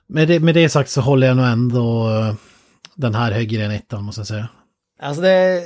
Med 0.08 0.28
det, 0.28 0.40
med 0.40 0.56
det 0.56 0.70
sagt 0.70 0.90
så 0.90 1.02
håller 1.02 1.28
jag 1.28 1.38
nog 1.38 1.46
ändå 1.46 2.10
eh, 2.10 2.36
den 2.96 3.16
här 3.16 3.32
högre 3.32 3.66
än 3.66 3.72
ettan, 3.72 4.04
måste 4.04 4.20
jag 4.20 4.28
säga. 4.28 4.50
Alltså 5.02 5.22
det, 5.22 5.64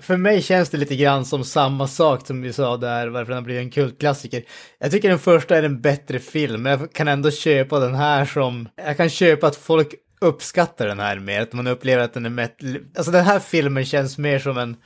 för 0.00 0.16
mig 0.16 0.42
känns 0.42 0.70
det 0.70 0.78
lite 0.78 0.96
grann 0.96 1.24
som 1.24 1.44
samma 1.44 1.88
sak 1.88 2.26
som 2.26 2.42
vi 2.42 2.52
sa 2.52 2.76
där, 2.76 3.06
varför 3.06 3.32
den 3.32 3.36
har 3.36 3.44
blivit 3.44 3.62
en 3.62 3.70
kultklassiker. 3.70 4.42
Jag 4.78 4.90
tycker 4.90 5.08
den 5.08 5.18
första 5.18 5.56
är 5.56 5.62
en 5.62 5.80
bättre 5.80 6.18
film, 6.18 6.62
men 6.62 6.80
jag 6.80 6.92
kan 6.92 7.08
ändå 7.08 7.30
köpa 7.30 7.78
den 7.78 7.94
här 7.94 8.24
som, 8.24 8.68
jag 8.76 8.96
kan 8.96 9.10
köpa 9.10 9.46
att 9.46 9.56
folk 9.56 9.94
uppskattar 10.20 10.86
den 10.86 11.00
här 11.00 11.18
mer, 11.18 11.40
att 11.40 11.52
man 11.52 11.66
upplever 11.66 12.04
att 12.04 12.14
den 12.14 12.26
är 12.26 12.30
mätt... 12.30 12.58
Alltså 12.96 13.12
den 13.12 13.24
här 13.24 13.38
filmen 13.38 13.84
känns 13.84 14.18
mer 14.18 14.38
som 14.38 14.58
en... 14.58 14.76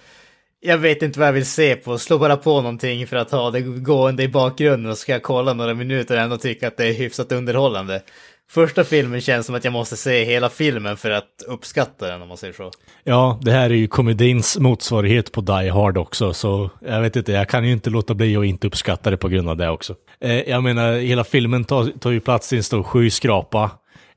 Jag 0.60 0.78
vet 0.78 1.02
inte 1.02 1.18
vad 1.18 1.28
jag 1.28 1.32
vill 1.32 1.46
se 1.46 1.76
på, 1.76 1.98
slå 1.98 2.18
bara 2.18 2.36
på 2.36 2.60
någonting 2.60 3.06
för 3.06 3.16
att 3.16 3.30
ha 3.30 3.50
det 3.50 3.60
gående 3.60 4.22
i 4.22 4.28
bakgrunden 4.28 4.90
och 4.90 4.98
så 4.98 5.02
ska 5.02 5.12
jag 5.12 5.22
kolla 5.22 5.52
några 5.52 5.74
minuter 5.74 6.16
och 6.16 6.22
ändå 6.22 6.36
tycka 6.36 6.68
att 6.68 6.76
det 6.76 6.86
är 6.86 6.92
hyfsat 6.92 7.32
underhållande. 7.32 8.02
Första 8.50 8.84
filmen 8.84 9.20
känns 9.20 9.46
som 9.46 9.54
att 9.54 9.64
jag 9.64 9.72
måste 9.72 9.96
se 9.96 10.24
hela 10.24 10.48
filmen 10.48 10.96
för 10.96 11.10
att 11.10 11.44
uppskatta 11.46 12.06
den 12.06 12.22
om 12.22 12.28
man 12.28 12.36
säger 12.36 12.52
så. 12.52 12.70
Ja, 13.04 13.38
det 13.42 13.50
här 13.50 13.70
är 13.70 13.74
ju 13.74 13.88
komedins 13.88 14.58
motsvarighet 14.58 15.32
på 15.32 15.40
Die 15.40 15.68
Hard 15.68 15.98
också, 15.98 16.34
så 16.34 16.70
jag 16.86 17.00
vet 17.00 17.16
inte, 17.16 17.32
jag 17.32 17.48
kan 17.48 17.64
ju 17.64 17.72
inte 17.72 17.90
låta 17.90 18.14
bli 18.14 18.36
att 18.36 18.44
inte 18.44 18.66
uppskatta 18.66 19.10
det 19.10 19.16
på 19.16 19.28
grund 19.28 19.48
av 19.48 19.56
det 19.56 19.68
också. 19.68 19.94
Eh, 20.20 20.50
jag 20.50 20.62
menar, 20.62 20.92
hela 20.92 21.24
filmen 21.24 21.64
tar, 21.64 21.98
tar 21.98 22.10
ju 22.10 22.20
plats 22.20 22.52
i 22.52 22.56
en 22.56 22.62
stor 22.62 22.82
skyskrapa. 22.82 23.70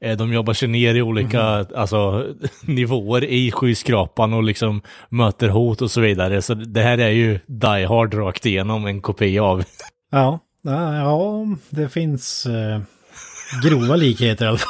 Eh, 0.03 0.17
de 0.17 0.33
jobbar 0.33 0.53
sig 0.53 0.67
ner 0.67 0.95
i 0.95 1.01
olika 1.01 1.41
mm. 1.41 1.65
alltså, 1.75 2.27
nivåer 2.65 3.23
i 3.23 3.51
skyskrapan 3.51 4.33
och 4.33 4.43
liksom 4.43 4.81
möter 5.09 5.49
hot 5.49 5.81
och 5.81 5.91
så 5.91 6.01
vidare. 6.01 6.41
Så 6.41 6.53
det 6.53 6.81
här 6.81 6.97
är 6.97 7.09
ju 7.09 7.39
Die 7.45 7.85
Hard 7.85 8.13
rakt 8.13 8.45
igenom, 8.45 8.85
en 8.85 9.01
kopia 9.01 9.43
av. 9.43 9.63
Ja, 10.13 10.39
ja 10.63 11.45
det 11.69 11.89
finns 11.89 12.45
eh, 12.45 12.81
grova 13.63 13.95
likheter 13.95 14.45
i 14.45 14.47
alla 14.47 14.57
fall. 14.57 14.69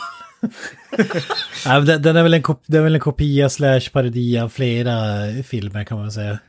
ja, 1.87 1.97
den 1.97 2.15
är 2.15 2.23
väl 2.23 2.33
en, 2.33 2.43
det 2.65 2.77
är 2.77 2.81
väl 2.81 2.95
en 2.95 3.01
kopia 3.01 3.49
slash 3.49 3.81
parodi 3.93 4.39
av 4.39 4.49
flera 4.49 4.93
filmer 5.43 5.83
kan 5.83 5.97
man 5.97 6.11
säga. 6.11 6.39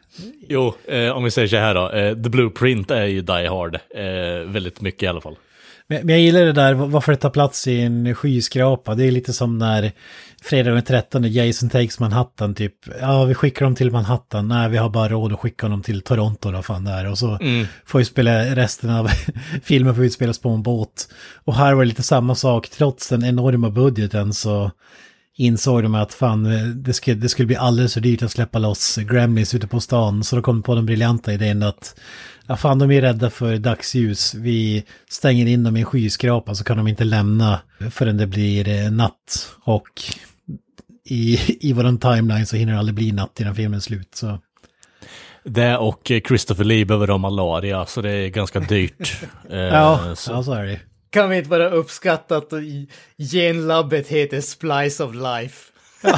Jo, 0.48 0.74
eh, 0.88 1.10
om 1.10 1.24
vi 1.24 1.30
säger 1.30 1.48
så 1.48 1.56
här 1.56 1.74
då. 1.74 1.90
Eh, 1.90 2.14
The 2.14 2.30
Blueprint 2.30 2.90
är 2.90 3.04
ju 3.04 3.20
Die 3.20 3.48
Hard. 3.48 3.74
Eh, 3.74 4.50
väldigt 4.50 4.80
mycket 4.80 5.02
i 5.02 5.06
alla 5.06 5.20
fall. 5.20 5.36
Men, 5.86 6.08
jag 6.08 6.20
gillar 6.20 6.40
det 6.40 6.52
där, 6.52 6.74
varför 6.74 7.12
det 7.12 7.18
tar 7.18 7.30
plats 7.30 7.68
i 7.68 7.80
en 7.80 8.14
skyskrapa. 8.14 8.94
Det 8.94 9.04
är 9.04 9.10
lite 9.10 9.32
som 9.32 9.58
när 9.58 9.92
fredag 10.42 10.70
den 10.70 10.82
13 10.82 11.24
Jason 11.32 11.70
takes 11.70 12.00
Manhattan 12.00 12.54
typ. 12.54 12.74
Ja, 13.00 13.24
vi 13.24 13.34
skickar 13.34 13.64
dem 13.64 13.74
till 13.74 13.90
Manhattan. 13.90 14.48
Nej, 14.48 14.68
vi 14.68 14.76
har 14.76 14.90
bara 14.90 15.08
råd 15.08 15.32
att 15.32 15.40
skicka 15.40 15.68
dem 15.68 15.82
till 15.82 16.02
Toronto 16.02 16.50
då 16.50 16.62
fan 16.62 16.84
där. 16.84 17.10
Och 17.10 17.18
så 17.18 17.38
mm. 17.40 17.66
får 17.84 17.98
vi 17.98 18.04
spela 18.04 18.44
resten 18.44 18.90
av 18.90 19.08
filmen 19.62 19.94
får 19.94 20.04
utspelas 20.04 20.38
på 20.38 20.48
en 20.48 20.62
båt. 20.62 21.08
Och 21.44 21.54
här 21.54 21.74
var 21.74 21.82
det 21.82 21.88
lite 21.88 22.02
samma 22.02 22.34
sak. 22.34 22.68
Trots 22.68 23.08
den 23.08 23.24
enorma 23.24 23.70
budgeten 23.70 24.32
så 24.32 24.70
insåg 25.36 25.82
de 25.82 25.94
att 25.94 26.14
fan, 26.14 26.48
det 26.82 26.92
skulle, 26.92 27.16
det 27.16 27.28
skulle 27.28 27.46
bli 27.46 27.56
alldeles 27.56 27.94
för 27.94 28.00
dyrt 28.00 28.22
att 28.22 28.30
släppa 28.30 28.58
loss 28.58 28.96
Gremlins 28.96 29.54
ute 29.54 29.66
på 29.66 29.80
stan. 29.80 30.24
Så 30.24 30.36
då 30.36 30.42
kom 30.42 30.56
de 30.56 30.62
på 30.62 30.74
den 30.74 30.86
briljanta 30.86 31.32
idén 31.32 31.62
att 31.62 32.00
ja 32.46 32.56
fan 32.56 32.78
de 32.78 32.90
är 32.90 33.00
rädda 33.00 33.30
för 33.30 33.56
dagsljus. 33.56 34.34
Vi 34.34 34.84
stänger 35.10 35.46
in 35.46 35.64
dem 35.64 35.76
i 35.76 35.80
en 35.80 35.86
skyskrapa 35.86 36.54
så 36.54 36.64
kan 36.64 36.76
de 36.76 36.88
inte 36.88 37.04
lämna 37.04 37.60
förrän 37.90 38.16
det 38.16 38.26
blir 38.26 38.68
eh, 38.68 38.90
natt. 38.90 39.54
Och 39.64 40.02
i, 41.04 41.38
i 41.68 41.72
våran 41.72 41.98
timeline 41.98 42.46
så 42.46 42.56
hinner 42.56 42.72
det 42.72 42.78
aldrig 42.78 42.94
bli 42.94 43.12
natt 43.12 43.40
innan 43.40 43.54
filmen 43.54 43.76
är 43.76 43.80
slut. 43.80 44.14
Så. 44.14 44.38
Det 45.44 45.76
och 45.76 46.12
Christopher 46.28 46.64
Lee 46.64 46.84
behöver 46.84 47.08
ha 47.08 47.18
malaria, 47.18 47.86
så 47.86 48.02
det 48.02 48.10
är 48.10 48.28
ganska 48.28 48.60
dyrt. 48.60 49.22
ja, 49.50 50.14
så. 50.14 50.32
ja, 50.32 50.42
så 50.42 50.52
är 50.52 50.64
det. 50.64 50.80
Kan 51.12 51.30
vi 51.30 51.36
inte 51.36 51.48
bara 51.48 51.70
uppskatta 51.70 52.36
att 52.36 52.52
genlabbet 53.32 54.08
heter 54.08 54.40
Splice 54.40 55.04
of 55.04 55.14
Life? 55.14 55.72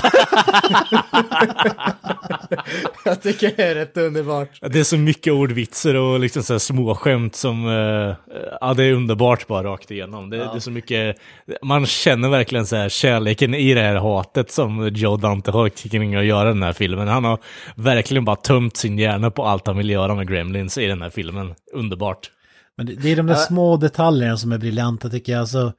jag 3.04 3.22
tycker 3.22 3.52
det 3.56 3.62
är 3.62 3.74
rätt 3.74 3.96
underbart. 3.96 4.48
Det 4.60 4.80
är 4.80 4.84
så 4.84 4.96
mycket 4.96 5.32
ordvitsar 5.32 5.94
och 5.94 6.20
liksom 6.20 6.42
så 6.42 6.54
här 6.54 6.58
småskämt 6.58 7.36
som, 7.36 7.66
uh, 7.66 8.14
ja 8.60 8.74
det 8.74 8.84
är 8.84 8.92
underbart 8.92 9.46
bara 9.46 9.62
rakt 9.62 9.90
igenom. 9.90 10.30
Det, 10.30 10.36
ja. 10.36 10.44
det, 10.44 10.58
är 10.58 10.60
så 10.60 10.70
mycket, 10.70 11.16
man 11.62 11.86
känner 11.86 12.28
verkligen 12.28 12.66
så 12.66 12.76
här 12.76 12.88
kärleken 12.88 13.54
i 13.54 13.74
det 13.74 13.80
här 13.80 13.96
hatet 13.96 14.50
som 14.50 14.88
Joe 14.88 15.16
Dante 15.16 15.50
har 15.50 15.68
kring 15.68 16.14
att 16.14 16.24
göra 16.24 16.48
den 16.48 16.62
här 16.62 16.72
filmen. 16.72 17.08
Han 17.08 17.24
har 17.24 17.38
verkligen 17.76 18.24
bara 18.24 18.36
tömt 18.36 18.76
sin 18.76 18.98
hjärna 18.98 19.30
på 19.30 19.44
allt 19.44 19.66
han 19.66 19.76
vill 19.76 19.90
göra 19.90 20.14
med 20.14 20.28
Gremlins 20.28 20.78
i 20.78 20.86
den 20.86 21.02
här 21.02 21.10
filmen. 21.10 21.54
Underbart. 21.72 22.30
Men 22.76 22.86
det, 22.86 22.94
det 22.94 23.12
är 23.12 23.16
de 23.16 23.26
där 23.26 23.34
små 23.34 23.76
detaljerna 23.76 24.36
som 24.36 24.52
är 24.52 24.58
briljanta 24.58 25.08
tycker 25.08 25.32
jag. 25.32 25.40
Alltså, 25.40 25.72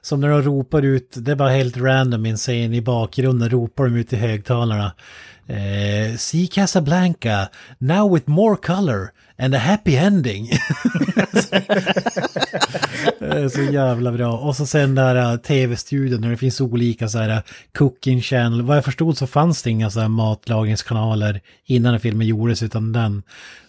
som 0.00 0.20
när 0.20 0.28
de 0.28 0.42
ropar 0.42 0.82
ut, 0.82 1.14
det 1.16 1.32
är 1.32 1.36
bara 1.36 1.50
helt 1.50 1.76
random 1.76 2.26
i 2.26 2.30
en 2.30 2.36
scen 2.36 2.74
i 2.74 2.80
bakgrunden, 2.80 3.50
ropar 3.50 3.84
de 3.84 3.96
ut 3.96 4.12
i 4.12 4.16
högtalarna. 4.16 4.92
Eh, 5.46 6.16
See 6.16 6.46
Casablanca, 6.46 7.48
now 7.78 8.14
with 8.14 8.30
more 8.30 8.56
color 8.56 9.12
and 9.38 9.54
a 9.54 9.58
happy 9.58 9.96
ending. 9.96 10.50
så 13.50 13.62
jävla 13.62 14.12
bra. 14.12 14.38
Och 14.38 14.56
så 14.56 14.66
sen 14.66 14.94
där 14.94 15.32
uh, 15.32 15.36
tv-studion 15.36 16.20
när 16.20 16.30
det 16.30 16.36
finns 16.36 16.60
olika 16.60 17.08
så 17.08 17.18
här 17.18 17.30
uh, 17.30 17.40
cooking 17.78 18.22
channel. 18.22 18.62
Vad 18.62 18.76
jag 18.76 18.84
förstod 18.84 19.18
så 19.18 19.26
fanns 19.26 19.62
det 19.62 19.70
inga 19.70 19.90
så 19.90 20.00
här 20.00 20.08
matlagningskanaler 20.08 21.40
innan 21.64 21.92
den 21.92 22.00
filmen 22.00 22.26
gjordes 22.26 22.62
utan 22.62 22.92
den 22.92 23.22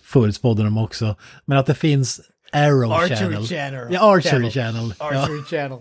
förutspådde 0.03 0.63
de 0.63 0.77
också. 0.77 1.15
Men 1.45 1.57
att 1.57 1.65
det 1.65 1.75
finns 1.75 2.21
Arrow 2.51 2.91
Archery 2.91 3.15
Channel. 3.15 3.45
Channel. 3.45 3.87
Ja, 3.91 4.15
Archery 4.15 4.51
Channel. 4.51 4.93
Archery 4.97 5.37
ja. 5.37 5.43
Channel. 5.49 5.79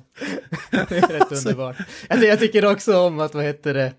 det 0.88 0.96
är 0.96 1.18
rätt 1.18 1.32
underbart. 1.32 1.76
Jag, 2.08 2.24
jag 2.24 2.38
tycker 2.38 2.64
också 2.66 2.98
om 2.98 3.20
att, 3.20 3.34
vad 3.34 3.44
heter 3.44 3.74
det, 3.74 3.92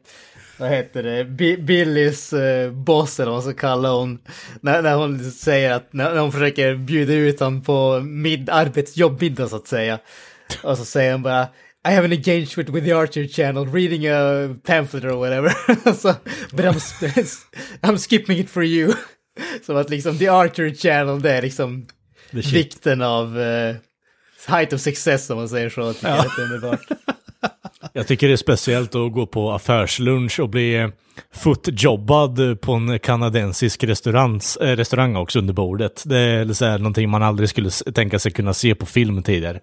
vad 0.58 0.70
heter 0.70 1.04
det, 1.04 1.26
B 1.26 1.58
Billys 1.58 2.34
uh, 2.34 2.72
boss 2.72 3.20
eller 3.20 3.32
vad 3.32 3.44
man 3.44 3.54
ska 3.54 3.62
kalla 3.62 3.92
hon, 3.92 4.20
när, 4.62 4.82
när 4.82 4.96
hon 4.96 5.32
säger 5.32 5.72
att, 5.72 5.94
när, 5.94 6.14
när 6.14 6.22
hon 6.22 6.32
försöker 6.32 6.76
bjuda 6.76 7.14
ut 7.14 7.40
honom 7.40 7.64
på 7.64 8.00
mid, 8.00 8.50
arbetsjobbmiddag 8.50 9.48
så 9.48 9.56
att 9.56 9.68
säga. 9.68 10.00
Och 10.64 10.78
så 10.78 10.86
säger 10.86 11.12
hon 11.12 11.22
bara 11.22 11.48
I 11.88 11.92
have 11.92 12.06
an 12.06 12.12
engagement 12.12 12.70
with 12.70 12.86
the 12.86 12.94
Archer 12.94 13.28
channel, 13.28 13.66
reading 13.66 14.08
a 14.08 14.56
pamphlet 14.64 15.06
or 15.06 15.16
whatever. 15.16 15.50
so, 15.94 16.14
but 16.52 16.66
I'm, 16.66 16.76
I'm 17.82 17.98
skipping 17.98 18.38
it 18.38 18.50
for 18.50 18.64
you. 18.64 18.94
Som 19.66 19.78
att 19.78 19.90
liksom 19.90 20.18
the 20.18 20.28
Archer 20.28 20.76
channel, 20.76 21.22
det 21.22 21.32
är 21.32 21.42
liksom 21.42 21.88
vikten 22.34 23.02
av 23.02 23.38
uh, 23.38 23.76
height 24.48 24.74
of 24.74 24.82
success 24.82 25.30
om 25.30 25.38
man 25.38 25.50
säger 25.50 25.70
så. 25.70 25.94
Tycker 25.94 26.08
ja. 26.08 26.16
jag, 26.16 26.40
är 26.40 26.54
underbart. 26.54 26.82
jag 27.94 28.08
tycker 28.08 28.28
det 28.28 28.34
är 28.34 28.38
speciellt 28.38 28.96
att 28.96 29.14
gå 29.14 29.26
på 29.26 29.52
affärslunch 29.52 30.40
och 30.40 30.50
bli 30.50 30.76
eh, 30.76 30.90
footjobbad 31.34 32.62
på 32.62 32.74
en 32.74 33.00
kanadensisk 33.00 33.84
restaurang, 33.84 34.40
äh, 34.62 34.66
restaurang 34.66 35.16
också 35.16 35.40
under 35.40 35.54
bordet. 35.54 36.04
Det 36.06 36.18
är 36.18 36.54
så 36.54 36.66
här, 36.66 36.78
någonting 36.78 37.10
man 37.10 37.24
aldrig 37.24 37.50
skulle 37.50 37.70
tänka 37.70 38.20
sig 38.20 38.32
kunna 38.32 38.54
se 38.54 38.76
på 38.76 38.86
film 38.86 39.24
tidigare. 39.24 39.60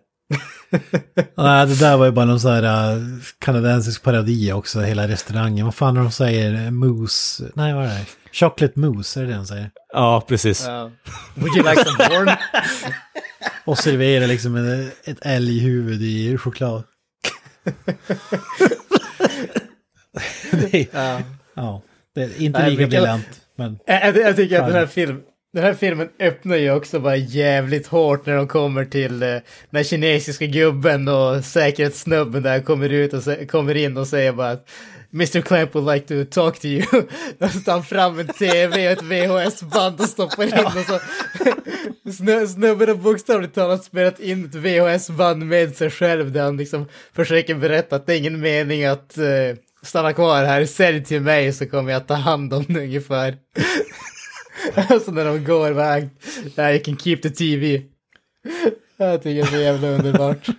Nej, 1.36 1.66
det 1.66 1.80
där 1.80 1.96
var 1.96 2.06
ju 2.06 2.12
bara 2.12 2.24
någon 2.24 2.40
sån 2.40 2.50
här 2.50 2.96
uh, 2.96 3.02
kanadensisk 3.38 4.02
parodi 4.02 4.52
också, 4.52 4.80
hela 4.80 5.08
restaurangen. 5.08 5.64
Vad 5.64 5.74
fan 5.74 5.96
är 5.96 6.00
de 6.00 6.10
säger? 6.10 6.70
Mousse? 6.70 7.44
Nej, 7.54 7.74
vad 7.74 7.84
är 7.84 7.88
det? 7.88 8.06
Chocolate 8.36 8.80
mousse, 8.80 9.20
är 9.20 9.24
det 9.24 9.30
det 9.30 9.36
de 9.36 9.46
säger? 9.46 9.70
Ja, 9.92 10.24
precis. 10.28 10.68
Uh, 10.68 10.72
would 11.34 11.56
you 11.56 11.70
like 11.70 11.84
some 11.84 12.08
corn? 12.08 12.28
Och 13.64 13.78
servera 13.78 14.26
liksom 14.26 14.56
ett, 14.56 15.08
ett 15.08 15.18
älghuvud 15.22 16.02
i 16.02 16.38
choklad. 16.38 16.82
det 20.50 20.74
är, 20.80 20.86
ja. 20.92 21.22
ja. 21.54 21.82
det 22.14 22.22
är 22.22 22.42
inte 22.42 22.68
lika 22.68 22.86
briljant. 22.86 23.26
Men, 23.56 23.78
jag, 23.86 24.16
jag 24.16 24.36
tycker 24.36 24.60
att 24.60 24.66
den 24.66 24.76
här 24.76 24.86
filmen 24.86 25.22
den 25.52 25.64
här 25.64 25.74
filmen 25.74 26.08
öppnar 26.20 26.56
ju 26.56 26.70
också 26.70 27.00
bara 27.00 27.16
jävligt 27.16 27.86
hårt 27.86 28.26
när 28.26 28.36
de 28.36 28.48
kommer 28.48 28.84
till 28.84 29.22
eh, 29.22 29.36
den 29.70 29.84
kinesiska 29.84 30.46
gubben 30.46 31.08
och 31.08 31.44
säkerhetssnubben 31.44 32.42
där 32.42 32.60
kommer 32.60 32.88
ut 32.88 33.12
och 33.12 33.48
kommer 33.48 33.74
in 33.74 33.96
och 33.96 34.06
säger 34.06 34.32
bara 34.32 34.50
att 34.50 34.68
Mr 35.12 35.40
Clamp 35.40 35.74
would 35.74 35.94
like 35.94 36.06
to 36.06 36.30
talk 36.30 36.58
to 36.58 36.66
you. 36.66 36.86
Då 37.38 37.48
tar 37.48 37.72
han 37.72 37.84
fram 37.84 38.18
en 38.18 38.26
tv 38.26 38.86
och 38.86 38.92
ett 38.92 39.02
VHS-band 39.02 40.00
och 40.00 40.08
stoppar 40.08 40.44
in 40.44 40.66
och 40.66 40.72
så 40.72 41.00
Snö- 42.10 42.46
snubben 42.46 42.88
har 42.88 42.94
bokstavligt 42.94 43.54
talat 43.54 43.84
spelat 43.84 44.20
in 44.20 44.44
ett 44.44 44.54
VHS-band 44.54 45.46
med 45.46 45.76
sig 45.76 45.90
själv 45.90 46.32
där 46.32 46.42
han 46.42 46.56
liksom 46.56 46.88
försöker 47.12 47.54
berätta 47.54 47.96
att 47.96 48.06
det 48.06 48.14
är 48.14 48.18
ingen 48.18 48.40
mening 48.40 48.84
att 48.84 49.18
uh, 49.18 49.56
stanna 49.82 50.12
kvar 50.12 50.44
här, 50.44 50.64
sälj 50.66 51.04
till 51.04 51.20
mig 51.20 51.52
så 51.52 51.66
kommer 51.66 51.92
jag 51.92 52.06
ta 52.06 52.14
hand 52.14 52.54
om 52.54 52.64
det 52.68 52.80
ungefär. 52.80 53.36
alltså 54.74 55.10
när 55.10 55.24
de 55.24 55.44
går 55.44 55.70
iväg, 55.70 56.08
yeah, 56.56 56.74
you 56.74 56.84
can 56.84 56.96
keep 56.96 57.16
the 57.16 57.30
TV. 57.30 57.82
Jag 58.96 59.22
tycker 59.22 59.34
det 59.42 59.48
är 59.48 59.50
så 59.52 59.56
jävla 59.56 59.88
underbart. 59.88 60.46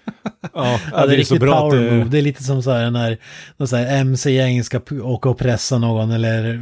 Ja, 0.54 0.80
Ja, 0.92 0.98
det 0.98 1.04
är 1.04 1.08
så 1.08 1.16
riktigt 1.16 1.40
bra 1.40 1.54
att 1.56 1.60
power 1.72 1.84
det- 1.84 1.92
move. 1.92 2.10
Det 2.10 2.18
är 2.18 2.22
lite 2.22 2.44
som 2.44 2.64
så 2.64 2.72
här 2.72 2.92
när, 2.92 3.18
när 3.58 3.66
så 3.66 3.76
här 3.76 3.98
MC-gäng 3.98 4.64
ska 4.64 4.80
åka 5.02 5.30
och 5.30 5.38
pressa 5.38 5.78
någon 5.78 6.12
eller 6.12 6.54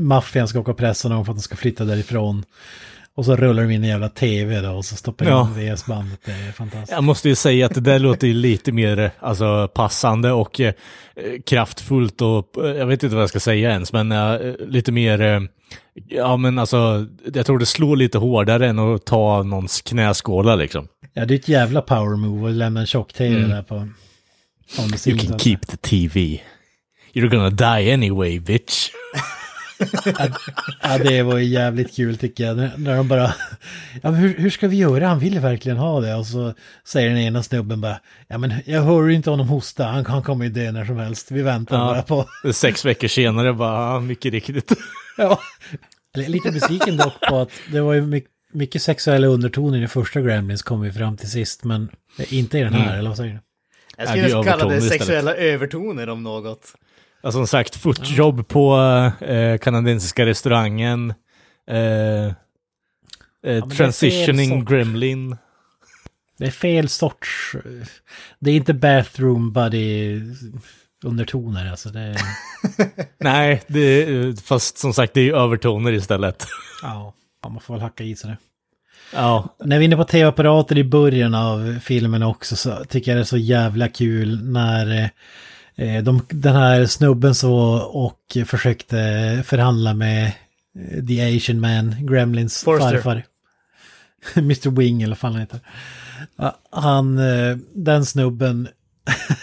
maffian 0.00 0.48
ska 0.48 0.60
åka 0.60 0.70
och 0.70 0.76
pressa 0.76 1.08
någon 1.08 1.24
för 1.24 1.32
att 1.32 1.38
de 1.38 1.42
ska 1.42 1.56
flytta 1.56 1.84
därifrån. 1.84 2.44
Och 3.16 3.24
så 3.24 3.36
rullar 3.36 3.62
de 3.62 3.70
in 3.70 3.82
en 3.84 3.88
jävla 3.88 4.08
tv 4.08 4.60
då 4.60 4.70
och 4.70 4.84
så 4.84 4.96
stoppar 4.96 5.26
Ja. 5.26 5.48
in 5.58 5.74
VS-bandet. 5.74 6.20
Det 6.24 6.32
är 6.32 6.52
fantastiskt. 6.52 6.92
Jag 6.92 7.04
måste 7.04 7.28
ju 7.28 7.34
säga 7.34 7.66
att 7.66 7.74
det 7.74 7.80
där 7.80 7.98
låter 7.98 8.26
ju 8.26 8.34
lite 8.34 8.72
mer 8.72 9.10
alltså, 9.20 9.68
passande 9.74 10.32
och 10.32 10.60
eh, 10.60 10.72
kraftfullt 11.46 12.20
och 12.22 12.64
eh, 12.64 12.70
jag 12.70 12.86
vet 12.86 13.02
inte 13.02 13.14
vad 13.14 13.22
jag 13.22 13.28
ska 13.30 13.40
säga 13.40 13.70
ens, 13.70 13.92
men 13.92 14.12
eh, 14.12 14.38
lite 14.66 14.92
mer, 14.92 15.20
eh, 15.20 15.40
ja 16.08 16.36
men 16.36 16.58
alltså, 16.58 17.06
jag 17.34 17.46
tror 17.46 17.58
det 17.58 17.66
slår 17.66 17.96
lite 17.96 18.18
hårdare 18.18 18.68
än 18.68 18.78
att 18.78 19.04
ta 19.04 19.42
någons 19.42 19.80
knäskålar 19.80 20.56
liksom. 20.56 20.88
Ja, 21.14 21.24
det 21.26 21.34
är 21.34 21.38
ett 21.38 21.48
jävla 21.48 21.80
power 21.82 22.16
move 22.16 22.48
att 22.50 22.54
lämna 22.54 22.80
en 22.80 22.86
tjock-tv 22.86 23.36
Mm. 23.36 23.50
där 23.50 23.62
på... 23.62 23.88
You 25.10 25.18
can 25.18 25.38
keep 25.38 25.58
the 25.68 25.76
TV. 25.76 26.40
You're 27.12 27.28
gonna 27.28 27.50
die 27.50 27.92
anyway, 27.94 28.40
bitch. 28.40 28.88
Ja, 30.82 30.98
det 30.98 31.22
var 31.22 31.38
ju 31.38 31.44
jävligt 31.44 31.96
kul 31.96 32.16
tycker 32.18 32.44
jag. 32.44 32.56
När, 32.56 32.96
de 32.96 33.08
bara, 33.08 33.34
ja 34.02 34.10
men 34.10 34.14
hur, 34.14 34.34
hur 34.38 34.50
ska 34.50 34.68
vi 34.68 34.76
göra? 34.76 35.06
Han 35.08 35.18
vill 35.18 35.40
verkligen 35.40 35.78
ha 35.78 36.00
det. 36.00 36.14
Och 36.14 36.26
så 36.26 36.54
säger 36.84 37.08
den 37.08 37.18
ena 37.18 37.42
snubben 37.42 37.80
bara, 37.80 38.00
ja 38.28 38.38
men 38.38 38.52
jag 38.66 38.82
hör 38.82 39.08
ju 39.08 39.14
inte 39.14 39.30
honom 39.30 39.48
hosta, 39.48 39.84
han, 39.84 40.06
han 40.06 40.22
kommer 40.22 40.44
ju 40.44 40.50
dö 40.50 40.72
när 40.72 40.84
som 40.84 40.96
helst. 40.96 41.30
Vi 41.30 41.42
väntar 41.42 41.78
bara 41.78 42.02
på... 42.02 42.26
Sex 42.52 42.84
veckor 42.84 43.08
senare 43.08 43.52
bara, 43.52 43.92
ja, 43.94 44.00
mycket 44.00 44.32
riktigt. 44.32 44.72
Ja. 45.16 45.40
Lite 46.16 46.50
besviken 46.52 46.96
dock 46.96 47.20
på 47.28 47.38
att 47.40 47.50
det 47.72 47.80
var 47.80 47.92
ju 47.94 48.00
mycket, 48.02 48.30
mycket 48.52 48.82
sexuella 48.82 49.26
undertoner 49.26 49.76
i 49.76 49.80
den 49.80 49.88
första 49.88 50.20
Gremlins 50.20 50.62
kom 50.62 50.80
vi 50.80 50.92
fram 50.92 51.16
till 51.16 51.30
sist, 51.30 51.64
men 51.64 51.88
inte 52.28 52.58
i 52.58 52.62
den 52.62 52.72
här, 52.72 52.84
Mm. 52.86 52.98
eller 52.98 53.08
vad 53.10 53.16
säger 53.16 53.32
du? 53.32 53.38
Jag 53.96 54.06
Ja, 54.06 54.10
skulle 54.10 54.28
kalla 54.28 54.44
det 54.44 54.52
övertoner 54.52 54.76
istället. 54.76 54.92
sexuella 55.00 55.34
övertoner 55.34 56.08
om 56.08 56.22
något. 56.22 56.74
Ja, 57.24 57.32
som 57.32 57.46
sagt, 57.46 57.76
footjob 57.76 58.48
på 58.48 58.76
eh, 59.20 59.58
kanadensiska 59.58 60.26
restaurangen. 60.26 61.14
Eh, 61.70 62.26
eh, 63.46 63.68
transitioning 63.68 64.64
gremlin. 64.64 65.36
Det 66.38 66.46
är 66.46 66.50
fel 66.50 66.88
sorts... 66.88 67.56
Det 68.38 68.50
är 68.50 68.56
inte 68.56 68.74
bathroom 68.74 69.52
buddy 69.52 70.20
undertoner, 71.04 71.70
alltså 71.70 71.88
det. 71.88 72.16
Nej, 73.20 73.62
det 73.66 73.80
är, 73.80 74.42
fast 74.42 74.78
som 74.78 74.94
sagt 74.94 75.14
det 75.14 75.20
är 75.20 75.24
ju 75.24 75.36
övertoner 75.36 75.92
istället. 75.92 76.46
Ja, 76.82 77.14
ja, 77.42 77.48
man 77.48 77.60
får 77.60 77.74
väl 77.74 77.82
hacka 77.82 78.04
i 78.04 78.16
sig 78.16 78.30
det. 78.30 78.36
Ja, 79.12 79.56
När 79.64 79.78
vi 79.78 79.84
är 79.84 79.86
inne 79.86 79.96
på 79.96 80.04
tv-apparater 80.04 80.78
i 80.78 80.84
början 80.84 81.34
av 81.34 81.78
filmen 81.82 82.22
också 82.22 82.56
så 82.56 82.84
tycker 82.84 83.10
jag 83.10 83.18
det 83.18 83.22
är 83.22 83.24
så 83.24 83.36
jävla 83.36 83.88
kul 83.88 84.44
när 84.44 85.02
eh, 85.02 85.08
de, 85.76 86.20
den 86.28 86.56
här 86.56 86.86
snubben 86.86 87.34
så 87.34 87.54
och 87.78 88.36
försökte 88.46 88.96
förhandla 89.46 89.94
med 89.94 90.32
eh, 90.78 91.04
The 91.04 91.36
Asian 91.36 91.60
Man, 91.60 92.06
Gremlins 92.06 92.62
Forster. 92.62 92.90
farfar. 92.90 93.24
Mr 94.36 94.70
Wing 94.70 95.02
eller 95.02 95.10
vad 95.10 95.18
fan 95.18 95.32
han 95.32 95.40
heter. 95.40 95.60
Han, 96.70 97.18
eh, 97.18 97.56
den 97.74 98.06
snubben, 98.06 98.68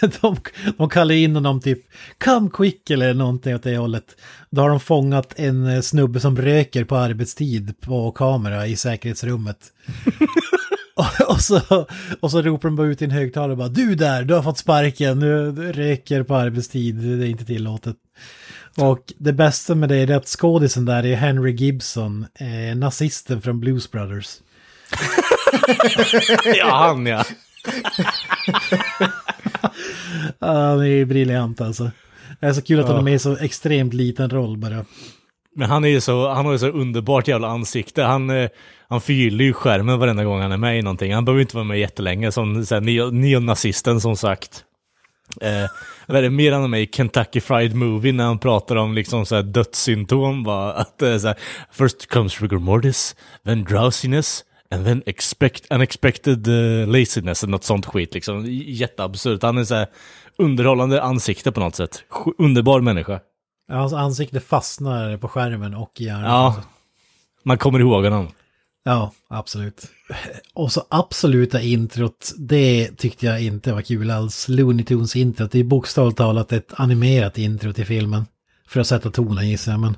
de, 0.20 0.36
de 0.78 0.88
kallar 0.88 1.14
in 1.14 1.34
honom 1.34 1.60
typ 1.60 1.82
Come 2.24 2.50
quick 2.52 2.90
eller 2.90 3.14
någonting 3.14 3.54
åt 3.54 3.62
det 3.62 3.76
hållet. 3.76 4.16
Då 4.50 4.62
har 4.62 4.68
de 4.68 4.80
fångat 4.80 5.34
en 5.36 5.66
eh, 5.66 5.80
snubbe 5.80 6.20
som 6.20 6.36
röker 6.36 6.84
på 6.84 6.96
arbetstid 6.96 7.80
på 7.80 8.12
kamera 8.12 8.66
i 8.66 8.76
säkerhetsrummet. 8.76 9.58
och, 10.94 11.30
och, 11.30 11.40
så, 11.40 11.86
och 12.20 12.30
så 12.30 12.42
ropar 12.42 12.68
de 12.68 12.76
bara 12.76 12.86
ut 12.86 13.02
i 13.02 13.04
en 13.04 13.10
högtalare 13.10 13.56
bara 13.56 13.68
Du 13.68 13.94
där, 13.94 14.22
du 14.24 14.34
har 14.34 14.42
fått 14.42 14.58
sparken, 14.58 15.20
du 15.20 15.52
röker 15.72 16.22
på 16.22 16.34
arbetstid, 16.36 16.94
det 16.96 17.26
är 17.26 17.30
inte 17.30 17.44
tillåtet. 17.44 17.96
Och 18.76 19.12
det 19.18 19.32
bästa 19.32 19.74
med 19.74 19.88
det 19.88 19.96
är 19.96 20.10
att 20.10 20.26
skådisen 20.28 20.84
där 20.84 21.06
är 21.06 21.16
Henry 21.16 21.52
Gibson, 21.52 22.26
eh, 22.34 22.76
nazisten 22.76 23.42
från 23.42 23.60
Blues 23.60 23.90
Brothers. 23.90 24.36
ja 26.58 26.76
han 26.86 27.06
ja. 27.06 27.24
Han 30.40 30.80
är 30.80 30.84
ju 30.84 31.04
briljant 31.04 31.60
alltså. 31.60 31.90
Det 32.40 32.46
är 32.46 32.52
så 32.52 32.62
kul 32.62 32.80
att 32.80 32.86
han 32.86 32.94
Ja. 32.94 33.00
är 33.00 33.04
med 33.04 33.14
i 33.14 33.18
så 33.18 33.36
extremt 33.36 33.94
liten 33.94 34.30
roll 34.30 34.56
bara. 34.56 34.84
Men 35.54 35.70
han 35.70 35.84
är 35.84 35.88
ju 35.88 36.00
så, 36.00 36.28
han 36.28 36.46
har 36.46 36.52
ju 36.52 36.58
så 36.58 36.68
underbart 36.68 37.28
jävla 37.28 37.48
ansikte. 37.48 38.02
Han, 38.02 38.30
eh, 38.30 38.50
han 38.88 39.00
förgyller 39.00 39.44
ju 39.44 39.52
skärmen 39.52 39.98
varenda 39.98 40.24
gång 40.24 40.40
han 40.40 40.52
är 40.52 40.56
med 40.56 40.78
i 40.78 40.82
någonting. 40.82 41.14
Han 41.14 41.24
behöver 41.24 41.40
inte 41.40 41.56
vara 41.56 41.64
med 41.64 41.78
jättelänge 41.78 42.32
som 42.32 42.66
så 42.66 42.74
här, 42.74 43.10
neonazisten 43.10 44.00
som 44.00 44.16
sagt. 44.16 44.64
Eh, 45.40 45.66
vad 46.06 46.16
är 46.16 46.22
det 46.22 46.30
mer 46.30 46.52
han 46.52 46.64
är 46.64 46.68
med 46.68 46.82
i 46.82 46.90
Kentucky 46.92 47.40
Fried 47.40 47.74
Movie 47.74 48.12
när 48.12 48.24
han 48.24 48.38
pratar 48.38 48.76
om 48.76 48.94
liksom 48.94 49.26
så 49.26 49.34
här 49.34 49.42
dödssymptom? 49.42 50.44
Va? 50.44 50.72
Att 50.72 51.02
eh, 51.02 51.18
så 51.18 51.26
här, 51.26 51.36
first 51.72 52.06
comes 52.06 52.42
rigor 52.42 52.58
mortis, 52.58 53.16
then 53.44 53.64
drowsiness, 53.64 54.44
and 54.70 54.86
then 54.86 55.02
expect, 55.06 55.72
unexpected 55.72 56.48
uh, 56.48 56.86
laziness, 56.86 57.42
eller 57.42 57.50
något 57.50 57.64
sånt 57.64 57.86
skit 57.86 58.14
liksom. 58.14 58.44
Jätteabsurt. 58.66 59.42
Han 59.42 59.58
är 59.58 59.64
så 59.64 59.74
här 59.74 59.86
underhållande 60.38 61.02
ansikte 61.02 61.52
på 61.52 61.60
något 61.60 61.76
sätt. 61.76 62.04
Underbar 62.38 62.80
människa. 62.80 63.20
Ja, 63.72 63.78
Hans 63.78 63.92
ansikte 63.92 64.40
fastnar 64.40 65.16
på 65.16 65.28
skärmen 65.28 65.74
och 65.74 66.00
i 66.00 66.04
hjärnan. 66.04 66.24
Ja, 66.24 66.56
man 67.42 67.58
kommer 67.58 67.80
ihåg 67.80 68.04
honom. 68.04 68.28
Ja, 68.84 69.12
absolut. 69.28 69.86
Och 70.54 70.72
så 70.72 70.86
absoluta 70.88 71.60
introt, 71.60 72.32
det 72.38 72.90
tyckte 72.96 73.26
jag 73.26 73.42
inte 73.42 73.72
var 73.72 73.82
kul 73.82 74.10
alls. 74.10 74.48
Looney 74.48 74.84
Tunes 74.84 75.16
introt, 75.16 75.52
det 75.52 75.58
är 75.58 75.64
bokstavligt 75.64 76.18
talat 76.18 76.52
ett 76.52 76.72
animerat 76.76 77.38
intro 77.38 77.72
till 77.72 77.86
filmen. 77.86 78.26
För 78.68 78.80
att 78.80 78.86
sätta 78.86 79.10
tonen 79.10 79.48
gissar 79.48 79.72
jag, 79.72 79.80
men... 79.80 79.96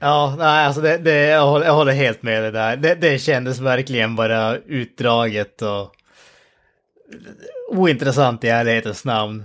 Ja, 0.00 0.34
nej, 0.38 0.66
alltså 0.66 0.80
det, 0.80 0.98
det, 0.98 1.14
jag, 1.14 1.46
håller, 1.46 1.66
jag 1.66 1.74
håller 1.74 1.92
helt 1.92 2.22
med 2.22 2.42
dig 2.42 2.52
där. 2.52 2.76
Det, 2.76 2.94
det 2.94 3.18
kändes 3.18 3.58
verkligen 3.60 4.16
bara 4.16 4.56
utdraget 4.56 5.62
och 5.62 5.94
ointressant 7.70 8.44
i 8.44 8.48
ärlighetens 8.48 9.04
namn. 9.04 9.44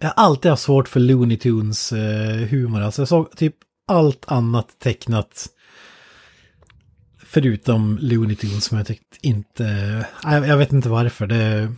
Jag 0.00 0.08
har 0.08 0.24
alltid 0.24 0.50
haft 0.50 0.62
svårt 0.62 0.88
för 0.88 1.00
Looney 1.00 1.36
Tunes 1.36 1.92
eh, 1.92 2.48
humor. 2.48 2.80
Alltså 2.80 3.02
jag 3.02 3.08
såg 3.08 3.36
typ 3.36 3.54
allt 3.86 4.24
annat 4.28 4.78
tecknat. 4.78 5.48
Förutom 7.18 7.98
Looney 8.00 8.36
Tunes 8.36 8.64
som 8.64 8.78
jag 8.78 8.86
tyckte 8.86 9.16
inte... 9.20 9.64
Eh, 9.64 10.32
jag, 10.32 10.48
jag 10.48 10.56
vet 10.56 10.72
inte 10.72 10.88
varför. 10.88 11.26
Det, 11.26 11.72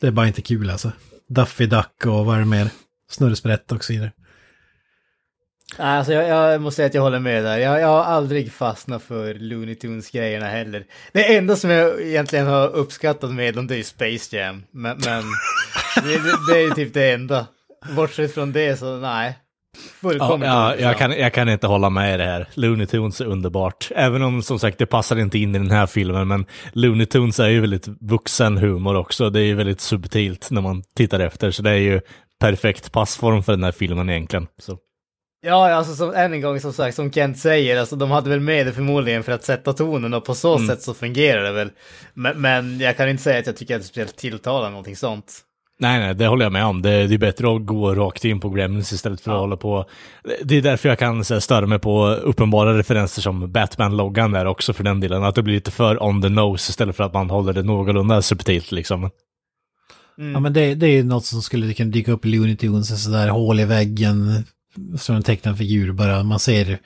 det 0.00 0.06
är 0.06 0.10
bara 0.10 0.26
inte 0.26 0.42
kul 0.42 0.70
alltså. 0.70 0.92
Daffy 1.28 1.66
Duck 1.66 2.06
och 2.06 2.26
vad 2.26 2.36
är 2.36 2.40
det 2.40 2.46
mer? 2.46 2.70
Snurresprätt 3.10 3.72
och 3.72 3.84
så 3.84 3.92
vidare. 3.92 4.12
Alltså 5.76 6.12
jag, 6.12 6.52
jag 6.52 6.60
måste 6.60 6.76
säga 6.76 6.86
att 6.86 6.94
jag 6.94 7.02
håller 7.02 7.18
med 7.18 7.44
där. 7.44 7.58
Jag, 7.58 7.80
jag 7.80 7.88
har 7.88 8.04
aldrig 8.04 8.52
fastnat 8.52 9.02
för 9.02 9.34
Looney 9.34 9.74
Tunes-grejerna 9.74 10.46
heller. 10.46 10.84
Det 11.12 11.36
enda 11.36 11.56
som 11.56 11.70
jag 11.70 12.02
egentligen 12.02 12.46
har 12.46 12.68
uppskattat 12.68 13.30
med 13.30 13.54
dem 13.54 13.66
det 13.66 13.74
är 13.74 13.78
ju 13.78 13.84
Space 13.84 14.36
Jam. 14.36 14.62
Men, 14.70 14.98
men 15.04 15.22
det, 16.04 16.20
det, 16.48 16.58
är 16.58 16.62
ju 16.62 16.70
typ 16.70 16.94
det 16.94 17.10
enda. 17.10 17.46
Bortsett 17.96 18.34
från 18.34 18.52
det 18.52 18.78
så 18.78 18.96
nej. 18.96 19.38
Ja, 19.74 20.08
Fullkomligt 20.08 20.48
ja, 20.48 20.76
jag, 20.76 20.98
kan, 20.98 21.12
jag 21.12 21.32
kan 21.32 21.48
inte 21.48 21.66
hålla 21.66 21.90
med 21.90 22.14
i 22.14 22.18
det 22.18 22.24
här. 22.24 22.48
Looney 22.54 22.86
Tunes 22.86 23.20
är 23.20 23.24
underbart. 23.24 23.90
Även 23.94 24.22
om 24.22 24.42
som 24.42 24.58
sagt 24.58 24.78
det 24.78 24.86
passar 24.86 25.16
inte 25.16 25.38
in 25.38 25.54
i 25.54 25.58
den 25.58 25.70
här 25.70 25.86
filmen, 25.86 26.28
men 26.28 26.46
Looney 26.72 27.06
Tunes 27.06 27.40
är 27.40 27.48
ju 27.48 27.60
väldigt 27.60 27.88
vuxen 28.00 28.58
humor 28.58 28.96
också. 28.96 29.30
Det 29.30 29.40
är 29.40 29.44
ju 29.44 29.54
väldigt 29.54 29.80
subtilt 29.80 30.50
när 30.50 30.60
man 30.60 30.82
tittar 30.96 31.20
efter, 31.20 31.50
så 31.50 31.62
det 31.62 31.70
är 31.70 31.74
ju 31.74 32.00
perfekt 32.40 32.92
passform 32.92 33.42
för 33.42 33.52
den 33.52 33.64
här 33.64 33.72
filmen 33.72 34.10
egentligen. 34.10 34.46
Så. 34.58 34.78
Ja, 35.44 35.72
alltså 35.74 35.94
som, 35.94 36.14
än 36.14 36.32
en 36.32 36.40
gång 36.40 36.60
som 36.60 36.72
sagt, 36.72 36.96
som 36.96 37.12
Kent 37.12 37.38
säger, 37.38 37.80
alltså 37.80 37.96
de 37.96 38.10
hade 38.10 38.30
väl 38.30 38.40
med 38.40 38.66
det 38.66 38.72
förmodligen 38.72 39.22
för 39.22 39.32
att 39.32 39.44
sätta 39.44 39.72
tonen 39.72 40.14
och 40.14 40.24
på 40.24 40.34
så 40.34 40.56
Mm. 40.56 40.68
sätt 40.68 40.82
så 40.82 40.94
fungerar 40.94 41.42
det 41.42 41.52
väl. 41.52 41.70
Men, 42.14 42.40
men 42.40 42.80
jag 42.80 42.96
kan 42.96 43.08
inte 43.08 43.22
säga 43.22 43.38
att 43.38 43.46
jag 43.46 43.56
tycker 43.56 43.74
att 43.76 43.80
det 43.80 43.86
speciellt 43.86 44.16
tilltalar 44.16 44.70
någonting 44.70 44.96
sånt. 44.96 45.40
Nej, 45.78 46.00
nej, 46.00 46.14
det 46.14 46.26
håller 46.26 46.44
jag 46.44 46.52
med 46.52 46.64
om. 46.64 46.82
Det, 46.82 47.06
det 47.06 47.14
är 47.14 47.18
bättre 47.18 47.56
att 47.56 47.66
gå 47.66 47.94
rakt 47.94 48.24
in 48.24 48.40
på 48.40 48.50
Gremlins 48.50 48.92
istället 48.92 49.20
för 49.20 49.32
att 49.32 49.38
hålla 49.40 49.56
på. 49.56 49.84
Det 50.44 50.56
är 50.56 50.62
därför 50.62 50.88
jag 50.88 50.98
kan 50.98 51.24
så 51.24 51.34
här, 51.34 51.40
störa 51.40 51.66
mig 51.66 51.78
på 51.78 52.08
uppenbara 52.08 52.78
referenser 52.78 53.22
som 53.22 53.52
Batman-loggan 53.52 54.32
där 54.32 54.46
också 54.46 54.72
för 54.72 54.84
den 54.84 55.00
delen. 55.00 55.24
Att 55.24 55.34
det 55.34 55.42
blir 55.42 55.54
lite 55.54 55.70
för 55.70 56.02
on 56.02 56.22
the 56.22 56.28
nose 56.28 56.70
istället 56.70 56.96
för 56.96 57.04
att 57.04 57.14
man 57.14 57.30
håller 57.30 57.52
det 57.52 57.62
någorlunda 57.62 58.22
subtilt 58.22 58.72
liksom. 58.72 59.10
Ja 60.16 60.40
men 60.40 60.52
det, 60.52 60.74
det 60.74 60.86
är 60.86 60.90
ju 60.90 61.02
något 61.02 61.24
som 61.24 61.42
skulle 61.42 61.74
kunna 61.74 61.90
dyka 61.90 62.12
upp 62.12 62.24
i 62.26 62.28
Looney 62.28 62.56
Tunes, 62.56 63.04
sådär 63.04 63.28
hål 63.28 63.60
i 63.60 63.64
väggen, 63.64 64.44
som 64.98 65.16
en 65.16 65.22
tecknad 65.22 65.58
figur 65.58 65.92
bara, 65.92 66.22
man 66.22 66.38
ser 66.38 66.78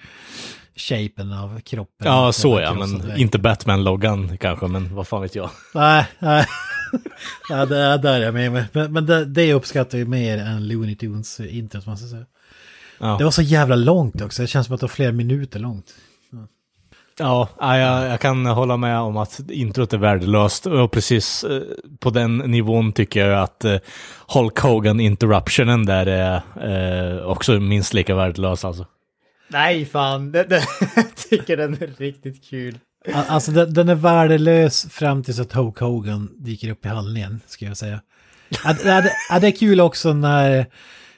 shapen 0.76 1.32
av 1.32 1.60
kroppen. 1.60 2.06
Ja, 2.06 2.32
så 2.32 2.60
ja, 2.60 2.74
men 2.74 3.18
inte 3.18 3.38
Batman-loggan 3.38 4.36
kanske, 4.36 4.66
men 4.66 4.94
vad 4.94 5.08
fan 5.08 5.22
vet 5.22 5.34
jag. 5.34 5.50
Nej, 5.74 6.06
nej. 6.18 6.46
ja, 7.48 7.66
det 7.66 7.78
är 7.78 7.98
där 7.98 8.18
jag 8.18 8.28
är 8.28 8.32
med 8.32 8.52
mig. 8.52 8.64
Men, 8.72 8.92
men 8.92 9.06
det, 9.06 9.24
det 9.24 9.52
uppskattar 9.54 9.98
ju 9.98 10.04
mer 10.04 10.38
än 10.38 10.68
Looney 10.68 10.94
Tunes 10.94 11.40
introt, 11.40 11.86
man 11.86 11.96
ska 11.96 12.06
säga. 12.06 12.26
Ja. 12.98 13.16
Det 13.18 13.24
var 13.24 13.30
så 13.30 13.42
jävla 13.42 13.76
långt 13.76 14.20
också, 14.20 14.42
det 14.42 14.48
känns 14.48 14.66
som 14.66 14.74
att 14.74 14.80
det 14.80 14.84
var 14.84 14.88
flera 14.88 15.12
minuter 15.12 15.58
långt. 15.60 15.94
Ja, 17.18 17.48
ja, 17.60 17.78
jag, 17.78 18.10
jag 18.10 18.20
kan 18.20 18.46
hålla 18.46 18.76
med 18.76 18.98
om 18.98 19.16
att 19.16 19.40
introt 19.50 19.92
är 19.92 19.98
värdelöst. 19.98 20.66
Och 20.66 20.90
precis 20.90 21.44
eh, 21.44 21.62
på 22.00 22.10
den 22.10 22.38
nivån 22.38 22.92
tycker 22.92 23.28
jag 23.28 23.42
att 23.42 23.64
eh, 23.64 23.76
Hulk 24.34 24.58
Hogan 24.58 25.00
interruptionen 25.00 25.86
där 25.86 26.06
är 26.06 26.42
eh, 27.16 27.26
också 27.26 27.52
minst 27.60 27.94
lika 27.94 28.14
värdelös 28.14 28.64
alltså. 28.64 28.86
Nej, 29.48 29.84
fan. 29.84 30.32
Det, 30.32 30.44
det, 30.44 30.62
jag 30.96 31.16
tycker 31.30 31.56
den 31.56 31.72
är 31.74 31.90
riktigt 31.98 32.50
kul. 32.50 32.78
Alltså 33.12 33.52
den, 33.52 33.74
den 33.74 33.88
är 33.88 33.94
värdelös 33.94 34.86
fram 34.90 35.22
tills 35.22 35.40
att 35.40 35.52
Hulk 35.52 35.78
Hogan 35.78 36.30
dyker 36.36 36.70
upp 36.70 36.86
i 36.86 36.88
handlingen, 36.88 37.40
ska 37.46 37.64
jag 37.64 37.76
säga. 37.76 38.00
Ja, 38.64 38.72
det, 38.72 38.84
det, 38.84 39.40
det 39.40 39.46
är 39.46 39.56
kul 39.56 39.80
också 39.80 40.12
när 40.12 40.66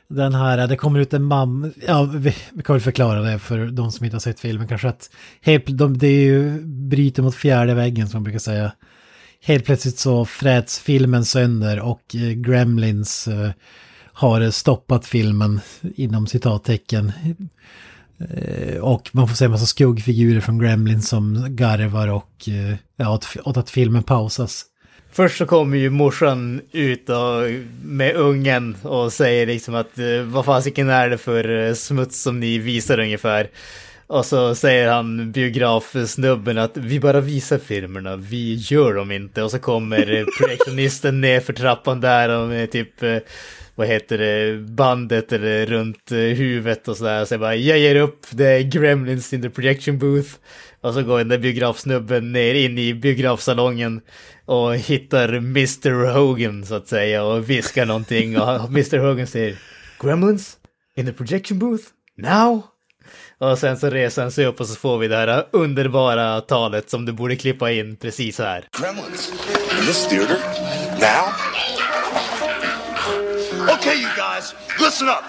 den 0.09 0.34
här, 0.34 0.66
det 0.66 0.76
kommer 0.76 1.00
ut 1.00 1.14
en 1.14 1.24
mamma, 1.24 1.70
ja 1.86 2.02
vi, 2.02 2.34
vi 2.52 2.62
kan 2.62 2.74
väl 2.74 2.80
förklara 2.82 3.20
det 3.20 3.38
för 3.38 3.66
de 3.66 3.92
som 3.92 4.04
inte 4.04 4.14
har 4.14 4.20
sett 4.20 4.40
filmen 4.40 4.68
kanske 4.68 4.88
att 4.88 5.11
helt, 5.40 5.64
de, 5.66 5.98
det 5.98 6.06
är 6.06 6.22
ju 6.22 6.61
bryter 6.64 7.22
mot 7.22 7.34
fjärde 7.34 7.74
väggen 7.74 8.09
som 8.09 8.18
man 8.18 8.24
brukar 8.24 8.38
säga. 8.38 8.72
Helt 9.42 9.64
plötsligt 9.64 9.98
så 9.98 10.24
fräts 10.24 10.78
filmen 10.78 11.24
sönder 11.24 11.80
och 11.80 12.14
eh, 12.14 12.30
Gremlins 12.30 13.28
eh, 13.28 13.50
har 14.12 14.50
stoppat 14.50 15.06
filmen 15.06 15.61
inom 15.96 16.26
citattecken. 16.26 17.12
Eh, 18.18 18.78
Och 18.80 19.11
man 19.12 19.28
får 19.28 19.34
se 19.36 19.44
en 19.44 19.50
massa 19.50 19.66
skuggfigurer 19.66 20.40
från 20.40 20.59
Gremlins 20.59 21.09
som 21.09 21.56
garvar 21.56 22.09
och 22.09 22.48
eh, 22.48 22.76
ja, 22.96 23.14
åt, 23.14 23.26
åt 23.44 23.56
att 23.56 23.70
filmen 23.70 24.02
pausas. 24.02 24.64
Först 25.12 25.38
så 25.38 25.46
kommer 25.46 25.76
ju 25.76 25.90
morsan 25.90 26.61
ut 26.72 27.09
och, 27.09 27.50
med 27.84 28.16
ungen 28.16 28.76
och 28.82 29.12
säger 29.12 29.46
liksom 29.46 29.74
att 29.74 29.98
eh, 29.98 30.22
vad 30.22 30.44
fasiken 30.44 30.88
är 30.88 31.11
det 31.11 31.18
för 31.18 31.66
eh, 31.66 31.74
smuts 31.74 32.22
som 32.22 32.40
ni 32.40 32.59
visar 32.59 32.98
ungefär. 32.98 33.50
Och 34.06 34.24
så 34.24 34.54
säger 34.54 34.88
han 34.88 35.32
biografsnubben 35.32 36.59
att 36.59 36.76
vi 36.76 37.00
bara 37.00 37.20
visar 37.20 37.59
filmerna, 37.59 38.16
vi 38.16 38.54
gör 38.54 38.94
dem 38.94 39.12
inte. 39.12 39.42
Och 39.42 39.50
så 39.50 39.59
kommer 39.59 40.16
eh, 40.16 40.24
projektionisten 40.38 41.20
ner 41.20 41.40
för 41.40 41.52
trappan 41.52 42.00
där 42.00 42.28
och 42.28 42.48
med 42.48 42.70
typ, 42.70 42.92
vad 43.74 43.86
heter 43.86 44.18
det, 44.18 44.59
bandet 44.59 45.32
eller 45.32 45.66
runt 45.66 46.12
huvudet 46.12 46.88
och 46.88 46.96
sådär. 46.96 47.22
Och 47.22 47.28
så 47.28 47.38
bara, 47.38 47.54
jag 47.54 47.78
ger 47.78 47.96
upp, 47.96 48.26
det 48.30 48.46
är 48.46 48.61
Gremlins 48.61 49.32
in 49.32 49.42
the 49.42 49.50
projection 49.50 49.98
booth. 49.98 50.30
Och 50.81 50.95
så 50.95 51.03
går 51.03 51.18
den 51.18 51.29
där 51.29 51.39
biografsnubben 51.39 52.33
ner 52.33 52.55
in 52.55 52.79
i 52.79 52.95
biografsalongen 52.95 54.01
och 54.45 54.76
hittar 54.76 55.29
Mr. 55.29 56.12
Hogan 56.12 56.66
så 56.66 56.74
att 56.74 56.89
säga 56.89 57.24
och 57.24 57.51
viskar 57.51 57.87
någonting 57.87 58.41
och 58.41 58.64
Mr. 58.70 58.99
Hogan 58.99 59.26
säger 59.26 59.57
Gremlins 60.01 60.57
in 60.97 61.07
the 61.07 61.12
projection 61.12 61.59
booth 61.59 61.85
now? 62.16 62.62
Och 63.39 63.59
sen 63.59 63.79
så 63.79 63.91
reser 63.91 64.22
han 64.22 64.33
sig 64.33 64.47
upp 64.47 64.61
och 64.61 64.66
så 64.66 64.74
får 64.74 64.99
vi 64.99 65.09
det 65.09 65.16
här 65.16 65.47
underbara 65.51 66.41
talet 66.41 66.91
som 66.91 67.05
du 67.05 67.12
borde 67.12 67.37
klippa 67.37 67.70
in 67.70 67.97
precis 67.97 68.39
här. 68.39 68.64
Gremlins 68.81 69.33
in 69.81 69.87
this 69.87 70.09
theater 70.09 70.37
now? 71.01 71.33
Okay, 73.74 73.97
you 73.97 74.11
guys, 74.16 74.55
listen 74.81 75.09
up. 75.09 75.24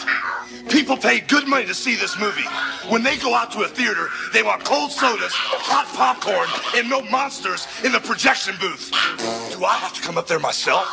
People 0.70 0.98
pay 0.98 1.20
good 1.22 1.48
money 1.48 1.66
to 1.66 1.74
see 1.74 1.96
this 1.96 2.18
movie. 2.20 2.48
When 2.90 3.04
they 3.04 3.18
go 3.18 3.34
out 3.34 3.52
to 3.54 3.62
a 3.62 3.68
theater, 3.68 4.08
they 4.34 4.44
want 4.44 4.64
cold 4.64 4.92
sodas, 4.92 5.34
hot 5.34 5.88
popcorn, 5.98 6.48
and 6.78 6.90
no 6.90 7.02
monsters 7.10 7.68
in 7.84 7.92
the 7.92 8.00
projection 8.00 8.56
booth. 8.60 8.92
Do 9.54 9.66
I 9.66 9.74
have 9.74 9.94
to 9.94 10.02
come 10.02 10.18
up 10.18 10.28
there 10.28 10.40
myself? 10.40 10.86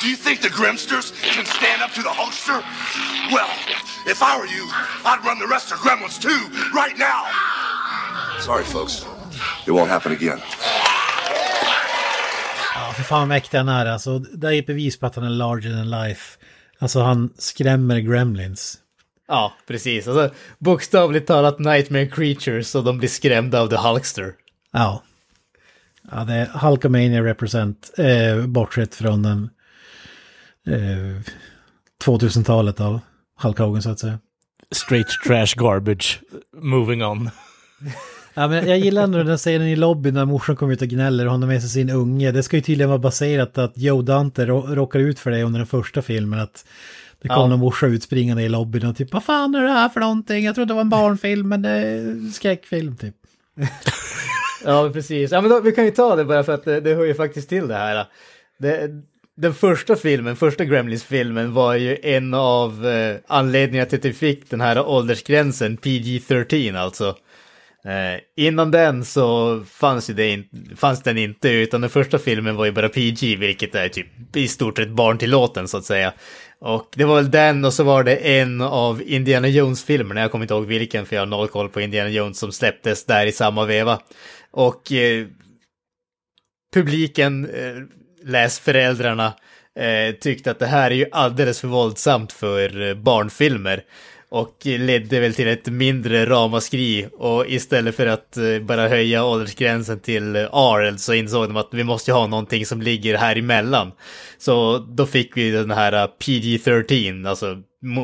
Do 0.00 0.08
you 0.08 0.16
think 0.16 0.40
the 0.40 0.50
Grimsters 0.50 1.12
can 1.22 1.44
stand 1.46 1.82
up 1.82 1.92
to 1.92 2.02
the 2.02 2.08
hoster? 2.08 2.62
Well, 3.32 3.50
if 4.06 4.22
I 4.22 4.38
were 4.38 4.46
you, 4.46 4.64
I'd 5.04 5.24
run 5.24 5.38
the 5.38 5.46
rest 5.46 5.72
of 5.72 5.78
Gremlins 5.78 6.20
too, 6.20 6.40
right 6.74 6.96
now. 6.98 7.26
Sorry, 8.40 8.64
folks. 8.64 9.06
It 9.66 9.70
won't 9.70 9.88
happen 9.88 10.12
again. 10.12 10.40
Ja, 12.74 12.92
fan 12.92 13.28
mäktig 13.28 13.58
han 13.58 13.68
är 13.68 13.86
alltså. 13.86 14.18
Det 14.18 14.54
är 14.54 14.58
ett 14.58 14.66
bevis 14.66 14.98
på 14.98 15.06
att 15.06 15.14
han 15.14 15.24
är 15.24 15.30
larger 15.30 15.70
than 15.70 15.90
life. 15.90 16.38
Alltså 16.78 17.02
han 17.02 17.30
skrämmer 17.38 17.98
Gremlins. 17.98 18.78
Ja, 19.30 19.52
precis. 19.66 20.08
Alltså, 20.08 20.34
bokstavligt 20.58 21.26
talat 21.26 21.58
Nightmare 21.58 22.06
Creatures 22.06 22.74
och 22.74 22.84
de 22.84 22.98
blir 22.98 23.08
skrämda 23.08 23.60
av 23.60 23.68
The 23.68 23.76
Hulkster. 23.76 24.32
Ja. 24.72 25.02
Ja, 26.12 26.24
det 26.24 26.32
är 26.34 26.46
Hulkamania 26.46 27.24
represent, 27.24 27.90
eh, 27.98 28.46
bortsett 28.46 28.94
från 28.94 29.22
den 29.22 29.50
eh, 30.66 31.20
2000-talet 32.04 32.80
av 32.80 33.00
Hulk 33.42 33.58
Hogan 33.58 33.82
så 33.82 33.90
att 33.90 33.98
säga. 33.98 34.18
Straight 34.70 35.06
trash 35.26 35.54
garbage. 35.56 36.20
Moving 36.56 37.04
on. 37.04 37.30
Ja, 38.34 38.48
men 38.48 38.66
jag 38.68 38.78
gillar 38.78 39.02
ändå 39.02 39.22
den 39.22 39.38
scenen 39.38 39.68
i 39.68 39.76
lobbyn 39.76 40.14
när 40.14 40.24
morsan 40.24 40.56
kommer 40.56 40.72
ut 40.72 40.82
och 40.82 40.88
gnäller 40.88 41.24
och 41.26 41.30
han 41.32 41.42
har 41.42 41.48
med 41.48 41.60
sig 41.60 41.70
sin 41.70 41.90
unge. 41.90 42.32
Det 42.32 42.42
ska 42.42 42.56
ju 42.56 42.62
tydligen 42.62 42.88
vara 42.88 42.98
baserat 42.98 43.58
att 43.58 43.72
Joe 43.78 44.02
Dante 44.02 44.46
rå- 44.46 44.74
råkar 44.74 44.98
ut 45.00 45.18
för 45.18 45.30
det 45.30 45.42
under 45.42 45.58
den 45.60 45.66
första 45.66 46.02
filmen. 46.02 46.40
Att 46.40 46.64
det 47.22 47.28
kom 47.28 47.36
Ja. 47.36 47.46
någon 47.46 47.58
morsa 47.60 47.86
utspringande 47.86 48.42
i 48.42 48.48
lobbyn 48.48 48.86
och 48.86 48.96
typ 48.96 49.12
vad 49.12 49.24
fan 49.24 49.54
är 49.54 49.62
det 49.62 49.70
här 49.70 49.88
för 49.88 50.00
någonting? 50.00 50.44
Jag 50.44 50.54
trodde 50.54 50.70
det 50.70 50.74
var 50.74 50.80
en 50.80 50.88
barnfilm 50.90 51.48
men 51.48 51.62
det 51.62 51.70
är 51.70 52.30
skräckfilm 52.32 52.96
typ. 52.96 53.14
Ja, 54.64 54.90
precis. 54.92 55.30
Ja, 55.30 55.40
men 55.40 55.50
då, 55.50 55.60
vi 55.60 55.72
kan 55.72 55.84
ju 55.84 55.90
ta 55.90 56.16
det 56.16 56.24
bara 56.24 56.44
för 56.44 56.52
att 56.54 56.64
det, 56.64 56.80
det 56.80 56.94
hör 56.94 57.04
ju 57.04 57.14
faktiskt 57.14 57.48
till 57.48 57.68
det 57.68 57.74
här. 57.74 58.06
Det, 58.58 58.90
den 59.36 59.54
första 59.54 59.96
filmen, 59.96 60.36
första 60.36 60.64
Gremlins-filmen 60.64 61.52
var 61.54 61.74
ju 61.74 61.96
en 62.02 62.34
av 62.34 62.86
eh, 62.86 63.16
anledningarna 63.26 63.88
till 63.90 63.98
att 63.98 64.04
vi 64.04 64.12
fick 64.12 64.50
den 64.50 64.60
här 64.60 64.86
åldersgränsen, 64.88 65.76
PG-13 65.78 66.78
alltså. 66.78 67.08
Eh, 67.84 68.44
innan 68.46 68.70
den 68.70 69.04
så 69.04 69.60
fanns, 69.70 70.10
ju 70.10 70.14
det 70.14 70.30
in, 70.30 70.44
fanns 70.76 71.02
den 71.02 71.18
inte, 71.18 71.48
utan 71.48 71.80
den 71.80 71.90
första 71.90 72.18
filmen 72.18 72.56
var 72.56 72.64
ju 72.64 72.72
bara 72.72 72.88
PG, 72.88 73.36
vilket 73.38 73.74
är 73.74 73.88
typ 73.88 74.36
i 74.36 74.48
stort 74.48 74.78
sett 74.78 74.90
barntillåten 74.90 75.68
så 75.68 75.76
att 75.76 75.84
säga. 75.84 76.12
Och 76.60 76.88
det 76.96 77.04
var 77.04 77.16
väl 77.16 77.30
den 77.30 77.64
och 77.64 77.74
så 77.74 77.84
var 77.84 78.04
det 78.04 78.16
en 78.16 78.60
av 78.60 79.02
Indiana 79.02 79.48
Jones-filmerna, 79.48 80.20
jag 80.20 80.30
kommer 80.30 80.44
inte 80.44 80.54
ihåg 80.54 80.66
vilken 80.66 81.06
för 81.06 81.16
jag 81.16 81.20
har 81.22 81.26
noll 81.26 81.48
koll 81.48 81.68
på 81.68 81.80
Indiana 81.80 82.10
Jones 82.10 82.38
som 82.38 82.52
släpptes 82.52 83.04
där 83.04 83.26
i 83.26 83.32
samma 83.32 83.64
veva. 83.64 84.00
Och 84.50 84.92
eh, 84.92 85.26
publiken, 86.74 87.50
eh, 87.50 87.76
läs 88.24 88.60
föräldrarna, 88.60 89.32
eh, 89.78 90.14
tyckte 90.14 90.50
att 90.50 90.58
det 90.58 90.66
här 90.66 90.90
är 90.90 90.94
ju 90.94 91.06
alldeles 91.12 91.60
för 91.60 91.68
våldsamt 91.68 92.32
för 92.32 92.88
eh, 92.88 92.94
barnfilmer. 92.94 93.84
Och 94.32 94.56
ledde 94.64 95.20
väl 95.20 95.34
till 95.34 95.48
ett 95.48 95.66
mindre 95.66 96.26
ramaskri 96.26 97.08
och 97.12 97.46
istället 97.48 97.94
för 97.94 98.06
att 98.06 98.36
eh, 98.36 98.58
bara 98.62 98.88
höja 98.88 99.24
åldersgränsen 99.24 100.00
till 100.00 100.36
Arl 100.36 100.84
R 100.84 100.94
så 100.96 101.14
insåg 101.14 101.48
de 101.48 101.56
att 101.56 101.68
vi 101.72 101.84
måste 101.84 102.10
ju 102.10 102.14
ha 102.14 102.26
någonting 102.26 102.66
som 102.66 102.82
ligger 102.82 103.16
här 103.16 103.36
emellan. 103.36 103.92
Så 104.38 104.78
då 104.78 105.06
fick 105.06 105.36
vi 105.36 105.50
den 105.50 105.70
här 105.70 105.92
eh, 105.92 106.08
PG-13, 106.18 107.28
alltså 107.28 107.56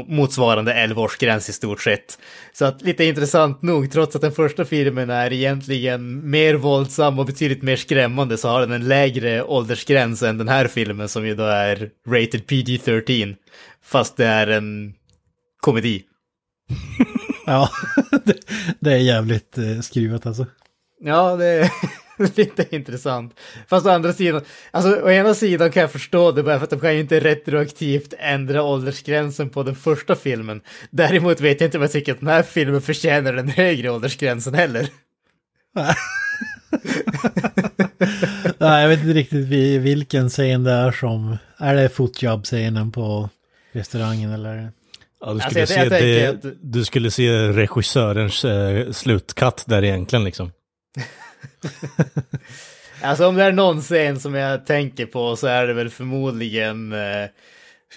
motsvarande 0.08 0.74
11-årsgräns 0.74 1.50
i 1.50 1.52
stort 1.52 1.82
sett. 1.82 2.18
Så 2.52 2.64
att 2.64 2.82
lite 2.82 3.04
intressant 3.04 3.62
nog, 3.62 3.92
trots 3.92 4.16
att 4.16 4.22
den 4.22 4.32
första 4.32 4.64
filmen 4.64 5.10
är 5.10 5.32
egentligen 5.32 6.30
mer 6.30 6.54
våldsam 6.54 7.18
och 7.18 7.26
betydligt 7.26 7.62
mer 7.62 7.76
skrämmande 7.76 8.38
så 8.38 8.48
har 8.48 8.60
den 8.60 8.72
en 8.72 8.88
lägre 8.88 9.42
åldersgräns 9.42 10.22
än 10.22 10.38
den 10.38 10.48
här 10.48 10.66
filmen 10.66 11.08
som 11.08 11.26
ju 11.26 11.34
då 11.34 11.44
är 11.44 11.90
rated 12.08 12.46
PG-13. 12.46 13.36
Fast 13.84 14.16
det 14.16 14.26
är 14.26 14.46
en 14.46 14.94
komedi. 15.60 16.02
Ja, 17.46 17.70
det, 18.24 18.34
det 18.80 18.92
är 18.92 18.96
jävligt 18.98 19.58
eh, 19.58 19.80
skruvat 19.80 20.26
alltså. 20.26 20.46
Ja, 21.00 21.36
det 21.36 21.44
är 21.46 21.70
lite 22.36 22.76
intressant. 22.76 23.34
Fast 23.68 23.86
å 23.86 23.90
andra 23.90 24.12
sidan, 24.12 24.42
alltså 24.70 25.00
å 25.02 25.10
ena 25.10 25.34
sidan 25.34 25.70
kan 25.72 25.80
jag 25.80 25.92
förstå 25.92 26.32
det 26.32 26.42
bara 26.42 26.58
för 26.58 26.64
att 26.64 26.70
de 26.70 26.80
kan 26.80 26.94
ju 26.94 27.00
inte 27.00 27.20
retroaktivt 27.20 28.14
ändra 28.18 28.62
åldersgränsen 28.62 29.50
på 29.50 29.62
den 29.62 29.74
första 29.76 30.14
filmen. 30.14 30.60
Däremot 30.90 31.40
vet 31.40 31.60
jag 31.60 31.68
inte 31.68 31.78
om 31.78 31.82
jag 31.82 31.92
tycker 31.92 32.12
att 32.12 32.20
den 32.20 32.28
här 32.28 32.42
filmen 32.42 32.82
förtjänar 32.82 33.32
den 33.32 33.48
högre 33.48 33.90
åldersgränsen 33.90 34.54
heller. 34.54 34.88
Nej, 38.58 38.82
jag 38.82 38.88
vet 38.88 39.00
inte 39.00 39.12
riktigt 39.12 39.46
vi- 39.46 39.78
vilken 39.78 40.28
scen 40.28 40.64
det 40.64 40.72
är 40.72 40.92
som... 40.92 41.36
Är 41.58 41.74
det 41.74 41.88
footjob-scenen 41.88 42.92
på 42.92 43.30
restaurangen 43.72 44.32
eller? 44.32 44.72
Ja, 45.26 45.32
du, 45.34 45.40
Alltså, 45.42 45.48
skulle 45.50 45.60
jag- 45.60 45.68
se 45.68 46.08
jag 46.24 46.34
det, 46.40 46.48
att- 46.48 46.54
du 46.62 46.84
skulle 46.84 47.10
se 47.10 47.30
regissörens 47.48 48.44
eh, 48.44 48.90
slutkatt 48.92 49.64
där 49.66 49.84
egentligen 49.84 50.24
liksom. 50.24 50.52
Alltså 53.02 53.26
om 53.28 53.34
det 53.36 53.44
är 53.44 53.52
någon 53.52 53.80
scen 53.82 54.20
som 54.20 54.34
jag 54.34 54.66
tänker 54.66 55.06
på 55.06 55.36
så 55.36 55.46
är 55.46 55.66
det 55.66 55.72
väl 55.74 55.90
förmodligen 55.90 56.92
eh, 56.92 57.28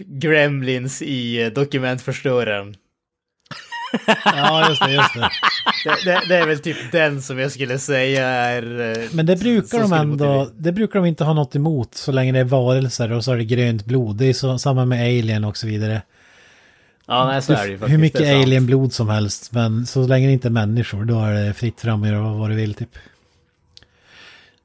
Gremlins 0.06 1.02
i 1.02 1.42
eh, 1.44 1.48
dokumentförstöraren. 1.50 2.76
Ja, 4.26 4.70
just 4.70 4.82
det, 4.86 4.92
just 4.92 5.14
det. 5.14 5.30
Det, 5.86 6.12
det, 6.12 6.22
det 6.28 6.36
är 6.36 6.48
väl 6.48 6.60
typ 6.60 6.92
den 6.92 7.22
som 7.22 7.40
jag 7.40 7.52
skulle 7.52 7.80
säga 7.80 8.28
är... 8.28 8.64
eh, 9.00 9.08
Men 9.12 9.26
det 9.26 9.36
brukar 9.36 9.80
de 9.80 9.94
ändå, 9.94 10.26
motivera- 10.26 10.50
det 10.58 10.72
brukar 10.72 11.00
de 11.00 11.06
inte 11.06 11.24
ha 11.24 11.34
något 11.34 11.56
emot 11.56 11.96
så 11.96 12.12
länge 12.12 12.32
det 12.32 12.40
är 12.40 12.44
varelser 12.44 13.12
och 13.12 13.24
så 13.24 13.32
är 13.32 13.38
det 13.38 13.46
grönt 13.46 13.86
blod. 13.86 14.16
Det 14.18 14.26
är 14.26 14.34
så, 14.34 14.58
samma 14.58 14.86
med 14.86 15.02
alien 15.02 15.44
och 15.46 15.58
så 15.58 15.68
vidare. 15.68 16.02
Ja, 17.10 17.28
nej, 17.28 17.42
så 17.42 17.54
är 17.54 17.58
det 17.58 17.66
ju 17.66 17.72
Hur 17.72 17.78
faktiskt. 17.78 18.00
mycket 18.00 18.22
är 18.22 18.26
sant. 18.34 18.46
alienblod 18.46 18.94
som 18.94 19.10
helst, 19.10 19.52
men 19.52 19.86
så 19.86 20.08
länge 20.08 20.28
det 20.28 20.34
inte 20.34 20.48
är 20.48 20.50
människor, 20.50 21.06
då 21.06 21.20
är 21.20 21.34
det 21.34 21.54
fritt 21.54 21.82
fram 21.82 22.04
att 22.04 22.10
göra 22.10 22.34
vad 22.34 22.50
du 22.50 22.56
vill 22.56 22.74
typ. 22.74 22.90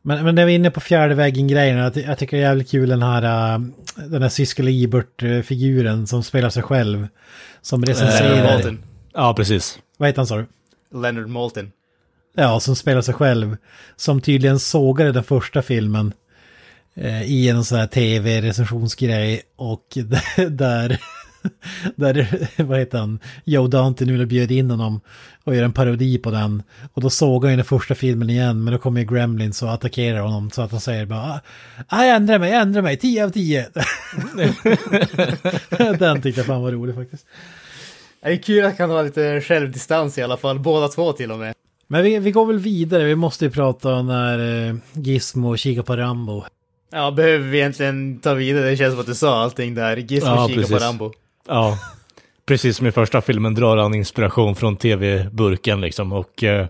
Men, 0.03 0.25
men 0.25 0.35
när 0.35 0.47
vi 0.47 0.53
är 0.53 0.57
inne 0.57 0.71
på 0.71 0.81
fjärde 0.81 1.15
väggen-grejen, 1.15 1.77
jag, 1.77 1.97
jag 1.97 2.19
tycker 2.19 2.37
det 2.37 2.43
är 2.43 2.47
jävligt 2.47 2.71
kul 2.71 2.89
den 2.89 3.03
här, 3.03 3.55
äh, 3.55 3.61
den 4.07 4.23
här 4.23 4.29
Sissel 4.29 4.69
Ebert-figuren 4.69 6.07
som 6.07 6.23
spelar 6.23 6.51
sig 6.51 6.63
själv. 6.63 7.09
Som 7.63 7.85
recenserar, 7.85 8.45
Maltin. 8.55 8.79
Ja, 9.15 9.35
precis. 9.35 9.79
vad 9.97 10.09
heter 10.09 10.19
han 10.19 10.27
sa 10.27 10.37
du? 10.37 10.47
Leonard 11.01 11.29
Maltin. 11.29 11.73
Ja, 12.37 12.61
som 12.61 12.77
spelar 12.77 13.01
sig 13.03 13.15
själv. 13.15 13.57
Som 13.97 14.21
tydligen 14.21 14.59
sågade 14.59 15.13
den 15.13 15.25
första 15.25 15.63
filmen. 15.63 16.13
Eh, 16.95 17.23
I 17.23 17.49
en 17.49 17.65
sån 17.65 17.79
här 17.79 17.87
tv-recensionsgrej. 17.87 19.43
Och 19.57 19.85
där, 20.51 20.99
där, 21.97 22.49
vad 22.63 22.79
heter 22.79 22.99
han, 22.99 23.19
Joe 23.45 23.67
Dante 23.67 24.05
nu 24.05 24.27
bjöd 24.27 24.51
in 24.51 24.71
honom 24.71 25.01
och 25.45 25.57
gör 25.57 25.63
en 25.63 25.73
parodi 25.73 26.19
på 26.19 26.31
den. 26.31 26.63
Och 26.93 27.03
då 27.03 27.11
såg 27.11 27.45
han 27.45 27.53
ju 27.53 27.57
den 27.57 27.65
första 27.65 27.95
filmen 27.95 28.31
igen, 28.31 28.65
men 28.65 28.73
då 28.73 28.79
kommer 28.79 29.01
ju 29.01 29.07
Gremlins 29.07 29.63
och 29.63 29.73
attackerar 29.73 30.21
honom 30.21 30.51
så 30.51 30.63
att 30.63 30.71
han 30.71 30.81
säger 30.81 31.07
bara 31.07 31.41
ah, 31.89 32.05
jag 32.05 32.17
ändrar 32.17 32.39
mig, 32.39 32.51
jag 32.53 32.61
ändrar 32.61 32.83
mig, 32.83 32.97
10 32.97 33.25
av 33.25 33.31
10. 33.31 33.67
den 35.99 36.23
tyckte 36.23 36.41
jag 36.41 36.47
fan 36.47 36.63
var 36.63 36.73
rolig 36.73 36.95
faktiskt. 36.95 37.27
Det 38.23 38.29
är 38.29 38.37
kul 38.37 38.65
att 38.65 38.79
han 38.79 38.91
ha 38.91 39.03
lite 39.03 39.41
självdistans 39.41 40.19
i 40.19 40.23
alla 40.23 40.37
fall, 40.37 40.59
båda 40.59 40.89
två 40.89 41.13
till 41.13 41.33
och 41.33 41.39
med. 41.39 41.55
Men 41.87 42.03
vi, 42.03 42.19
vi 42.19 42.31
går 42.31 42.47
väl 42.47 42.59
vidare, 42.59 43.05
vi 43.05 43.15
måste 43.15 43.45
ju 43.45 43.51
prata 43.51 44.03
när 44.03 44.69
eh, 44.69 44.75
Gizmo 44.93 45.57
kikar 45.57 45.83
på 45.83 45.97
Rambo. 45.97 46.45
Ja, 46.93 47.11
behöver 47.11 47.49
vi 47.49 47.59
egentligen 47.59 48.19
ta 48.19 48.35
vidare? 48.35 48.71
Det 48.71 48.77
känns 48.77 48.93
som 48.93 49.01
att 49.01 49.07
du 49.07 49.15
sa 49.15 49.43
allting 49.43 49.75
där. 49.75 49.97
Gizmo 49.97 50.29
Ja, 50.29 50.49
kikar 50.49 50.63
på 50.63 50.69
precis. 50.69 50.83
Rambo. 50.87 51.13
Ja, 51.49 51.79
precis 52.47 52.77
som 52.77 52.87
i 52.87 52.93
första 52.93 53.21
filmen 53.21 53.55
drar 53.55 53.77
han 53.77 53.95
inspiration 53.95 54.57
från 54.57 54.77
tv-burken 54.77 55.81
liksom 55.81 56.13
och 56.13 56.45
eh, 56.45 56.67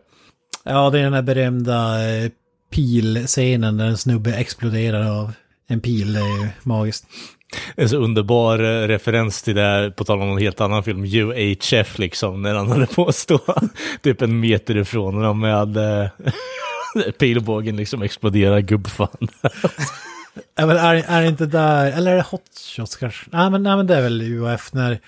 Ja, 0.64 0.90
det 0.90 0.98
är 0.98 1.02
den 1.02 1.12
här 1.12 1.22
berömda 1.22 2.08
eh, 2.08 2.30
pilscenen 2.70 3.76
där 3.76 3.86
en 3.86 3.98
snubbe 3.98 4.34
exploderar 4.34 5.20
av 5.20 5.32
en 5.68 5.80
pil. 5.80 6.12
Det 6.12 6.20
är 6.20 6.42
ju 6.42 6.48
magiskt. 6.62 7.06
en 7.76 7.88
så 7.88 7.96
underbar 7.96 8.58
eh, 8.58 8.88
referens 8.88 9.42
till 9.42 9.54
det 9.54 9.62
här, 9.62 9.90
på 9.90 10.04
tal 10.04 10.22
om 10.22 10.30
en 10.30 10.38
helt 10.38 10.60
annan 10.60 10.84
film, 10.84 11.04
UHF 11.04 11.98
liksom, 11.98 12.42
när 12.42 12.54
han 12.54 12.70
hade 12.70 12.86
på 12.86 13.06
att 13.06 13.14
stå 13.14 13.40
typ 14.02 14.22
en 14.22 14.40
meter 14.40 14.76
ifrån 14.76 15.14
honom 15.14 15.40
med 15.40 15.76
eh, 15.76 16.08
pilbågen 17.18 17.76
liksom 17.76 18.02
exploderar 18.02 18.60
gubbfan. 18.60 19.28
Ja, 20.54 20.66
men 20.66 20.76
är, 20.76 20.94
är 20.94 21.22
det 21.22 21.28
inte 21.28 21.46
där, 21.46 21.92
eller 21.92 22.12
är 22.12 22.16
det 22.16 22.22
Hot 22.30 22.42
Shots 22.76 22.96
kanske? 22.96 23.26
Nej 23.32 23.50
men, 23.50 23.62
nej, 23.62 23.76
men 23.76 23.86
det 23.86 23.96
är 23.96 24.02
väl 24.02 24.22
UAF 24.22 24.72
när 24.72 24.98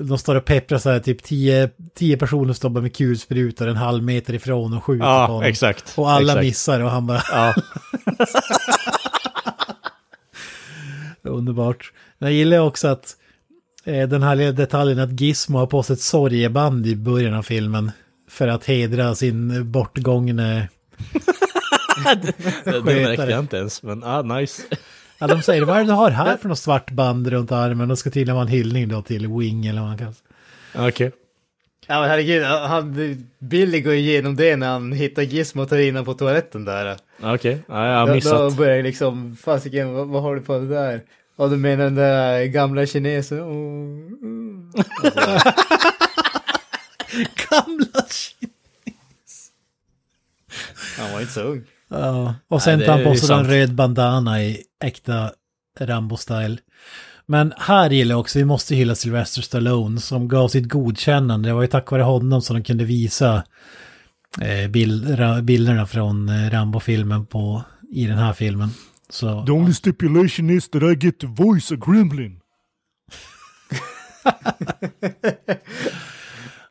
de 0.00 0.18
står 0.18 0.34
och 0.34 0.44
pepprar 0.44 0.78
så 0.78 0.90
här, 0.90 1.00
typ 1.00 1.22
tio, 1.22 1.70
tio 1.94 2.16
personer 2.16 2.52
står 2.52 2.70
bara 2.70 2.80
med 2.82 2.96
kulsprutor 2.96 3.68
en 3.68 3.76
halv 3.76 4.02
meter 4.04 4.34
ifrån 4.34 4.74
och 4.76 4.84
skjuter 4.84 5.04
på 5.04 5.10
Ja, 5.10 5.26
honom. 5.26 5.42
exakt. 5.42 5.92
Och 5.96 6.10
alla 6.10 6.32
exakt. 6.32 6.44
missar 6.44 6.80
och 6.80 6.90
han 6.90 7.06
bara, 7.06 7.22
Ja, 7.32 7.54
underbart. 11.30 11.92
Jag 12.18 12.32
gillar 12.32 12.58
också 12.58 12.88
att 12.88 13.16
eh, 13.84 14.08
den 14.08 14.22
här 14.22 14.34
lilla 14.34 14.52
detaljen 14.52 14.98
att 14.98 15.20
Gizmo 15.20 15.58
har 15.58 15.66
på 15.66 15.82
sig 15.82 15.94
ett 15.94 16.00
sorgeband 16.00 16.86
i 16.86 16.96
början 16.96 17.34
av 17.34 17.42
filmen. 17.42 17.90
För 18.28 18.48
att 18.48 18.64
hedra 18.64 19.14
sin 19.14 19.70
bortgångne... 19.70 20.68
det, 22.04 22.84
märkte 22.84 23.30
jag 23.30 23.40
inte 23.40 23.56
ens, 23.56 23.82
men 23.82 24.04
ah, 24.04 24.22
nice. 24.22 24.62
Ja, 25.18 25.26
de 25.26 25.42
säger 25.42 25.62
vad 25.62 25.76
är 25.76 25.80
det 25.80 25.86
du 25.86 25.92
har 25.92 26.10
här 26.10 26.36
för 26.36 26.48
något 26.48 26.58
svart 26.58 26.90
band 26.90 27.26
runt 27.26 27.52
armen? 27.52 27.90
Och 27.90 27.98
ska 27.98 28.10
tydligen 28.10 28.34
vara 28.34 28.46
en 28.46 28.52
hyllning 28.52 28.88
då 28.88 29.02
till 29.02 29.28
Wing 29.28 29.66
eller 29.66 29.80
vad 29.80 29.88
han 29.88 29.98
kallas. 29.98 30.22
Okej. 30.74 31.12
Ja 31.86 32.00
men 32.00 32.10
herregud, 32.10 32.44
han, 32.44 33.26
Billy 33.38 33.80
går 33.80 33.92
ju 33.92 33.98
igenom 33.98 34.36
det 34.36 34.56
när 34.56 34.68
han 34.68 34.92
hittar 34.92 35.22
Gizmo 35.22 35.62
och 35.62 35.68
tar 35.68 35.78
in 35.78 36.04
på 36.04 36.14
toaletten 36.14 36.64
där. 36.64 36.96
Okej, 37.22 37.58
ja, 37.68 37.86
jag 37.86 37.98
har 37.98 38.06
Då, 38.06 38.06
då 38.06 38.14
missat. 38.14 38.56
börjar 38.56 38.76
jag 38.76 38.82
liksom, 38.82 39.36
fasiken, 39.36 39.92
vad, 39.92 40.08
vad 40.08 40.22
har 40.22 40.34
du 40.34 40.40
på 40.40 40.58
det 40.58 40.68
där? 40.68 41.02
Ja 41.36 41.46
du 41.46 41.56
menar 41.56 41.84
den 41.84 41.94
där 41.94 42.44
gamla 42.44 42.86
kinesen? 42.86 43.40
Oh, 43.40 44.12
mm. 44.22 44.72
Gamla 47.50 48.02
shit. 48.08 48.50
Han 50.98 51.12
var 51.12 51.20
inte 51.20 51.32
så 51.32 51.40
ung. 51.40 51.64
Ja, 51.90 52.34
och 52.48 52.62
sen 52.62 52.78
Nej, 52.78 52.86
tar 52.86 52.92
han 52.92 53.04
på 53.04 53.14
sig 53.14 53.36
en 53.36 53.46
röd 53.46 53.74
bandana 53.74 54.42
i 54.42 54.62
äkta 54.84 55.30
Rambo-style. 55.78 56.58
Men 57.26 57.52
här 57.56 57.90
gillar 57.90 58.12
jag 58.12 58.20
också, 58.20 58.38
vi 58.38 58.44
måste 58.44 58.74
hylla 58.74 58.94
Sylvester 58.94 59.42
Stallone 59.42 60.00
som 60.00 60.28
gav 60.28 60.48
sitt 60.48 60.68
godkännande. 60.68 61.48
Det 61.48 61.52
var 61.52 61.62
ju 61.62 61.68
tack 61.68 61.90
vare 61.90 62.02
honom 62.02 62.42
som 62.42 62.56
de 62.56 62.62
kunde 62.62 62.84
visa 62.84 63.44
eh, 64.40 64.70
bild, 64.70 65.18
ra, 65.18 65.42
bilderna 65.42 65.86
från 65.86 66.28
eh, 66.28 66.50
Rambo-filmen 66.50 67.26
på, 67.26 67.62
i 67.90 68.06
den 68.06 68.18
här 68.18 68.32
filmen. 68.32 68.70
Så, 69.10 69.46
The 69.46 69.52
only 69.52 69.74
stipulation 69.74 70.50
is 70.50 70.70
that 70.70 70.82
I 70.82 71.06
get 71.06 71.18
to 71.18 71.26
voice 71.26 71.72
a 71.72 71.76
gremlin. 71.86 72.40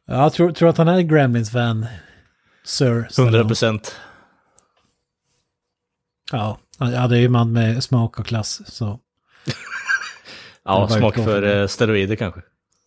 ja, 0.08 0.24
jag 0.24 0.34
tror, 0.34 0.52
tror 0.52 0.70
att 0.70 0.78
han 0.78 0.88
är 0.88 1.02
Gremlins-fan. 1.02 1.86
Sir 2.64 3.08
Stallone. 3.10 3.38
100 3.38 3.48
procent. 3.48 3.96
Ja, 6.32 6.58
ja, 6.80 7.08
det 7.08 7.18
är 7.18 7.22
ju 7.22 7.30
man 7.30 7.52
med 7.52 7.84
smak 7.84 8.20
och 8.20 8.26
klass. 8.26 8.62
Så. 8.66 9.00
Ja, 10.66 10.88
Det 10.90 10.94
smak 10.94 11.16
för 11.16 11.62
eh, 11.62 11.68
steroider 11.68 12.16
kanske. 12.16 12.42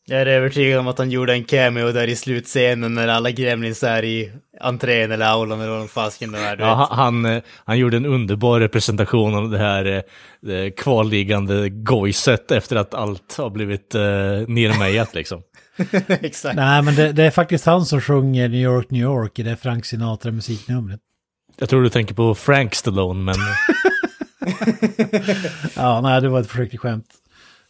Jag 0.07 0.21
är 0.21 0.27
övertygad 0.27 0.81
om 0.81 0.89
att 0.89 0.99
han 0.99 1.11
gjorde 1.11 1.33
en 1.33 1.45
cameo 1.45 1.93
där 1.93 2.09
i 2.09 2.17
slutscenen 2.17 2.95
när 2.95 3.09
alla 3.09 3.31
gremlins 3.31 3.83
är 3.83 4.05
i 4.05 4.33
entrén 4.61 5.13
eller 5.13 5.27
aulan 5.27 5.61
eller 5.61 5.79
vad 5.79 5.91
fasken 5.91 6.33
det 6.33 6.39
är. 6.39 6.57
Ja, 6.57 6.75
han, 6.75 6.99
han, 6.99 7.37
eh, 7.37 7.43
han 7.65 7.79
gjorde 7.79 7.97
en 7.97 8.07
underbar 8.07 8.61
representation 8.61 9.35
av 9.35 9.51
det 9.51 9.59
här 9.59 9.85
eh, 9.85 10.03
det 10.43 10.71
kvarliggande 10.71 11.69
gojset 11.69 12.51
efter 12.51 12.77
att 12.77 12.95
allt 12.95 13.37
har 13.39 13.51
blivit 13.51 13.95
eh, 13.95 14.01
nermejat 14.01 15.15
liksom. 15.15 15.43
Exakt. 16.09 16.57
Nej, 16.57 16.83
men 16.83 16.95
det, 16.95 17.13
det 17.13 17.25
är 17.25 17.31
faktiskt 17.31 17.67
han 17.67 17.87
som 17.87 18.01
sjunger 18.01 18.49
New 18.49 18.61
York, 18.61 18.91
New 18.91 19.03
York 19.03 19.39
i 19.39 19.43
det 19.43 19.57
Frank 19.57 19.85
Sinatra-musiknumret. 19.85 21.01
Jag 21.59 21.69
tror 21.69 21.83
du 21.83 21.89
tänker 21.89 22.15
på 22.15 22.35
Frank 22.35 22.75
Stallone, 22.75 23.23
men 23.23 23.35
Ja, 25.77 26.01
nej, 26.01 26.21
det 26.21 26.29
var 26.29 26.41
ett 26.41 26.51
försök 26.51 26.71
till 26.71 26.79
skämt. 26.79 27.07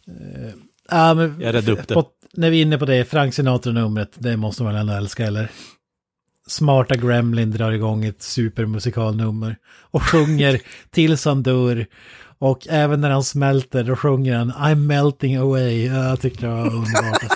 Uh, 0.07 0.49
ja, 0.89 1.13
men 1.13 1.41
Jag 1.41 1.53
räddade 1.53 1.71
upp 1.71 1.87
det. 1.87 1.93
På, 1.93 2.05
när 2.33 2.49
vi 2.49 2.57
är 2.57 2.61
inne 2.61 2.77
på 2.77 2.85
det, 2.85 3.05
Frank 3.05 3.33
Sinatra-numret, 3.33 4.09
det 4.13 4.37
måste 4.37 4.63
man 4.63 4.73
väl 4.73 4.81
ändå 4.81 4.93
älska, 4.93 5.25
eller? 5.25 5.51
Smarta 6.47 6.95
Gremlin 6.95 7.51
drar 7.51 7.71
igång 7.71 8.05
ett 8.05 8.21
supermusikalnummer 8.21 9.55
och 9.91 10.03
sjunger 10.03 10.59
tills 10.91 11.25
han 11.25 11.43
dör. 11.43 11.85
Och 12.39 12.67
även 12.69 13.01
när 13.01 13.09
han 13.09 13.23
smälter, 13.23 13.83
då 13.83 13.95
sjunger 13.95 14.35
han 14.35 14.51
I'm 14.51 14.75
melting 14.75 15.35
away. 15.35 15.85
Ja, 15.85 16.07
Jag 16.07 16.21
tyckte 16.21 16.45
det 16.45 16.51
var 16.51 16.65
underbart. 16.65 17.23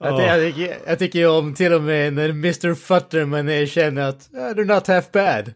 Jag, 0.00 0.18
ty- 0.18 0.24
jag, 0.24 0.40
tycker, 0.40 0.76
jag 0.86 0.98
tycker 0.98 1.18
ju 1.18 1.26
om 1.26 1.54
till 1.54 1.72
och 1.72 1.82
med 1.82 2.12
när 2.12 2.28
Mr. 2.28 2.74
Futterman 2.74 3.48
erkänner 3.48 4.02
att 4.08 4.28
"Ah, 4.34 4.52
they're 4.52 4.74
not 4.74 4.86
half 4.86 5.12
bad. 5.12 5.52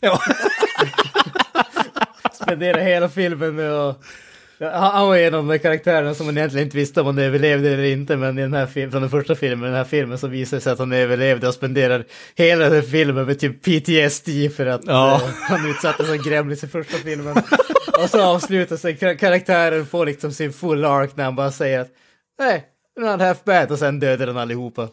Ja. 0.00 0.20
Spenderar 2.32 2.80
hela 2.80 3.08
filmen 3.08 3.56
med 3.56 3.72
att... 3.72 4.00
Han 4.72 5.06
var 5.08 5.16
en 5.16 5.34
av 5.34 5.46
de 5.46 5.58
karaktärerna 5.58 6.14
som 6.14 6.26
man 6.26 6.38
egentligen 6.38 6.66
inte 6.66 6.76
visste 6.76 7.00
om 7.00 7.06
han 7.06 7.18
överlevde 7.18 7.70
eller 7.72 7.82
inte, 7.84 8.16
men 8.16 8.38
i 8.38 8.42
den 8.42 8.54
här 8.54 8.66
filmen, 8.66 8.90
från 8.92 9.00
den 9.02 9.10
första 9.10 9.34
filmen, 9.34 9.64
den 9.68 9.74
här 9.76 9.84
filmen 9.84 10.18
så 10.18 10.26
visar 10.26 10.56
det 10.56 10.60
sig 10.60 10.72
att 10.72 10.78
han 10.78 10.92
överlevde 10.92 11.48
och 11.48 11.54
spenderar 11.54 12.04
hela 12.34 12.68
den 12.68 12.82
filmen 12.82 13.26
med 13.26 13.38
typ 13.40 13.62
PTSD 13.62 14.28
för 14.56 14.66
att 14.66 14.80
Ja. 14.86 15.14
eh, 15.14 15.28
han 15.40 15.70
utsattes 15.70 16.06
som 16.06 16.18
gremlins 16.18 16.64
i 16.64 16.68
första 16.68 16.96
filmen. 16.96 17.36
och 18.02 18.10
så 18.10 18.22
avslutar 18.22 18.76
sig 18.76 18.96
kar- 18.96 19.14
karaktären 19.18 19.86
får 19.86 20.06
liksom 20.06 20.32
sin 20.32 20.52
full 20.52 20.84
arc 20.84 21.10
när 21.14 21.24
han 21.24 21.36
bara 21.36 21.50
säger 21.52 21.80
att 21.80 21.88
nej, 22.38 22.64
they're 22.96 23.12
not 23.12 23.20
half 23.20 23.44
bad 23.44 23.70
och 23.70 23.78
sen 23.78 24.00
dödar 24.00 24.26
den 24.26 24.36
allihopa. 24.36 24.88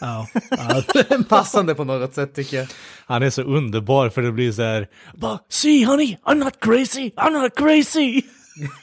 Ja. 0.00 0.26
Passande 1.28 1.74
på 1.74 1.84
något 1.84 2.14
sätt 2.14 2.34
tycker 2.34 2.56
jag. 2.56 2.66
han 3.06 3.22
är 3.22 3.30
så 3.30 3.42
underbar 3.42 4.08
för 4.08 4.22
det 4.22 4.32
blir 4.32 4.52
så 4.52 4.62
här, 4.62 4.88
bara, 5.14 5.38
see 5.48 5.84
honey, 5.84 6.16
I'm 6.24 6.34
not 6.34 6.60
crazy, 6.60 7.10
I'm 7.16 7.42
not 7.42 7.56
crazy. 7.56 8.22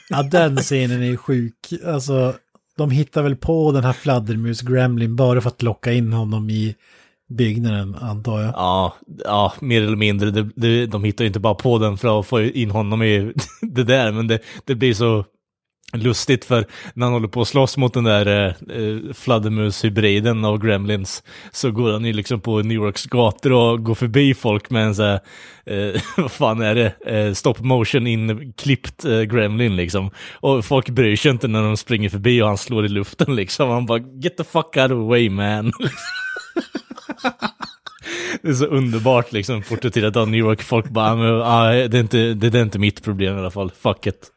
Ja, 0.08 0.22
den 0.22 0.56
scenen 0.56 1.02
är 1.02 1.06
ju 1.06 1.16
sjuk. 1.16 1.72
Alltså, 1.86 2.34
de 2.76 2.90
hittar 2.90 3.22
väl 3.22 3.36
på 3.36 3.72
den 3.72 3.84
här 3.84 3.92
fladdermus 3.92 4.60
Gremlin 4.60 5.16
bara 5.16 5.40
för 5.40 5.48
att 5.48 5.62
locka 5.62 5.92
in 5.92 6.12
honom 6.12 6.50
i, 6.50 6.76
byggnaden 7.28 7.94
antar 7.94 8.40
jag. 8.40 8.52
Ja, 8.54 8.96
ja, 9.24 9.52
mer 9.60 9.82
eller 9.82 9.96
mindre. 9.96 10.30
Det, 10.30 10.48
det, 10.56 10.86
de 10.86 11.04
hittar 11.04 11.24
ju 11.24 11.26
inte 11.26 11.40
bara 11.40 11.54
på 11.54 11.78
den 11.78 11.98
för 11.98 12.20
att 12.20 12.26
få 12.26 12.42
in 12.42 12.70
honom 12.70 13.02
i 13.02 13.32
det 13.60 13.84
där, 13.84 14.12
men 14.12 14.26
det, 14.26 14.40
det 14.64 14.74
blir 14.74 14.94
så 14.94 15.24
lustigt 15.92 16.44
för 16.44 16.66
när 16.94 17.06
han 17.06 17.12
håller 17.12 17.28
på 17.28 17.40
att 17.40 17.48
slåss 17.48 17.76
mot 17.76 17.94
den 17.94 18.04
där 18.04 18.26
eh, 18.26 18.76
eh, 18.76 19.12
fladdermushybriden 19.14 20.44
av 20.44 20.58
Gremlins 20.58 21.22
så 21.52 21.70
går 21.70 21.92
han 21.92 22.04
ju 22.04 22.12
liksom 22.12 22.40
på 22.40 22.58
New 22.62 22.76
Yorks 22.76 23.06
gator 23.06 23.52
och 23.52 23.84
går 23.84 23.94
förbi 23.94 24.34
folk 24.34 24.70
med 24.70 24.86
en 24.86 24.94
så 24.94 25.02
här, 25.02 25.20
eh, 25.66 26.00
vad 26.16 26.32
fan 26.32 26.62
är 26.62 26.74
det, 26.74 26.94
eh, 27.06 27.32
stop 27.32 27.54
motion 27.58 28.06
inklippt 28.06 29.04
eh, 29.04 29.20
Gremlin 29.20 29.76
liksom. 29.76 30.10
Och 30.32 30.64
folk 30.64 30.88
bryr 30.88 31.16
sig 31.16 31.30
inte 31.30 31.48
när 31.48 31.62
de 31.62 31.76
springer 31.76 32.08
förbi 32.08 32.42
och 32.42 32.48
han 32.48 32.58
slår 32.58 32.86
i 32.86 32.88
luften 32.88 33.36
liksom. 33.36 33.70
Han 33.70 33.86
bara 33.86 33.98
get 33.98 34.36
the 34.36 34.44
fuck 34.44 34.76
out 34.76 34.76
of 34.76 34.88
the 34.88 35.08
way 35.08 35.30
man. 35.30 35.72
Det 38.42 38.48
är 38.48 38.54
så 38.54 38.66
underbart 38.66 39.32
liksom, 39.32 39.62
porträtterat 39.62 40.16
av 40.16 40.28
New 40.30 40.40
York. 40.40 40.62
Folk 40.62 40.88
bara, 40.88 41.42
"Ah, 41.42 41.68
ah 41.68 41.72
det, 41.72 41.98
är 41.98 42.00
inte, 42.00 42.34
det 42.34 42.58
är 42.58 42.62
inte 42.62 42.78
mitt 42.78 43.04
problem 43.04 43.36
i 43.36 43.38
alla 43.38 43.50
fall, 43.50 43.70
fuck 43.70 44.06
it. 44.06 44.30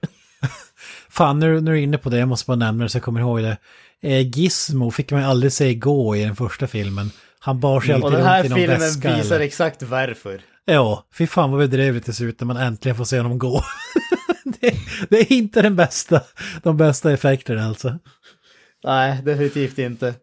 Fan, 1.10 1.40
nu, 1.40 1.62
nu 1.62 1.72
är 1.72 1.76
du 1.76 1.82
inne 1.82 1.98
på 1.98 2.10
det, 2.10 2.18
jag 2.18 2.28
måste 2.28 2.48
bara 2.48 2.56
nämna 2.58 2.84
det 2.84 2.90
så 2.90 2.98
jag 2.98 3.04
kommer 3.04 3.20
ihåg 3.20 3.42
det. 3.42 3.58
Eh, 4.02 4.28
Gizmo 4.28 4.92
fick 4.92 5.12
man 5.12 5.24
aldrig 5.24 5.52
se 5.54 5.76
gå 5.76 6.16
i 6.16 6.24
den 6.24 6.36
första 6.36 6.68
filmen. 6.68 7.12
Han 7.40 7.60
bar 7.60 7.82
sig 7.82 7.94
alltid 7.94 8.06
Och 8.06 8.12
den 8.12 8.26
här 8.26 8.38
runt 8.44 8.46
i 8.46 8.50
någon 8.50 8.60
filmen 8.60 8.80
väska. 8.80 9.16
visar 9.16 9.36
eller- 9.36 9.46
exakt 9.46 9.84
varför. 9.84 10.42
Ja, 10.66 11.08
fy 11.14 11.28
fan 11.28 11.52
vad 11.52 11.60
bedrövligt 11.60 12.06
det 12.06 12.14
ser 12.14 12.26
ut 12.26 12.40
när 12.40 12.46
man 12.48 12.58
äntligen 12.58 12.96
får 12.96 13.04
se 13.06 13.18
honom 13.18 13.40
gå. 13.40 13.62
det, 14.62 14.74
det 15.10 15.18
är 15.20 15.32
inte 15.34 15.62
den 15.62 15.76
bästa, 15.76 16.22
de 16.64 16.78
bästa 16.78 17.12
effekterna 17.12 17.66
alltså. 17.66 18.00
Nej, 18.84 19.22
definitivt 19.24 19.78
inte. 19.80 20.14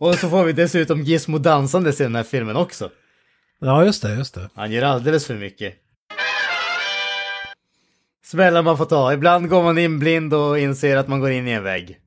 Och 0.00 0.14
så 0.14 0.28
får 0.30 0.44
vi 0.44 0.52
dessutom 0.52 1.02
Gizmo 1.02 1.38
dansandes 1.38 2.00
i 2.00 2.02
den 2.04 2.14
här 2.14 2.22
filmen 2.22 2.56
också. 2.56 2.90
Ja, 3.60 3.84
just 3.84 4.02
det, 4.02 4.14
just 4.14 4.34
det. 4.34 4.48
Han 4.54 4.72
gör 4.72 4.82
alldeles 4.82 5.26
för 5.26 5.34
mycket. 5.34 5.74
Smällar 8.26 8.62
man 8.62 8.78
får 8.78 8.84
ta. 8.84 9.12
Ibland 9.12 9.48
går 9.48 9.62
man 9.62 9.78
in 9.78 9.98
blind 9.98 10.34
och 10.34 10.58
inser 10.58 10.96
att 10.96 11.08
man 11.08 11.20
går 11.20 11.30
in 11.30 11.48
i 11.48 11.50
en 11.50 11.62
vägg. 11.62 11.98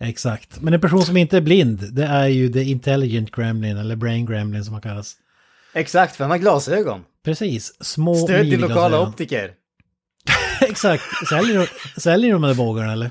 Exakt. 0.00 0.60
Men 0.60 0.74
en 0.74 0.80
person 0.80 1.02
som 1.02 1.16
inte 1.16 1.36
är 1.36 1.40
blind, 1.40 1.94
det 1.94 2.04
är 2.04 2.26
ju 2.26 2.48
the 2.52 2.62
intelligent 2.62 3.30
gremlin, 3.30 3.76
eller 3.76 3.96
brain 3.96 4.26
gremlin 4.26 4.64
som 4.64 4.72
han 4.74 4.82
kallas. 4.82 5.16
Exakt, 5.74 6.16
för 6.16 6.24
han 6.24 6.30
har 6.30 6.38
glasögon. 6.38 7.04
Precis, 7.24 7.84
små 7.84 8.14
Stöd 8.14 8.50
till 8.50 8.60
lokala 8.60 9.00
optiker. 9.00 9.50
Exakt, 10.60 11.02
säljer, 11.28 11.58
de- 11.58 12.00
säljer 12.00 12.32
de 12.32 12.42
de 12.42 12.48
där 12.48 12.54
bågarna 12.54 12.92
eller? 12.92 13.10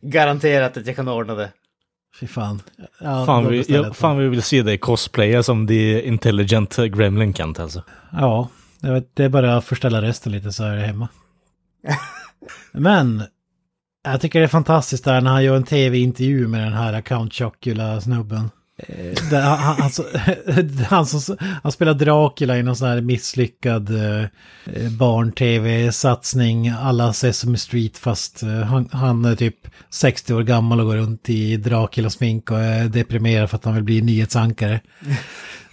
Garanterat 0.00 0.76
att 0.76 0.86
jag 0.86 0.96
kan 0.96 1.08
ordna 1.08 1.34
det. 1.34 1.52
Fy 2.20 2.26
fan. 2.26 2.62
Ja, 3.00 3.26
Fan 3.26 3.48
vi, 3.48 3.64
jag 3.68 3.96
fan 3.96 4.18
vi 4.18 4.28
vill 4.28 4.42
se 4.42 4.62
dig 4.62 4.78
cosplaya 4.78 5.42
som 5.42 5.66
the 5.66 6.06
intelligent 6.06 6.76
gremlin 6.76 7.34
Kent 7.34 7.60
alltså. 7.60 7.82
Ja, 8.12 8.48
det 9.14 9.24
är 9.24 9.28
bara 9.28 9.56
att 9.56 9.64
förställa 9.64 10.02
rösten 10.02 10.32
lite 10.32 10.52
så 10.52 10.64
är 10.64 10.76
det 10.76 10.82
hemma. 10.82 11.08
Men, 12.72 13.22
jag 14.04 14.20
tycker 14.20 14.38
det 14.38 14.46
är 14.46 14.48
fantastiskt 14.48 15.04
där 15.04 15.20
när 15.20 15.30
han 15.30 15.44
gör 15.44 15.56
en 15.56 15.64
tv-intervju 15.64 16.48
med 16.48 16.60
den 16.60 16.72
här 16.72 17.00
Count 17.00 17.34
Chocula-snubben. 17.34 18.50
Eh, 18.78 19.28
där 19.30 19.42
Han, 19.42 19.58
han, 19.58 19.82
alltså, 19.82 20.04
han, 20.46 20.78
han, 20.88 21.06
som, 21.06 21.36
han 21.62 21.72
spelar 21.72 21.94
Dracula 21.94 22.58
i 22.58 22.62
någon 22.62 22.76
sån 22.76 22.88
här 22.88 23.00
misslyckad 23.00 23.90
eh, 23.90 24.20
eh 24.20 24.90
barn-tv-satsning 24.90 26.68
alla 26.68 27.12
Sesame 27.12 27.58
Street 27.58 27.98
fast 27.98 28.42
eh, 28.42 28.48
han, 28.48 28.88
han 28.92 29.24
är 29.24 29.36
typ 29.36 29.56
60 29.90 30.34
år 30.34 30.42
gammal 30.42 30.80
och 30.80 30.86
går 30.86 30.96
runt 30.96 31.28
i 31.28 31.56
Dracula-smink 31.56 32.50
och 32.50 32.58
är 32.58 32.88
deprimerad 32.88 33.50
för 33.50 33.56
att 33.56 33.64
han 33.64 33.74
vill 33.74 33.84
bli 33.84 34.02
nyhetsankare. 34.02 34.80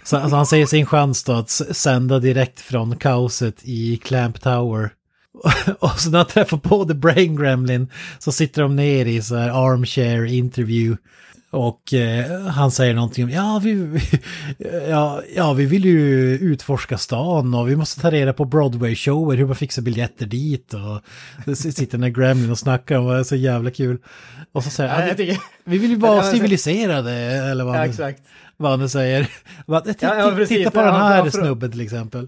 Så 0.04 0.16
alltså, 0.16 0.36
han 0.36 0.46
säger 0.46 0.66
sin 0.66 0.86
chans 0.86 1.24
då 1.24 1.32
att 1.32 1.50
sända 1.50 2.18
direkt 2.18 2.60
från 2.60 2.96
kaoset 2.96 3.56
i 3.62 3.96
Clamp 3.96 4.40
Tower. 4.40 4.90
Och 5.78 6.00
så 6.00 6.10
när 6.10 6.18
han 6.18 6.26
träffar 6.26 6.56
på 6.56 6.84
The 6.84 6.94
Brain 6.94 7.36
Gremlin 7.36 7.88
så 8.18 8.32
sitter 8.32 8.62
de 8.62 8.76
ner 8.76 9.06
i 9.06 9.22
så 9.22 9.36
här 9.36 9.48
armchair 9.48 10.24
interview. 10.24 10.96
Och 11.50 11.94
eh, 11.94 12.40
han 12.40 12.70
säger 12.70 12.94
någonting 12.94 13.24
om, 13.24 13.30
ja 13.30 13.60
vi, 13.64 13.72
vi, 13.72 14.00
ja, 14.88 15.22
ja 15.36 15.52
vi 15.52 15.64
vill 15.64 15.84
ju 15.84 16.38
utforska 16.38 16.98
stan 16.98 17.54
och 17.54 17.68
vi 17.68 17.76
måste 17.76 18.00
ta 18.00 18.10
reda 18.10 18.32
på 18.32 18.44
Broadway-shower, 18.44 19.36
hur 19.36 19.46
man 19.46 19.56
fixar 19.56 19.82
biljetter 19.82 20.26
dit. 20.26 20.74
Och 20.74 21.56
sitter 21.56 21.98
den 21.98 22.12
Gremlin 22.12 22.50
och 22.50 22.58
snackar 22.58 22.96
om 22.98 23.08
det 23.08 23.18
är 23.18 23.22
så 23.22 23.36
jävla 23.36 23.70
kul. 23.70 23.98
Och 24.52 24.64
så 24.64 24.70
säger 24.70 25.00
Ja, 25.00 25.06
jag 25.08 25.14
vi, 25.14 25.38
vi 25.64 25.78
vill 25.78 25.90
ju 25.90 25.96
vara 25.96 26.22
civiliserade, 26.32 27.12
eller 27.12 27.64
vad 27.64 27.76
Ja, 27.76 27.92
han, 28.04 28.14
vad 28.56 28.78
han 28.78 28.88
säger. 28.88 29.22
Titta, 29.84 30.06
Ja, 30.06 30.18
ja, 30.18 30.32
precis. 30.36 30.56
titta 30.56 30.70
på 30.70 30.82
den 30.82 30.94
här 30.94 31.30
snubben 31.30 31.70
till 31.70 31.80
exempel. 31.80 32.26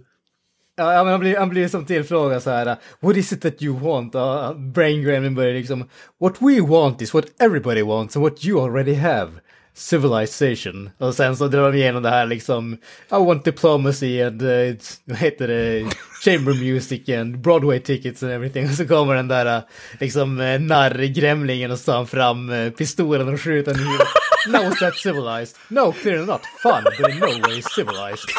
Ja, 0.79 1.05
men 1.05 1.12
han 1.12 1.20
blir, 1.20 1.37
han 1.37 1.49
blir 1.49 1.68
som 1.68 1.85
tillfrågad 1.85 2.43
så 2.43 2.51
här. 2.51 2.77
What 3.01 3.16
is 3.16 3.33
it 3.33 3.43
that 3.43 3.62
you 3.62 3.79
want? 3.79 4.14
Uh, 4.14 4.55
Brain 4.55 5.03
Gremlin 5.03 5.35
börjar 5.35 5.55
liksom. 5.55 5.89
What 6.20 6.35
we 6.41 6.61
want 6.61 7.03
is 7.03 7.14
what 7.14 7.24
everybody 7.39 7.83
wants 7.83 8.16
and 8.16 8.24
what 8.24 8.45
you 8.45 8.61
already 8.61 8.95
have. 8.95 9.31
Civilization. 9.77 10.91
Och 10.99 11.14
sen 11.14 11.37
så 11.37 11.49
drar 11.49 11.72
de 11.72 11.79
igenom 11.79 12.03
det 12.03 12.11
här 12.11 12.27
liksom. 12.27 12.74
I 13.11 13.14
want 13.14 13.45
diplomacy 13.45 14.22
and 14.22 14.43
uh, 14.43 14.74
vad 15.05 15.18
heter 15.18 15.49
det? 15.49 15.85
Chamber 16.24 16.55
music 16.55 17.09
and 17.09 17.39
Broadway 17.39 17.81
tickets 17.81 18.22
and 18.22 18.33
everything. 18.33 18.64
Och 18.70 18.70
så 18.70 18.87
kommer 18.87 19.14
den 19.14 19.29
där 19.29 19.57
uh, 19.57 19.62
liksom 20.01 20.41
uh, 20.41 21.72
och 21.72 21.79
så 21.79 21.85
tar 21.85 21.97
han 21.97 22.07
fram 22.07 22.51
uh, 22.51 22.70
pistolen 22.70 23.29
och 23.29 23.41
skjuter 23.41 23.74
en 23.74 23.81
i 23.81 23.99
No, 24.53 24.72
is 24.72 24.79
that 24.79 24.95
civilized? 24.95 25.57
No, 25.68 25.93
clearly 25.93 26.27
not. 26.27 26.41
Fun, 26.62 26.85
but 26.85 27.11
in 27.11 27.18
no 27.18 27.41
way 27.49 27.62
civilized. 27.62 28.31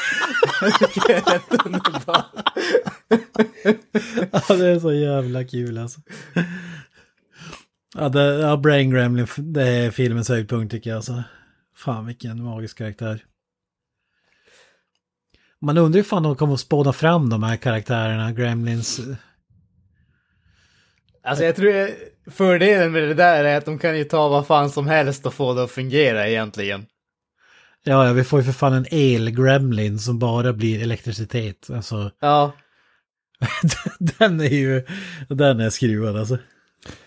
Ja, 4.31 4.55
det 4.55 4.67
är 4.67 4.79
så 4.79 4.93
jävla 4.93 5.43
kul 5.43 5.77
alltså. 5.77 5.99
Ja, 7.99 8.09
det, 8.09 8.39
ja 8.39 8.57
Brain 8.57 8.89
Gremlin, 8.91 9.27
det 9.37 9.63
är 9.63 9.91
filmens 9.91 10.29
höjdpunkt 10.29 10.71
tycker 10.71 10.89
jag 10.89 10.97
alltså. 10.97 11.23
Fan 11.75 12.05
vilken 12.05 12.43
magisk 12.43 12.77
karaktär. 12.77 13.23
Man 15.61 15.77
undrar 15.77 16.01
ju 16.01 16.09
om 16.11 16.23
de 16.23 16.35
kommer 16.35 16.53
att 16.53 16.59
spåna 16.59 16.93
fram 16.93 17.29
de 17.29 17.43
här 17.43 17.57
karaktärerna, 17.57 18.31
Gremlins. 18.31 18.99
Alltså 21.23 21.43
jag 21.43 21.55
tror 21.55 21.89
fördelen 22.31 22.91
med 22.91 23.03
det 23.03 23.13
där 23.13 23.43
är 23.43 23.57
att 23.57 23.65
de 23.65 23.79
kan 23.79 23.97
ju 23.97 24.03
ta 24.03 24.27
vad 24.29 24.47
fan 24.47 24.69
som 24.69 24.87
helst 24.87 25.25
och 25.25 25.33
få 25.33 25.53
det 25.53 25.63
att 25.63 25.71
fungera 25.71 26.29
egentligen. 26.29 26.85
Ja, 27.83 28.07
ja, 28.07 28.13
vi 28.13 28.23
får 28.23 28.39
ju 28.39 28.45
för 28.45 28.51
fan 28.51 28.73
en 28.73 28.85
el-gremlin 28.91 29.99
som 29.99 30.19
bara 30.19 30.53
blir 30.53 30.83
elektricitet. 30.83 31.69
Alltså, 31.69 32.11
Ja, 32.19 32.51
den 33.99 34.39
är 34.41 34.49
ju, 34.49 34.85
den 35.29 35.59
är 35.59 35.69
skruvad 35.69 36.17
alltså. 36.17 36.37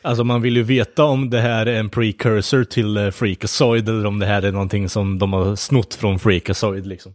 Alltså 0.03 0.25
man 0.25 0.43
vill 0.43 0.57
ju 0.57 0.63
veta 0.63 1.05
om 1.05 1.31
det 1.31 1.41
här 1.41 1.67
är 1.67 1.81
en 1.81 1.89
precursor 1.89 2.65
till 2.65 2.99
uh, 2.99 3.11
Freakazoid 3.11 3.89
eller 3.89 4.07
om 4.07 4.19
det 4.19 4.27
här 4.27 4.43
är 4.43 4.53
någonting 4.53 4.89
som 4.89 5.19
de 5.19 5.33
har 5.33 5.57
snott 5.57 5.95
från 5.95 6.19
Freakazoid 6.19 6.87
liksom. 6.87 7.15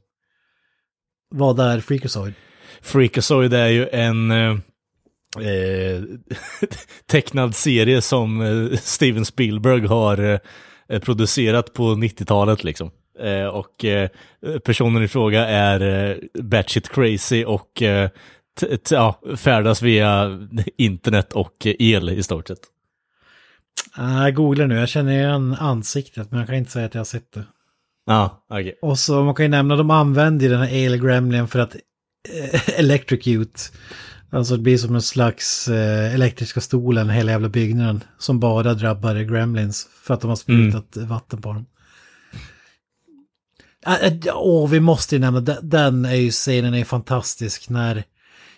Vad 1.29 1.59
är 1.59 1.79
Freakazoid? 1.79 2.33
Freakazoid 2.81 3.53
är 3.53 3.67
ju 3.67 3.87
en 3.91 4.31
eh, 4.31 4.57
eh, 5.39 6.03
tecknad 7.05 7.55
serie 7.55 8.01
som 8.01 8.41
eh, 8.41 8.77
Steven 8.77 9.25
Spielberg 9.25 9.87
har 9.87 10.39
eh, 10.89 10.99
producerat 10.99 11.73
på 11.73 11.83
90-talet 11.83 12.63
liksom. 12.63 12.91
Och 13.51 13.85
personen 14.63 15.03
i 15.03 15.07
fråga 15.07 15.47
är 15.47 16.09
eh, 16.09 16.43
batshit 16.43 16.89
crazy 16.89 17.45
och 17.45 17.83
ja, 18.89 19.21
färdas 19.37 19.81
via 19.81 20.39
internet 20.77 21.33
och 21.33 21.67
el 21.79 22.09
i 22.09 22.23
stort 22.23 22.47
sett. 22.47 22.59
Ah, 23.93 24.23
jag 24.23 24.35
googlar 24.35 24.67
nu, 24.67 24.75
jag 24.75 24.89
känner 24.89 25.11
igen 25.11 25.55
ansiktet 25.59 26.31
men 26.31 26.39
jag 26.39 26.47
kan 26.47 26.55
inte 26.55 26.71
säga 26.71 26.85
att 26.85 26.93
jag 26.93 26.99
har 26.99 27.05
sett 27.05 27.31
det. 27.33 27.43
Ja, 28.05 28.45
okej. 28.49 28.79
Och 28.81 28.99
så 28.99 29.23
man 29.23 29.35
kan 29.35 29.45
ju 29.45 29.49
nämna, 29.49 29.75
de 29.75 29.91
använder 29.91 30.45
ju 30.45 30.51
den 30.51 30.61
här 30.61 30.73
el-gremlin 30.73 31.47
för 31.47 31.59
att 31.59 31.75
eh, 32.29 32.79
electrocute. 32.79 33.59
Alltså 34.29 34.55
det 34.55 34.61
blir 34.61 34.77
som 34.77 34.95
en 34.95 35.01
slags 35.01 35.67
eh, 35.67 36.13
elektriska 36.13 36.61
stolen, 36.61 37.09
hela 37.09 37.31
jävla 37.31 37.49
byggnaden. 37.49 38.03
Som 38.17 38.39
bara 38.39 38.73
drabbar 38.73 39.15
gremlins 39.15 39.87
för 40.01 40.13
att 40.13 40.21
de 40.21 40.27
har 40.27 40.35
sprutat 40.35 40.97
vatten 40.97 41.41
på 41.41 41.53
dem. 41.53 41.65
Äh, 43.85 43.93
äh, 43.93 44.13
Åh, 44.35 44.69
vi 44.69 44.79
måste 44.79 45.15
ju 45.15 45.19
nämna, 45.19 45.39
den, 45.41 45.69
den 45.69 46.05
är 46.05 46.15
ju 46.15 46.31
scenen 46.31 46.73
är 46.73 46.85
fantastisk 46.85 47.69
när... 47.69 48.03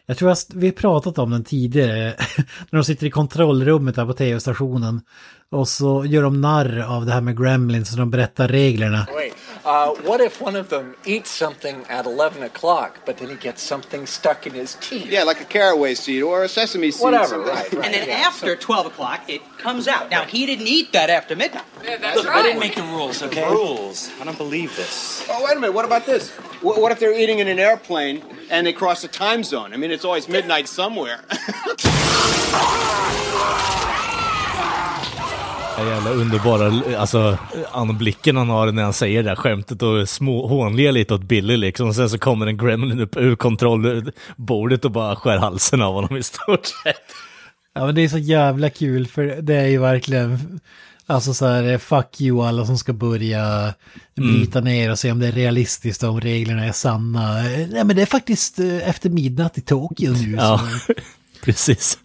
Jag 0.10 0.18
tror 0.18 0.32
att 0.32 0.48
vi 0.54 0.68
har 0.68 0.74
pratat 0.74 1.18
om 1.18 1.32
den 1.32 1.44
tidigare. 1.44 2.04
när 2.70 2.78
de 2.78 2.84
sitter 2.84 3.08
i 3.08 3.12
kontrollrummet 3.12 3.96
där 3.96 4.06
på 4.06 4.14
tv-stationen. 4.14 5.02
Och 5.52 5.68
så 5.68 6.06
gör 6.06 6.24
de 6.24 6.42
narr 6.42 6.80
av 6.80 7.06
det 7.06 7.12
här 7.12 7.22
med 7.22 7.38
gremlins 7.38 7.92
och 7.92 7.98
de 7.98 8.10
berättar 8.10 8.48
reglerna. 8.48 9.08
Wait, 9.14 9.34
Uh, 9.68 9.94
what 10.04 10.22
if 10.22 10.40
one 10.40 10.56
of 10.56 10.70
them 10.70 10.96
eats 11.06 11.30
something 11.30 11.84
at 11.90 12.06
11 12.06 12.42
o'clock, 12.42 13.00
but 13.06 13.18
then 13.18 13.28
he 13.28 13.36
gets 13.36 13.62
something 13.62 14.06
stuck 14.06 14.48
in 14.48 14.54
his 14.54 14.76
teeth? 14.76 15.08
Yeah, 15.08 15.24
like 15.24 15.42
a 15.42 15.46
caraway 15.46 15.94
seed 15.94 16.24
or 16.24 16.46
a 16.46 16.48
sesame 16.48 16.90
seed. 16.90 17.04
Whatever, 17.04 17.40
right, 17.40 17.74
right. 17.74 17.86
And 17.86 17.94
then 17.94 18.08
yeah, 18.08 18.16
after 18.16 18.56
12 18.56 18.86
o'clock, 18.86 19.30
it 19.30 19.42
comes 19.58 19.90
out. 19.90 20.10
Now, 20.10 20.24
he 20.24 20.46
didn't 20.46 20.68
eat 20.68 20.94
that 20.94 21.10
after 21.10 21.36
midnight. 21.36 21.66
that's 21.84 22.16
Look, 22.16 22.28
right. 22.28 22.38
I 22.38 22.44
didn't 22.44 22.62
make 22.62 22.76
the 22.76 22.84
rules, 22.84 23.22
okay? 23.22 23.46
Rules. 23.52 24.10
I 24.22 24.24
don't 24.24 24.38
believe 24.38 24.74
this. 24.78 25.28
Oh, 25.30 25.44
wait 25.44 25.58
a 25.58 25.60
minute. 25.60 25.74
What 25.74 25.84
about 25.84 26.06
this? 26.06 26.30
What, 26.62 26.80
what 26.80 26.94
if 26.94 27.00
they're 27.02 27.20
eating 27.20 27.40
in 27.40 27.50
an 27.50 27.60
airplane 27.60 28.24
and 28.50 28.66
they 28.66 28.72
cross 28.72 29.04
a 29.04 29.10
time 29.10 29.44
zone? 29.44 29.74
I 29.74 29.78
mean, 29.78 29.92
it's 29.92 30.06
always 30.06 30.30
midnight 30.30 30.70
somewhere. 30.70 31.26
Den 35.78 35.88
jävla 35.88 36.12
underbara 36.12 36.98
alltså, 36.98 37.38
anblicken 37.72 38.38
han 38.38 38.50
har 38.50 38.72
när 38.72 38.84
han 38.84 38.94
säger 38.94 39.24
det 39.24 39.30
där 39.30 39.36
skämtet 39.36 39.82
och 39.82 40.10
små, 40.10 40.48
hånler 40.48 40.92
lite 40.92 41.14
åt 41.14 41.24
Billy 41.24 41.58
liksom. 41.58 41.94
Sen 41.94 42.10
så 42.10 42.18
kommer 42.18 42.48
en 42.48 42.58
gremlin 42.58 43.00
upp 43.00 43.18
ur 43.18 43.36
kontrollbordet 43.36 44.86
och 44.86 44.92
bara 44.92 45.16
skär 45.16 45.38
halsen 45.38 45.82
av 45.82 45.94
honom 45.94 46.18
i 46.18 46.24
stort 46.24 46.66
sett. 46.66 46.96
Ja 47.74 47.86
men 47.86 47.96
det 47.96 48.02
är 48.02 48.10
så 48.10 48.18
jävla 48.18 48.70
kul 48.70 49.08
för 49.08 49.24
det 49.42 49.56
är 49.56 49.68
ju 49.68 49.78
verkligen, 49.78 50.60
alltså 51.06 51.34
så 51.34 51.46
här, 51.48 51.78
fuck 51.78 52.22
you 52.22 52.48
alla 52.48 52.66
som 52.66 52.78
ska 52.78 52.94
börja 52.94 53.74
bryta 54.16 54.62
ner 54.62 54.92
och 54.92 55.00
se 55.00 55.12
om 55.12 55.20
det 55.20 55.28
är 55.28 55.32
realistiskt 55.32 56.04
och 56.04 56.10
om 56.10 56.22
reglerna 56.22 56.66
är 56.66 56.72
sanna. 56.72 57.34
Nej 57.42 57.84
men 57.84 57.96
det 57.96 58.02
är 58.02 58.06
faktiskt 58.06 58.60
eh, 58.60 58.90
efter 58.90 59.10
midnatt 59.10 59.58
i 59.58 59.62
Tokyo 59.62 60.12
nu. 60.12 60.36
Ja, 60.36 60.62
precis. 61.44 61.98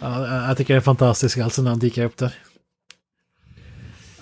ja, 0.00 0.46
jag 0.46 0.56
tycker 0.56 0.74
det 0.74 0.78
är 0.78 0.80
fantastiskt 0.80 1.38
alltså 1.38 1.62
när 1.62 1.70
han 1.70 1.78
dyker 1.78 2.04
upp 2.04 2.16
där. 2.16 2.32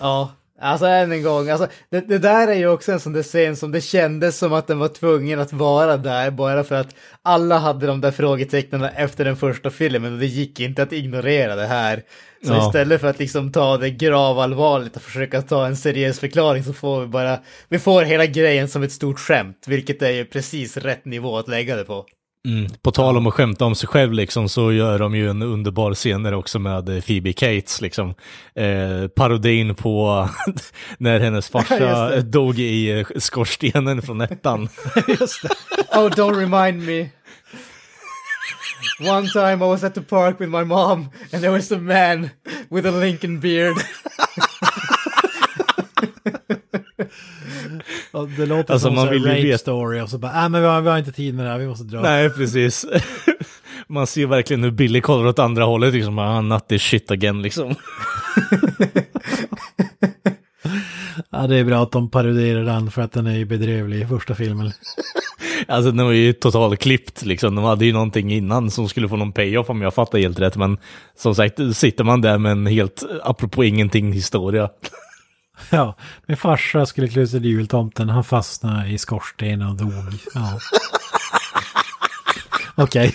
Ja, 0.01 0.31
alltså 0.61 0.85
än 0.85 1.11
en 1.11 1.23
gång, 1.23 1.49
alltså, 1.49 1.67
det, 1.91 1.99
det 2.01 2.17
där 2.17 2.47
är 2.47 2.53
ju 2.55 2.67
också 2.67 2.91
en 2.91 2.99
sån 2.99 3.13
där 3.13 3.23
scen 3.23 3.55
som 3.55 3.71
det 3.71 3.81
kändes 3.81 4.37
som 4.37 4.53
att 4.53 4.67
den 4.67 4.79
var 4.79 4.87
tvungen 4.87 5.39
att 5.39 5.53
vara 5.53 5.97
där 5.97 6.31
bara 6.31 6.63
för 6.63 6.75
att 6.75 6.95
alla 7.21 7.57
hade 7.57 7.87
de 7.87 8.01
där 8.01 8.11
frågetecknen 8.11 8.83
efter 8.83 9.25
den 9.25 9.37
första 9.37 9.69
filmen 9.69 10.13
och 10.13 10.19
det 10.19 10.25
gick 10.25 10.59
inte 10.59 10.83
att 10.83 10.93
ignorera 10.93 11.55
det 11.55 11.65
här. 11.67 12.03
Så 12.45 12.53
Ja. 12.53 12.67
istället 12.67 13.01
för 13.01 13.07
att 13.07 13.19
liksom 13.19 13.51
ta 13.51 13.77
det 13.77 13.89
gravallvarligt 13.89 14.95
och 14.95 15.01
försöka 15.01 15.41
ta 15.41 15.67
en 15.67 15.77
seriös 15.77 16.19
förklaring 16.19 16.63
så 16.63 16.73
får 16.73 17.01
vi 17.01 17.07
bara, 17.07 17.39
vi 17.69 17.79
får 17.79 18.01
hela 18.01 18.25
grejen 18.25 18.67
som 18.69 18.83
ett 18.83 18.91
stort 18.91 19.19
skämt, 19.19 19.65
vilket 19.67 20.01
är 20.01 20.11
ju 20.11 20.25
precis 20.25 20.77
rätt 20.77 21.05
nivå 21.05 21.37
att 21.37 21.47
lägga 21.47 21.75
det 21.75 21.83
på. 21.83 22.05
Mm. 22.45 22.67
På 22.81 22.91
tal 22.91 23.17
om 23.17 23.27
att 23.27 23.33
skämta 23.33 23.65
om 23.65 23.75
sig 23.75 23.89
själv 23.89 24.13
liksom, 24.13 24.49
så 24.49 24.71
gör 24.71 24.99
de 24.99 25.15
ju 25.15 25.29
en 25.29 25.41
underbar 25.41 25.93
scen 25.93 26.33
också 26.33 26.59
med 26.59 26.89
eh, 26.89 27.01
Phoebe 27.01 27.33
Cates. 27.33 27.81
Liksom. 27.81 28.13
Eh, 28.55 29.07
parodin 29.15 29.75
på 29.75 30.29
när 30.97 31.19
hennes 31.19 31.49
farsa 31.49 32.15
Just 32.15 32.27
dog 32.27 32.59
i 32.59 32.99
eh, 32.99 33.05
skorstenen 33.19 34.01
från 34.01 34.21
ettan. 34.21 34.69
Oh, 35.93 36.07
don't 36.09 36.35
remind 36.35 36.85
me. 36.85 37.09
One 38.99 39.27
time 39.27 39.65
I 39.65 39.67
was 39.67 39.83
at 39.83 39.93
the 39.95 40.01
park 40.01 40.39
with 40.39 40.49
my 40.49 40.63
mom 40.63 41.09
and 41.33 41.41
there 41.41 41.51
was 41.51 41.71
a 41.71 41.77
man 41.77 42.29
with 42.69 42.87
a 42.87 42.91
Lincoln 42.91 43.39
beard. 43.39 43.75
Och 48.11 48.27
det 48.29 48.45
låter 48.45 48.73
Alltså, 48.73 48.87
som 48.87 48.95
man 48.95 49.07
en 49.07 49.13
vill 49.13 49.21
ju 49.23 49.29
rape 49.29 49.41
veta- 49.41 49.57
story 49.57 50.01
och 50.01 50.09
så 50.09 50.17
bara, 50.17 50.31
nej 50.31 50.49
men 50.49 50.61
vi 50.61 50.67
har, 50.67 50.81
vi 50.81 50.89
har 50.89 50.97
inte 50.97 51.11
tid 51.11 51.35
med 51.35 51.45
det 51.45 51.51
här, 51.51 51.57
vi 51.59 51.67
måste 51.67 51.83
dra. 51.85 52.01
Nej, 52.01 52.29
precis. 52.29 52.85
Man 53.87 54.07
ser 54.07 54.25
verkligen 54.25 54.63
hur 54.63 54.71
Billy 54.71 55.01
kollar 55.01 55.25
åt 55.27 55.39
andra 55.39 55.63
hållet, 55.63 55.93
liksom, 55.93 56.19
ah, 56.19 56.41
not 56.41 56.67
this 56.67 56.81
shit 56.81 57.11
again, 57.11 57.41
liksom. 57.41 57.75
Ja 61.29 61.47
det 61.47 61.55
är 61.55 61.63
bra 61.63 61.83
att 61.83 61.91
de 61.91 62.09
parodierar 62.09 62.63
den 62.63 62.91
för 62.91 63.01
att 63.01 63.11
den 63.11 63.27
är 63.27 63.37
ju 63.37 63.45
bedrövlig 63.45 64.01
i 64.01 64.05
första 64.05 64.35
filmen. 64.35 64.71
Alltså 65.67 65.91
den 65.91 66.05
var 66.05 66.11
ju 66.13 66.33
totalt 66.33 66.79
klippt 66.79 67.25
liksom. 67.25 67.55
De 67.55 67.63
hade 67.65 67.85
ju 67.85 67.93
någonting 67.93 68.33
innan 68.33 68.71
som 68.71 68.89
skulle 68.89 69.09
få 69.09 69.15
någon 69.15 69.31
payoff 69.31 69.69
om 69.69 69.81
jag 69.81 69.93
fattar 69.93 70.19
helt 70.19 70.39
rätt. 70.39 70.55
Men 70.55 70.77
som 71.17 71.35
sagt, 71.35 71.59
sitter 71.75 72.03
man 72.03 72.21
där 72.21 72.37
med 72.37 72.51
en 72.51 72.65
helt, 72.67 73.03
apropå 73.23 73.63
ingenting, 73.63 74.11
historia. 74.13 74.69
Ja, 75.69 75.95
min 76.25 76.37
farsa 76.37 76.85
skulle 76.85 77.07
klä 77.07 77.27
sig 77.27 77.41
till 77.41 77.49
jultomten, 77.49 78.09
han 78.09 78.23
fastnade 78.23 78.89
i 78.89 78.97
skorstenen 78.97 79.67
och 79.67 79.75
dog. 79.75 79.91
Ja. 80.33 80.59
Okej. 82.75 83.13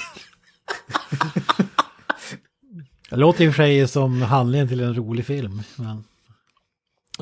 Det 3.10 3.16
låter 3.16 3.44
i 3.44 3.48
och 3.48 3.54
för 3.54 3.62
sig 3.62 3.88
som 3.88 4.22
handlingen 4.22 4.68
till 4.68 4.80
en 4.80 4.94
rolig 4.94 5.26
film. 5.26 5.62
Men, 5.76 6.04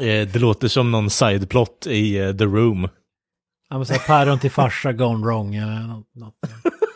Eh, 0.01 0.29
det 0.29 0.39
låter 0.39 0.69
som 0.69 0.91
någon 0.91 1.11
sideplot 1.11 1.87
i 1.87 2.19
eh, 2.19 2.33
The 2.37 2.45
Room. 2.45 2.89
ja, 3.71 3.77
men 3.77 3.87
så 3.87 3.93
här, 3.93 4.01
päron 4.01 4.39
till 4.39 4.51
farsa 4.51 4.93
gone 4.93 5.27
wrong 5.27 5.55
eller 5.55 5.81
något. 5.81 6.15
något. 6.15 6.35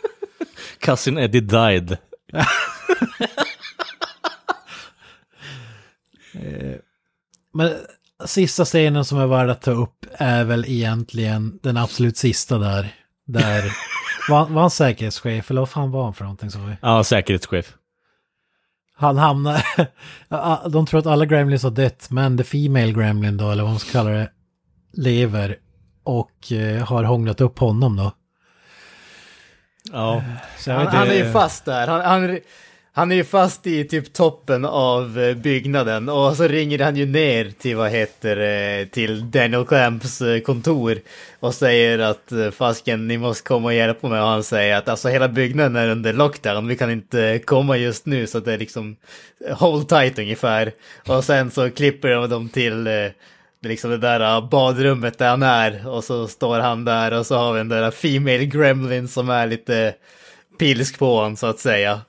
Cousin 0.80 1.18
Eddie 1.18 1.40
died. 1.40 1.96
Men 7.54 7.72
sista 8.26 8.64
scenen 8.64 9.04
som 9.04 9.18
är 9.18 9.26
värd 9.26 9.50
att 9.50 9.62
ta 9.62 9.70
upp 9.70 10.06
är 10.12 10.44
väl 10.44 10.64
egentligen 10.68 11.58
den 11.62 11.76
absolut 11.76 12.16
sista 12.16 12.58
där. 12.58 12.94
Där 13.26 13.72
var, 14.28 14.46
var 14.46 14.60
han 14.60 14.70
säkerhetschef 14.70 15.50
eller 15.50 15.60
vad 15.60 15.68
fan 15.70 15.90
var 15.90 16.04
han 16.04 16.14
för 16.14 16.24
någonting? 16.24 16.50
Så 16.50 16.58
vi? 16.58 16.76
Ja, 16.82 17.04
säkerhetschef. 17.04 17.74
Han 18.96 19.16
hamnar... 19.16 19.62
De 20.68 20.86
tror 20.86 21.00
att 21.00 21.06
alla 21.06 21.26
gremlins 21.26 21.62
har 21.62 21.70
dött, 21.70 22.10
men 22.10 22.38
the 22.38 22.44
female 22.44 22.92
gremlin 22.92 23.36
då, 23.36 23.50
eller 23.50 23.62
vad 23.62 23.72
man 23.72 23.80
ska 23.80 23.92
kalla 23.92 24.10
det, 24.10 24.30
lever. 24.92 25.56
Och 26.04 26.52
eh, 26.52 26.84
har 26.86 27.04
hånglat 27.04 27.40
upp 27.40 27.58
honom 27.58 27.96
då. 27.96 28.12
Ja. 29.92 30.22
Han, 30.66 30.78
vet 30.78 30.88
han 30.88 31.08
är 31.08 31.14
ju 31.14 31.32
fast 31.32 31.64
där. 31.64 31.86
Han, 31.86 32.00
han, 32.00 32.38
han 32.98 33.12
är 33.12 33.16
ju 33.16 33.24
fast 33.24 33.66
i 33.66 33.84
typ 33.84 34.12
toppen 34.12 34.64
av 34.64 35.18
eh, 35.18 35.34
byggnaden 35.34 36.08
och 36.08 36.36
så 36.36 36.48
ringer 36.48 36.78
han 36.78 36.96
ju 36.96 37.06
ner 37.06 37.50
till 37.58 37.76
vad 37.76 37.90
heter 37.90 38.36
det, 38.36 38.86
till 38.86 39.30
Daniel 39.30 39.64
Clamps 39.64 40.20
eh, 40.20 40.40
kontor 40.40 40.98
och 41.40 41.54
säger 41.54 41.98
att 41.98 42.32
fasken 42.52 43.08
ni 43.08 43.18
måste 43.18 43.48
komma 43.48 43.66
och 43.66 43.74
hjälpa 43.74 44.08
mig 44.08 44.20
och 44.20 44.26
han 44.26 44.42
säger 44.42 44.76
att 44.76 44.88
alltså 44.88 45.08
hela 45.08 45.28
byggnaden 45.28 45.76
är 45.76 45.88
under 45.88 46.12
lockdown, 46.12 46.66
vi 46.66 46.76
kan 46.76 46.90
inte 46.90 47.40
komma 47.44 47.76
just 47.76 48.06
nu 48.06 48.26
så 48.26 48.38
att 48.38 48.44
det 48.44 48.52
är 48.52 48.58
liksom 48.58 48.96
hold 49.50 49.88
tight 49.88 50.18
ungefär. 50.18 50.72
Och 51.06 51.24
sen 51.24 51.50
så 51.50 51.70
klipper 51.70 52.08
de 52.08 52.30
dem 52.30 52.48
till 52.48 52.88
liksom 53.62 53.90
det 53.90 53.98
där 53.98 54.40
badrummet 54.40 55.18
där 55.18 55.28
han 55.28 55.42
är 55.42 55.88
och 55.88 56.04
så 56.04 56.28
står 56.28 56.60
han 56.60 56.84
där 56.84 57.12
och 57.12 57.26
så 57.26 57.36
har 57.36 57.52
vi 57.52 57.58
den 57.58 57.68
där 57.68 57.90
Female 57.90 58.44
Gremlin 58.44 59.08
som 59.08 59.30
är 59.30 59.46
lite 59.46 59.94
pilsk 60.58 60.98
på 60.98 61.16
honom 61.16 61.36
så 61.36 61.46
att 61.46 61.58
säga. 61.58 62.00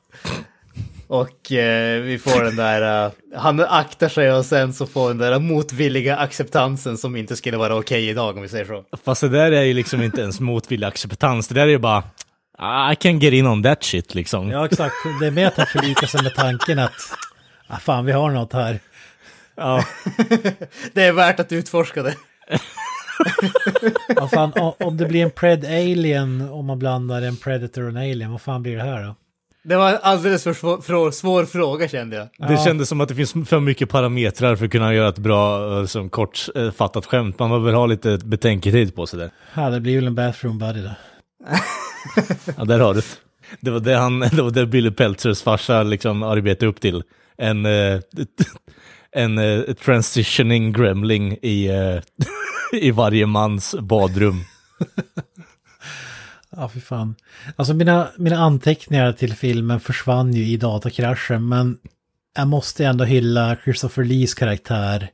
Och 1.10 1.52
eh, 1.52 2.02
vi 2.02 2.20
får 2.20 2.44
den 2.44 2.56
där, 2.56 3.06
uh, 3.06 3.12
han 3.36 3.60
aktar 3.60 4.10
sig 4.10 4.34
och 4.34 4.46
sen 4.46 4.74
så 4.74 4.86
får 4.88 5.08
den 5.08 5.18
där 5.18 5.40
motvilliga 5.40 6.18
acceptansen 6.18 6.98
som 6.98 7.16
inte 7.16 7.36
skulle 7.36 7.58
vara 7.58 7.76
okej 7.76 8.10
idag 8.10 8.36
om 8.36 8.42
vi 8.42 8.48
säger 8.50 8.66
så. 8.66 8.84
Fast 9.06 9.22
det 9.22 9.30
där 9.30 9.52
är 9.52 9.62
ju 9.64 9.74
liksom 9.74 10.02
inte 10.02 10.22
ens 10.22 10.40
motvillig 10.40 10.88
acceptans. 10.88 11.48
Det 11.48 11.54
där 11.54 11.62
är 11.62 11.68
ju 11.68 11.78
bara, 11.78 12.04
"Ah, 12.58 12.92
I 12.92 12.96
can 12.96 13.20
get 13.20 13.34
in 13.34 13.48
on 13.48 13.64
that 13.64 13.84
shit 13.84 14.16
liksom. 14.16 14.50
Ja, 14.52 14.66
exakt. 14.66 14.96
Det 15.20 15.28
är 15.28 15.32
mer 15.32 15.48
att 15.48 15.58
han 15.58 15.66
förlikar 15.66 16.08
sig 16.08 16.24
med 16.24 16.36
tanken 16.36 16.80
att 16.80 16.94
ah, 17.68 17.78
fan, 17.78 18.06
vi 18.06 18.12
har 18.12 18.32
något 18.32 18.54
här. 18.54 18.80
Ja. 19.56 19.84
Det 20.94 21.04
är 21.04 21.12
värt 21.12 21.40
att 21.40 21.52
utforska 21.52 22.04
det. 22.04 22.16
Ja, 24.16 24.28
fan, 24.28 24.54
om 24.80 24.98
det 24.98 25.06
blir 25.06 25.24
en 25.24 25.32
pred 25.32 25.66
alien, 25.66 26.50
om 26.50 26.66
man 26.66 26.80
blandar 26.80 27.22
en 27.22 27.38
predator 27.38 27.84
och 27.84 27.90
en 27.90 27.98
alien, 27.98 28.32
vad 28.32 28.42
fan 28.42 28.64
blir 28.64 28.76
det 28.76 28.84
här 28.84 29.04
då? 29.04 29.16
Det 29.64 29.76
var 29.76 29.90
en 29.90 29.98
alldeles 30.02 30.44
för 30.44 30.54
svår, 30.54 30.82
svår, 30.82 31.12
svår 31.12 31.46
fråga 31.46 31.88
kände 31.88 32.16
jag. 32.16 32.50
Det 32.50 32.58
kändes 32.58 32.90
som 32.90 33.02
att 33.02 33.10
det 33.10 33.16
finns 33.16 33.50
för 33.50 33.60
mycket 33.60 33.90
parametrar 33.90 34.56
för 34.56 34.66
att 34.66 34.72
kunna 34.72 34.94
göra 34.94 35.10
ett 35.10 35.18
bra, 35.18 35.80
eh, 35.80 35.86
som 35.86 36.10
kortfattat 36.10 37.06
skämt. 37.06 37.40
Man 37.40 37.50
behöver 37.50 37.74
ha 37.74 37.86
lite 37.86 38.18
betänketid 38.18 38.96
på 38.96 39.08
sig 39.08 39.20
där. 39.20 39.32
Ja, 39.54 39.70
det 39.70 39.80
blir 39.80 39.96
väl 39.96 40.08
en 40.08 40.16
bathroom 40.16 40.60
buddy 40.60 40.82
då. 40.82 40.92
Ja, 42.58 42.66
där 42.66 42.80
har 42.80 42.94
du 42.94 43.00
det. 43.00 43.06
Det 43.60 43.72
var 43.72 43.80
det, 43.80 43.96
han, 43.96 44.20
det, 44.32 44.42
var 44.42 44.52
det 44.52 44.66
Billy 44.66 44.92
Peltzers 44.92 45.42
farsa 45.42 45.84
liksom 45.84 46.24
arbetade 46.24 46.70
upp 46.70 46.82
till. 46.82 47.04
En, 47.38 47.66
eh, 47.66 48.00
en 49.12 49.38
eh, 49.38 49.62
transitioning 49.62 50.74
gremling 50.74 51.38
i, 51.42 51.68
eh, 51.68 52.02
i 52.82 52.92
varje 52.92 53.26
mans 53.26 53.76
badrum. 53.80 54.44
Ja, 56.60 56.70
fy 56.70 56.80
fan. 56.80 57.16
Alltså 57.56 57.74
mina, 57.74 58.10
mina 58.18 58.38
anteckningar 58.38 59.12
till 59.12 59.34
filmen 59.34 59.80
försvann 59.80 60.34
ju 60.34 60.44
i 60.44 60.58
datakraschen, 60.58 61.50
men 61.50 61.78
jag 62.36 62.48
måste 62.48 62.86
ändå 62.86 63.04
hylla 63.04 63.58
Christopher 63.64 64.04
Lees 64.04 64.34
karaktär. 64.34 65.10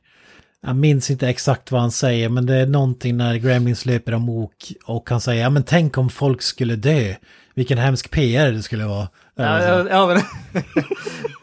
Jag 0.62 0.76
minns 0.76 1.10
inte 1.10 1.28
exakt 1.28 1.70
vad 1.72 1.80
han 1.80 1.90
säger, 1.90 2.28
men 2.28 2.46
det 2.46 2.54
är 2.54 2.66
någonting 2.66 3.16
när 3.16 3.36
Gremlins 3.36 3.86
löper 3.86 4.12
amok 4.12 4.72
och 4.84 5.10
han 5.10 5.20
säger, 5.20 5.42
ja 5.42 5.50
men 5.50 5.62
tänk 5.62 5.98
om 5.98 6.10
folk 6.10 6.42
skulle 6.42 6.76
dö. 6.76 7.14
Vilken 7.54 7.78
hemsk 7.78 8.10
PR 8.10 8.52
det 8.52 8.62
skulle 8.62 8.84
vara. 8.84 9.08
Ja, 9.34 9.62
ja, 9.62 9.86
ja 9.90 10.06
men... 10.06 10.16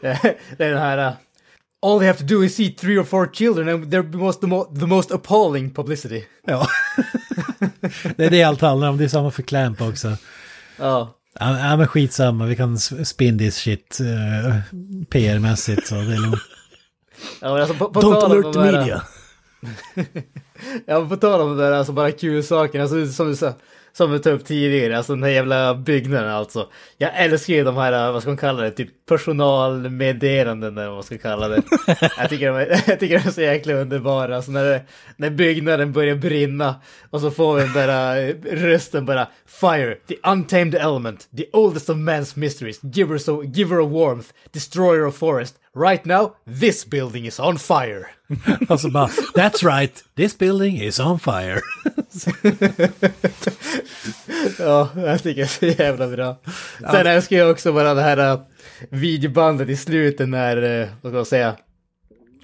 det 0.56 0.64
är 0.64 0.70
den 0.70 0.78
här... 0.78 1.12
All 1.84 1.98
they 1.98 2.06
have 2.06 2.18
to 2.18 2.24
do 2.24 2.42
is 2.42 2.56
see 2.56 2.70
three 2.70 2.98
or 2.98 3.04
four 3.04 3.26
children 3.32 3.68
and 3.68 3.92
they're 3.92 4.16
most, 4.16 4.40
the, 4.40 4.46
mo 4.46 4.64
the 4.80 4.86
most 4.86 5.10
appalling 5.10 5.70
publicity. 5.70 6.24
Ja. 6.46 6.66
det 8.16 8.24
är 8.24 8.30
det 8.30 8.42
allt 8.42 8.60
handlar 8.60 8.88
om, 8.88 8.96
det 8.96 9.04
är 9.04 9.08
samma 9.08 9.30
för 9.30 9.42
Clamp 9.42 9.80
också. 9.80 10.16
Ja. 10.76 11.14
Ja, 11.40 11.58
ja 11.58 11.76
men 11.76 11.86
skitsamma, 11.86 12.46
vi 12.46 12.56
kan 12.56 12.78
spin 12.78 13.38
this 13.38 13.56
shit 13.56 13.98
uh, 14.00 14.56
PR-mässigt 15.10 15.86
så 15.86 15.94
det 15.94 16.00
är 16.00 16.22
lugnt. 16.22 16.42
Ja, 17.40 17.52
men 17.52 17.62
alltså, 17.62 17.74
på, 17.74 17.88
på 17.92 18.00
Don't 18.00 18.24
alert 18.24 18.52
the 18.52 18.58
media. 18.58 19.02
Ja, 20.86 21.00
men 21.00 21.08
på 21.08 21.16
tal 21.16 21.40
om 21.40 21.56
det 21.56 21.64
där, 21.64 21.72
alltså 21.72 21.92
bara 21.92 22.12
kul 22.12 22.44
saker, 22.44 22.80
alltså 22.80 23.06
som 23.06 23.28
du 23.28 23.36
sa, 23.36 23.52
som 23.96 24.12
vi 24.12 24.18
tog 24.18 24.32
upp 24.32 24.44
tidigare, 24.44 24.96
alltså 24.96 25.14
den 25.14 25.22
här 25.22 25.30
jävla 25.30 25.74
byggnaden 25.74 26.30
alltså. 26.30 26.68
Jag 26.98 27.10
älskar 27.14 27.54
ju 27.54 27.64
de 27.64 27.76
här, 27.76 28.12
vad 28.12 28.22
ska 28.22 28.30
man 28.30 28.36
kalla 28.36 28.62
det, 28.62 28.70
typ 28.70 29.06
personalmeddelanden 29.06 30.78
eller 30.78 30.86
vad 30.86 30.96
man 30.96 31.02
ska 31.02 31.18
kalla 31.18 31.48
det. 31.48 31.62
jag, 32.18 32.30
tycker 32.30 32.46
de 32.46 32.56
är, 32.56 32.66
jag 32.86 33.00
tycker 33.00 33.18
de 33.18 33.28
är 33.28 33.32
så 33.32 33.40
jäkla 33.40 33.74
underbara, 33.74 34.36
alltså 34.36 34.50
när, 34.50 34.64
det, 34.64 34.82
när 35.16 35.30
byggnaden 35.30 35.92
börjar 35.92 36.16
brinna 36.16 36.74
och 37.10 37.20
så 37.20 37.30
får 37.30 37.54
vi 37.54 37.62
den 37.62 37.72
där 37.72 38.16
äh, 38.28 38.34
rösten 38.56 39.06
bara 39.06 39.28
Fire, 39.46 39.94
the 40.08 40.16
untamed 40.24 40.74
element, 40.74 41.28
the 41.36 41.46
oldest 41.52 41.90
of 41.90 41.96
man's 41.96 42.38
mysteries, 42.38 42.80
giver, 42.82 43.18
so, 43.18 43.44
giver 43.44 43.80
of 43.80 43.90
warmth, 43.90 44.32
destroyer 44.52 45.06
of 45.06 45.16
forest. 45.16 45.54
Right 45.76 46.04
now, 46.04 46.36
this 46.60 46.84
building 46.84 47.26
is 47.26 47.40
on 47.40 47.58
fire. 47.58 48.10
Alltså 48.68 48.88
bara, 48.90 49.08
that's 49.34 49.62
right, 49.62 50.02
this 50.16 50.38
building 50.38 50.76
is 50.76 51.00
on 51.00 51.18
fire. 51.18 51.60
Ja, 54.64 54.88
jag 54.96 55.22
tycker 55.22 55.42
det 55.42 55.66
är 55.66 55.72
så 55.74 55.82
jävla 55.82 56.08
bra. 56.08 56.36
Sen 56.90 57.06
älskar 57.06 57.36
jag 57.36 57.50
också 57.50 57.72
bara 57.72 57.94
det 57.94 58.02
här 58.02 58.32
uh, 58.32 58.40
videobandet 58.90 59.68
i 59.68 59.76
slutet 59.76 60.28
när, 60.28 60.56
uh, 60.56 60.88
vad 61.02 61.10
ska 61.10 61.16
man 61.16 61.24
säga, 61.24 61.56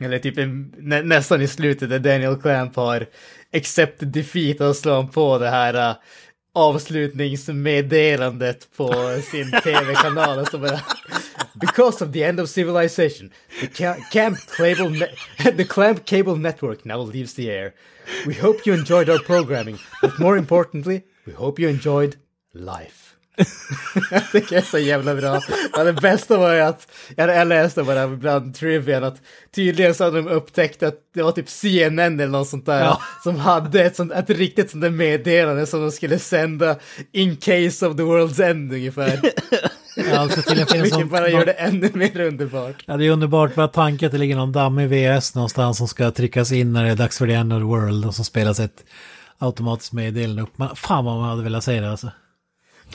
eller 0.00 0.18
typ 0.18 0.34
nä, 0.78 1.02
nästan 1.02 1.42
i 1.42 1.48
slutet 1.48 1.90
där 1.90 1.98
Daniel 1.98 2.36
Clamp 2.36 2.76
har 2.76 3.06
accepted 3.52 4.08
defeat 4.08 4.60
och 4.60 4.76
slår 4.76 5.04
på 5.04 5.38
det 5.38 5.48
här 5.48 5.90
uh, 5.90 5.96
avslutningsmeddelandet 6.54 8.68
på 8.76 8.92
sin 9.30 9.50
tv-kanal 9.64 10.38
och 10.38 10.48
så 10.48 10.58
bara 10.58 10.80
Because 11.60 12.04
of 12.04 12.12
the 12.12 12.22
end 12.22 12.40
of 12.40 12.48
civilization, 12.48 13.30
the 13.60 13.66
ca- 13.66 13.96
camp 14.12 14.38
cable 14.56 15.08
the 15.56 15.64
clamp 15.64 16.04
cable 16.04 16.36
network 16.36 16.84
now 16.84 17.12
leaves 17.12 17.34
the 17.34 17.50
air. 17.50 17.72
We 18.26 18.34
hope 18.34 18.66
you 18.66 18.74
enjoyed 18.78 19.10
our 19.10 19.18
programming, 19.18 19.78
but 20.02 20.18
more 20.18 20.38
importantly, 20.38 21.02
we 21.24 21.32
hope 21.36 21.62
you 21.62 21.70
enjoyed 21.70 22.14
life. 22.54 23.06
det 24.32 24.52
är 24.52 24.60
så 24.70 24.78
jävla 24.78 25.14
bra. 25.14 25.40
Ja, 25.72 25.84
det 25.84 25.92
bästa 25.92 26.36
var 26.36 26.54
ju 26.54 26.60
att, 26.60 26.88
jag, 27.16 27.48
läste 27.48 27.82
bara 27.82 28.08
bland 28.08 28.54
trivian 28.54 29.04
att 29.04 29.16
tydligen 29.54 29.94
så 29.94 30.04
hade 30.04 30.16
de 30.22 30.28
upptäckt 30.28 30.82
att 30.82 30.94
det 31.14 31.22
var 31.22 31.32
typ 31.32 31.48
CNN 31.48 32.20
eller 32.20 32.32
något 32.32 32.48
sånt 32.48 32.66
där 32.66 32.80
Ja. 32.80 33.00
som 33.24 33.36
hade 33.36 33.82
ett, 33.84 33.96
sånt, 33.96 34.12
ett 34.12 34.30
riktigt 34.30 34.70
sånt 34.70 34.82
där 34.82 34.90
meddelande 34.90 35.66
som 35.66 35.80
de 35.80 35.90
skulle 35.92 36.18
sända 36.18 36.76
in 37.12 37.36
case 37.36 37.86
of 37.86 37.96
the 37.96 38.02
world's 38.02 38.44
end 38.50 38.72
ungefär. 38.72 39.20
Ja, 39.96 40.18
alltså 40.18 40.42
till 40.42 40.60
en 40.60 40.66
film 40.66 40.82
Vilket 40.82 41.00
som- 41.00 41.08
bara 41.08 41.28
gör 41.28 41.44
det 41.46 41.52
ännu 41.52 41.90
mer 41.94 42.20
underbart. 42.20 42.84
Ja, 42.86 42.96
det 42.96 43.06
är 43.06 43.10
underbart 43.10 43.54
bara 43.54 43.68
tanken 43.68 44.06
att 44.06 44.12
det 44.12 44.18
ligger 44.18 44.36
någon 44.36 44.52
dammig 44.52 44.88
VS 44.88 45.34
någonstans 45.34 45.78
som 45.78 45.88
ska 45.88 46.10
tryckas 46.10 46.52
in 46.52 46.72
när 46.72 46.84
det 46.84 46.90
är 46.90 46.96
dags 46.96 47.18
för 47.18 47.26
the 47.26 47.32
end 47.32 47.52
of 47.52 47.58
the 47.60 47.64
world 47.64 48.04
och 48.06 48.14
så 48.14 48.24
spelas 48.24 48.60
ett 48.60 48.84
automatiskt 49.40 49.92
meddelande 49.92 50.42
upp. 50.42 50.58
Man, 50.58 50.76
fan 50.76 51.04
vad 51.04 51.18
man 51.18 51.28
hade 51.28 51.42
velat 51.42 51.64
säga 51.64 51.80
det 51.80 51.90
alltså. 51.90 52.10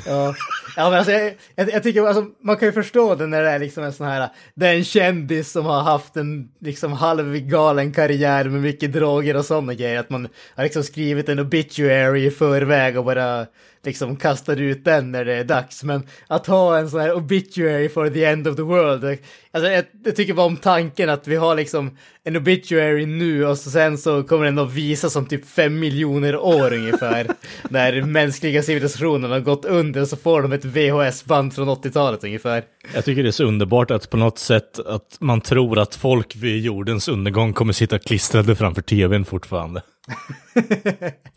Ja, 0.06 0.36
ja 0.76 0.90
men 0.90 0.94
alltså, 0.94 1.12
jag, 1.12 1.34
jag, 1.56 1.72
jag 1.72 1.84
tycker 1.84 2.04
alltså, 2.04 2.26
man 2.42 2.58
kan 2.58 2.68
ju 2.68 2.72
förstå 2.72 3.16
det 3.16 3.28
när 3.28 3.44
det 3.44 3.50
är 3.50 3.60
liksom 3.60 3.84
en 3.84 3.94
sån 3.94 4.08
här, 4.08 4.30
det 4.56 4.68
är 4.68 4.76
en 4.76 4.84
kändis 4.84 5.52
som 5.52 5.66
har 5.66 5.82
haft 5.82 6.18
en 6.18 6.50
liksom 6.60 6.94
halvgalen 6.94 7.94
karriär 7.94 8.44
med 8.44 8.62
mycket 8.62 8.94
droger 8.94 9.36
och 9.36 9.46
sådana 9.46 9.74
grejer, 9.74 10.00
att 10.00 10.10
man 10.10 10.28
har 10.56 10.64
liksom 10.64 10.84
skrivit 10.84 11.30
en 11.30 11.40
obituary 11.40 12.26
i 12.26 12.32
förväg 12.32 12.98
och 12.98 13.06
bara 13.06 13.46
liksom 13.86 14.16
kastar 14.16 14.62
ut 14.62 14.86
den 14.86 15.12
när 15.12 15.26
det 15.26 15.34
är 15.34 15.44
dags. 15.44 15.84
Men 15.84 16.04
att 16.28 16.48
ha 16.48 16.78
en 16.78 16.90
sån 16.90 17.00
här 17.00 17.14
obituary 17.14 17.90
for 17.90 18.10
the 18.10 18.26
end 18.26 18.48
of 18.48 18.56
the 18.56 18.62
world, 18.62 19.18
alltså 19.52 19.72
jag, 19.72 19.86
jag 20.06 20.16
tycker 20.16 20.34
bara 20.34 20.46
om 20.46 20.58
tanken 20.58 21.10
att 21.10 21.28
vi 21.28 21.36
har 21.36 21.56
liksom 21.56 21.98
en 22.24 22.36
obituary 22.36 23.06
nu 23.06 23.46
och 23.46 23.58
så 23.58 23.70
sen 23.70 23.98
så 23.98 24.24
kommer 24.24 24.46
den 24.46 24.60
att 24.60 24.74
visa 24.74 25.10
som 25.10 25.26
typ 25.26 25.46
fem 25.46 25.80
miljoner 25.80 26.36
år 26.36 26.74
ungefär. 26.74 27.28
när 27.70 28.02
mänskliga 28.02 28.64
civilisationen 28.64 29.32
har 29.32 29.40
gått 29.40 29.66
under 29.66 30.02
och 30.02 30.08
så 30.08 30.18
får 30.18 30.42
de 30.42 30.52
ett 30.52 30.66
VHS-band 30.66 31.54
från 31.54 31.70
80-talet 31.70 32.24
ungefär. 32.24 32.64
Jag 32.94 33.06
tycker 33.06 33.24
det 33.24 33.30
är 33.30 33.32
så 33.32 33.44
underbart 33.44 33.92
att 33.92 34.10
på 34.10 34.18
något 34.18 34.40
sätt 34.40 34.80
att 34.80 35.18
man 35.20 35.42
tror 35.42 35.80
att 35.80 35.96
folk 35.96 36.36
vid 36.36 36.64
jordens 36.64 37.08
undergång 37.08 37.54
kommer 37.54 37.74
sitta 37.74 38.00
klistrade 38.00 38.56
framför 38.56 38.82
tvn 38.82 39.26
fortfarande. 39.26 39.82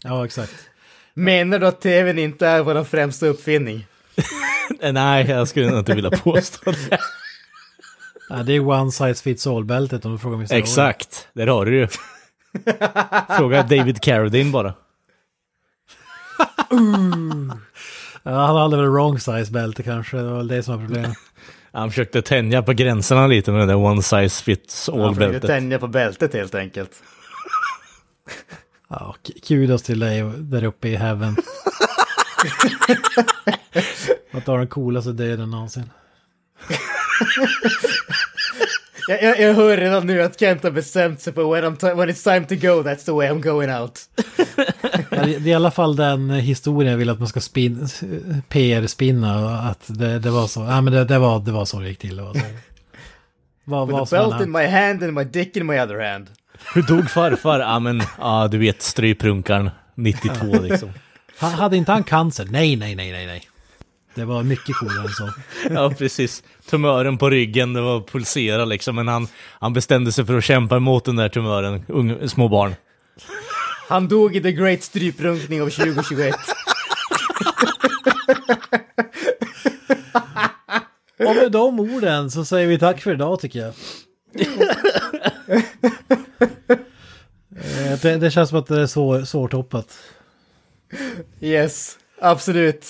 Ja, 0.04 0.24
exakt. 0.24 0.54
Menar 1.18 1.58
du 1.58 1.66
att 1.66 1.80
tvn 1.80 2.18
inte 2.18 2.46
är 2.46 2.62
vår 2.62 2.84
främsta 2.84 3.26
uppfinning? 3.26 3.86
Nej, 4.92 5.30
jag 5.30 5.48
skulle 5.48 5.78
inte 5.78 5.94
vilja 5.94 6.10
påstå 6.10 6.70
det. 6.70 6.98
Ja, 8.28 8.36
det 8.36 8.52
är 8.52 8.60
one 8.68 8.92
size 8.92 9.22
fits 9.22 9.46
all-bältet 9.46 10.04
om 10.04 10.12
du 10.12 10.18
frågar 10.18 10.36
mig. 10.38 10.46
Exakt, 10.50 11.28
där 11.32 11.46
har 11.46 11.66
du 11.66 11.76
ju. 11.76 11.88
Fråga 13.38 13.62
David 13.62 14.02
Carradine 14.02 14.50
bara. 14.52 14.74
Ja, 18.22 18.30
han 18.46 18.56
hade 18.56 18.76
väl 18.76 18.86
wrong 18.86 19.18
size 19.20 19.52
bälte 19.52 19.82
kanske, 19.82 20.16
det 20.16 20.22
var 20.30 20.36
väl 20.36 20.48
det 20.48 20.62
som 20.62 20.74
var 20.78 20.86
problemet. 20.86 21.16
Han 21.72 21.90
försökte 21.90 22.22
tänja 22.22 22.62
på 22.62 22.72
gränserna 22.72 23.26
lite 23.26 23.52
med 23.52 23.60
det 23.60 23.66
där 23.66 23.76
one 23.76 24.02
size 24.02 24.44
fits 24.44 24.88
Han 24.92 24.96
försökte 25.14 25.24
all-bältet. 25.24 25.48
tänja 25.48 25.78
på 25.78 25.86
bältet 25.86 26.34
helt 26.34 26.54
enkelt. 26.54 26.90
Ja, 28.90 29.14
kudos 29.48 29.82
till 29.82 29.98
dig 29.98 30.22
där 30.38 30.64
uppe 30.64 30.88
i 30.88 30.96
heaven. 30.96 31.36
Att 34.32 34.44
du 34.44 34.50
har 34.50 34.58
den 34.58 34.68
coolaste 34.68 35.12
döden 35.12 35.50
någonsin. 35.50 35.90
Jag, 39.08 39.22
jag, 39.22 39.40
jag 39.40 39.54
hör 39.54 39.76
redan 39.76 40.06
nu 40.06 40.22
att 40.22 40.40
Kent 40.40 40.62
har 40.62 40.70
bestämt 40.70 41.20
sig 41.20 41.32
på 41.32 41.52
when, 41.52 41.64
I'm 41.64 41.94
when 41.96 42.08
it's 42.08 42.24
time 42.24 42.46
to 42.46 42.54
go, 42.54 42.82
that's 42.88 43.04
the 43.04 43.12
way 43.12 43.28
I'm 43.28 43.40
going 43.40 43.70
out. 43.70 44.00
Ja, 45.10 45.24
det, 45.24 45.38
det 45.38 45.50
är 45.50 45.52
i 45.52 45.54
alla 45.54 45.70
fall 45.70 45.96
den 45.96 46.30
historien 46.30 46.90
jag 46.90 46.98
vill 46.98 47.10
att 47.10 47.18
man 47.18 47.28
ska 47.28 47.40
spin, 47.40 47.88
PR-spinna. 48.48 49.58
Att 49.58 49.84
det, 49.86 50.18
det 50.18 50.30
var 50.30 50.46
så. 50.46 50.60
Ja, 50.60 50.80
men 50.80 50.92
det, 50.92 51.04
det, 51.04 51.18
var, 51.18 51.40
det 51.40 51.52
var 51.52 51.64
så 51.64 51.80
det 51.80 51.88
gick 51.88 51.98
till. 51.98 52.16
Det 52.16 52.22
var 52.22 52.34
så. 52.34 52.40
Vad, 53.64 53.88
With 53.88 54.00
a 54.00 54.06
belt 54.10 54.42
in 54.42 54.50
my 54.52 54.66
hand 54.66 55.02
and 55.02 55.14
my 55.14 55.24
dick 55.24 55.56
in 55.56 55.66
my 55.66 55.80
other 55.80 56.00
hand. 56.12 56.26
Hur 56.74 56.82
dog 56.82 57.10
farfar? 57.10 57.60
Ja 57.60 57.78
men, 57.78 58.02
ja 58.18 58.48
du 58.48 58.58
vet 58.58 58.82
stryprunkaren 58.82 59.70
92 59.94 60.60
liksom. 60.62 60.92
Han, 61.38 61.52
hade 61.52 61.76
inte 61.76 61.92
han 61.92 62.04
cancer? 62.04 62.46
Nej, 62.50 62.76
nej, 62.76 62.94
nej, 62.94 63.12
nej, 63.12 63.26
nej. 63.26 63.48
Det 64.14 64.24
var 64.24 64.42
mycket 64.42 64.76
coolare 64.76 65.02
än 65.02 65.08
så. 65.08 65.30
Ja 65.70 65.90
precis. 65.98 66.42
Tumören 66.70 67.18
på 67.18 67.30
ryggen, 67.30 67.72
det 67.72 67.80
var 67.80 68.00
pulsera 68.00 68.64
liksom. 68.64 68.96
Men 68.96 69.08
han, 69.08 69.28
han 69.60 69.72
bestämde 69.72 70.12
sig 70.12 70.26
för 70.26 70.38
att 70.38 70.44
kämpa 70.44 70.76
emot 70.76 71.04
den 71.04 71.16
där 71.16 71.28
tumören, 71.28 71.84
unga, 71.88 72.28
små 72.28 72.48
barn. 72.48 72.74
Han 73.88 74.08
dog 74.08 74.36
i 74.36 74.40
The 74.40 74.52
Great 74.52 74.82
Stryprunkning 74.82 75.62
av 75.62 75.70
2021. 75.70 76.36
Och 81.18 81.36
med 81.36 81.52
de 81.52 81.80
orden 81.80 82.30
så 82.30 82.44
säger 82.44 82.68
vi 82.68 82.78
tack 82.78 83.00
för 83.00 83.12
idag 83.12 83.40
tycker 83.40 83.58
jag. 83.58 83.74
Eh, 87.60 88.00
det, 88.02 88.16
det 88.16 88.30
känns 88.30 88.48
som 88.48 88.58
att 88.58 88.66
det 88.66 88.80
är 88.80 88.86
så, 88.86 89.26
svårtoppat. 89.26 89.98
yes, 91.40 91.98
absolut. 92.20 92.86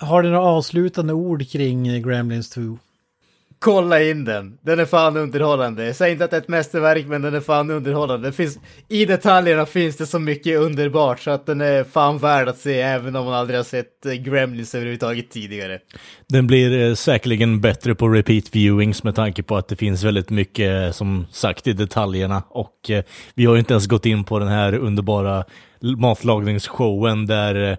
Har 0.00 0.22
du 0.22 0.30
några 0.30 0.44
avslutande 0.44 1.12
ord 1.12 1.50
kring 1.50 2.02
Gremlins 2.02 2.50
2? 2.50 2.78
Kolla 3.60 4.02
in 4.02 4.24
den. 4.24 4.58
Den 4.62 4.80
är 4.80 4.84
fan 4.84 5.16
underhållande. 5.16 5.86
Jag 5.86 5.96
säger 5.96 6.12
inte 6.12 6.24
att 6.24 6.30
det 6.30 6.36
är 6.36 6.40
ett 6.40 6.48
mästerverk, 6.48 7.06
men 7.06 7.22
den 7.22 7.34
är 7.34 7.40
fan 7.40 7.70
underhållande. 7.70 8.28
Det 8.28 8.32
finns, 8.32 8.58
I 8.88 9.04
detaljerna 9.04 9.66
finns 9.66 9.96
det 9.96 10.06
så 10.06 10.18
mycket 10.18 10.58
underbart 10.58 11.20
så 11.20 11.30
att 11.30 11.46
den 11.46 11.60
är 11.60 11.84
fan 11.84 12.18
värd 12.18 12.48
att 12.48 12.58
se 12.58 12.80
även 12.80 13.16
om 13.16 13.24
man 13.24 13.34
aldrig 13.34 13.58
har 13.58 13.64
sett 13.64 14.06
eh, 14.06 14.12
Gremlins 14.12 14.74
överhuvudtaget 14.74 15.30
tidigare. 15.30 15.78
Den 16.28 16.46
blir 16.46 16.88
eh, 16.88 16.94
säkerligen 16.94 17.60
bättre 17.60 17.94
på 17.94 18.08
repeat 18.08 18.44
viewings 18.56 19.02
med 19.02 19.14
tanke 19.14 19.42
på 19.42 19.56
att 19.56 19.68
det 19.68 19.76
finns 19.76 20.04
väldigt 20.04 20.30
mycket 20.30 20.84
eh, 20.84 20.90
som 20.90 21.26
sagt 21.30 21.66
i 21.66 21.72
detaljerna. 21.72 22.42
Och 22.48 22.90
eh, 22.90 23.04
vi 23.34 23.44
har 23.44 23.54
ju 23.54 23.58
inte 23.58 23.72
ens 23.72 23.86
gått 23.86 24.06
in 24.06 24.24
på 24.24 24.38
den 24.38 24.48
här 24.48 24.74
underbara 24.74 25.44
matlagningsshowen 25.80 27.26
där 27.26 27.70
eh, 27.70 27.76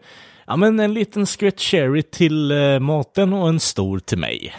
ja, 0.47 0.55
men 0.55 0.79
en 0.79 0.93
liten 0.93 1.25
skvätt 1.25 1.59
cherry 1.59 2.01
till 2.01 2.51
eh, 2.51 2.79
maten 2.79 3.33
och 3.33 3.49
en 3.49 3.59
stor 3.59 3.99
till 3.99 4.17
mig. 4.17 4.53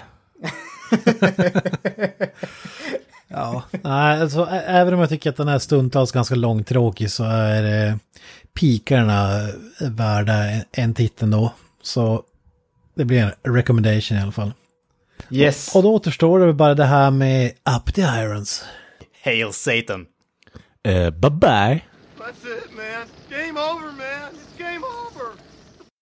Ja, 3.33 3.63
nej, 3.83 4.21
alltså, 4.21 4.47
även 4.67 4.95
om 4.95 5.01
jag 5.01 5.09
tycker 5.09 5.31
att 5.31 5.37
den 5.37 5.49
är 5.49 5.59
stundtals 5.59 6.13
ganska 6.13 6.35
långtråkig 6.35 7.11
så 7.11 7.25
är 7.25 7.89
eh, 7.89 7.95
pikarna 8.55 9.49
värda 9.81 10.35
en, 10.35 10.65
en 10.73 10.95
titt 10.95 11.23
ändå. 11.23 11.53
Så 11.83 12.23
det 12.95 13.05
blir 13.05 13.23
en 13.23 13.55
recommendation 13.55 14.19
i 14.19 14.21
alla 14.21 14.33
fall. 14.33 14.53
Yes. 15.31 15.75
Och 15.75 15.83
då 15.83 15.95
återstår 15.95 16.47
det 16.47 16.53
bara 16.53 16.75
det 16.75 16.85
här 16.85 17.11
med 17.11 17.47
Up 17.77 17.95
the 17.95 18.03
Irons. 18.03 18.65
Hail 19.25 19.53
Satan. 19.53 20.07
Eh, 20.83 21.11
bye 21.11 21.31
bye. 21.31 21.81
That's 22.19 22.47
it, 22.59 22.71
man. 22.77 23.07
Game 23.29 23.61
over, 23.61 23.87
man. 23.87 24.50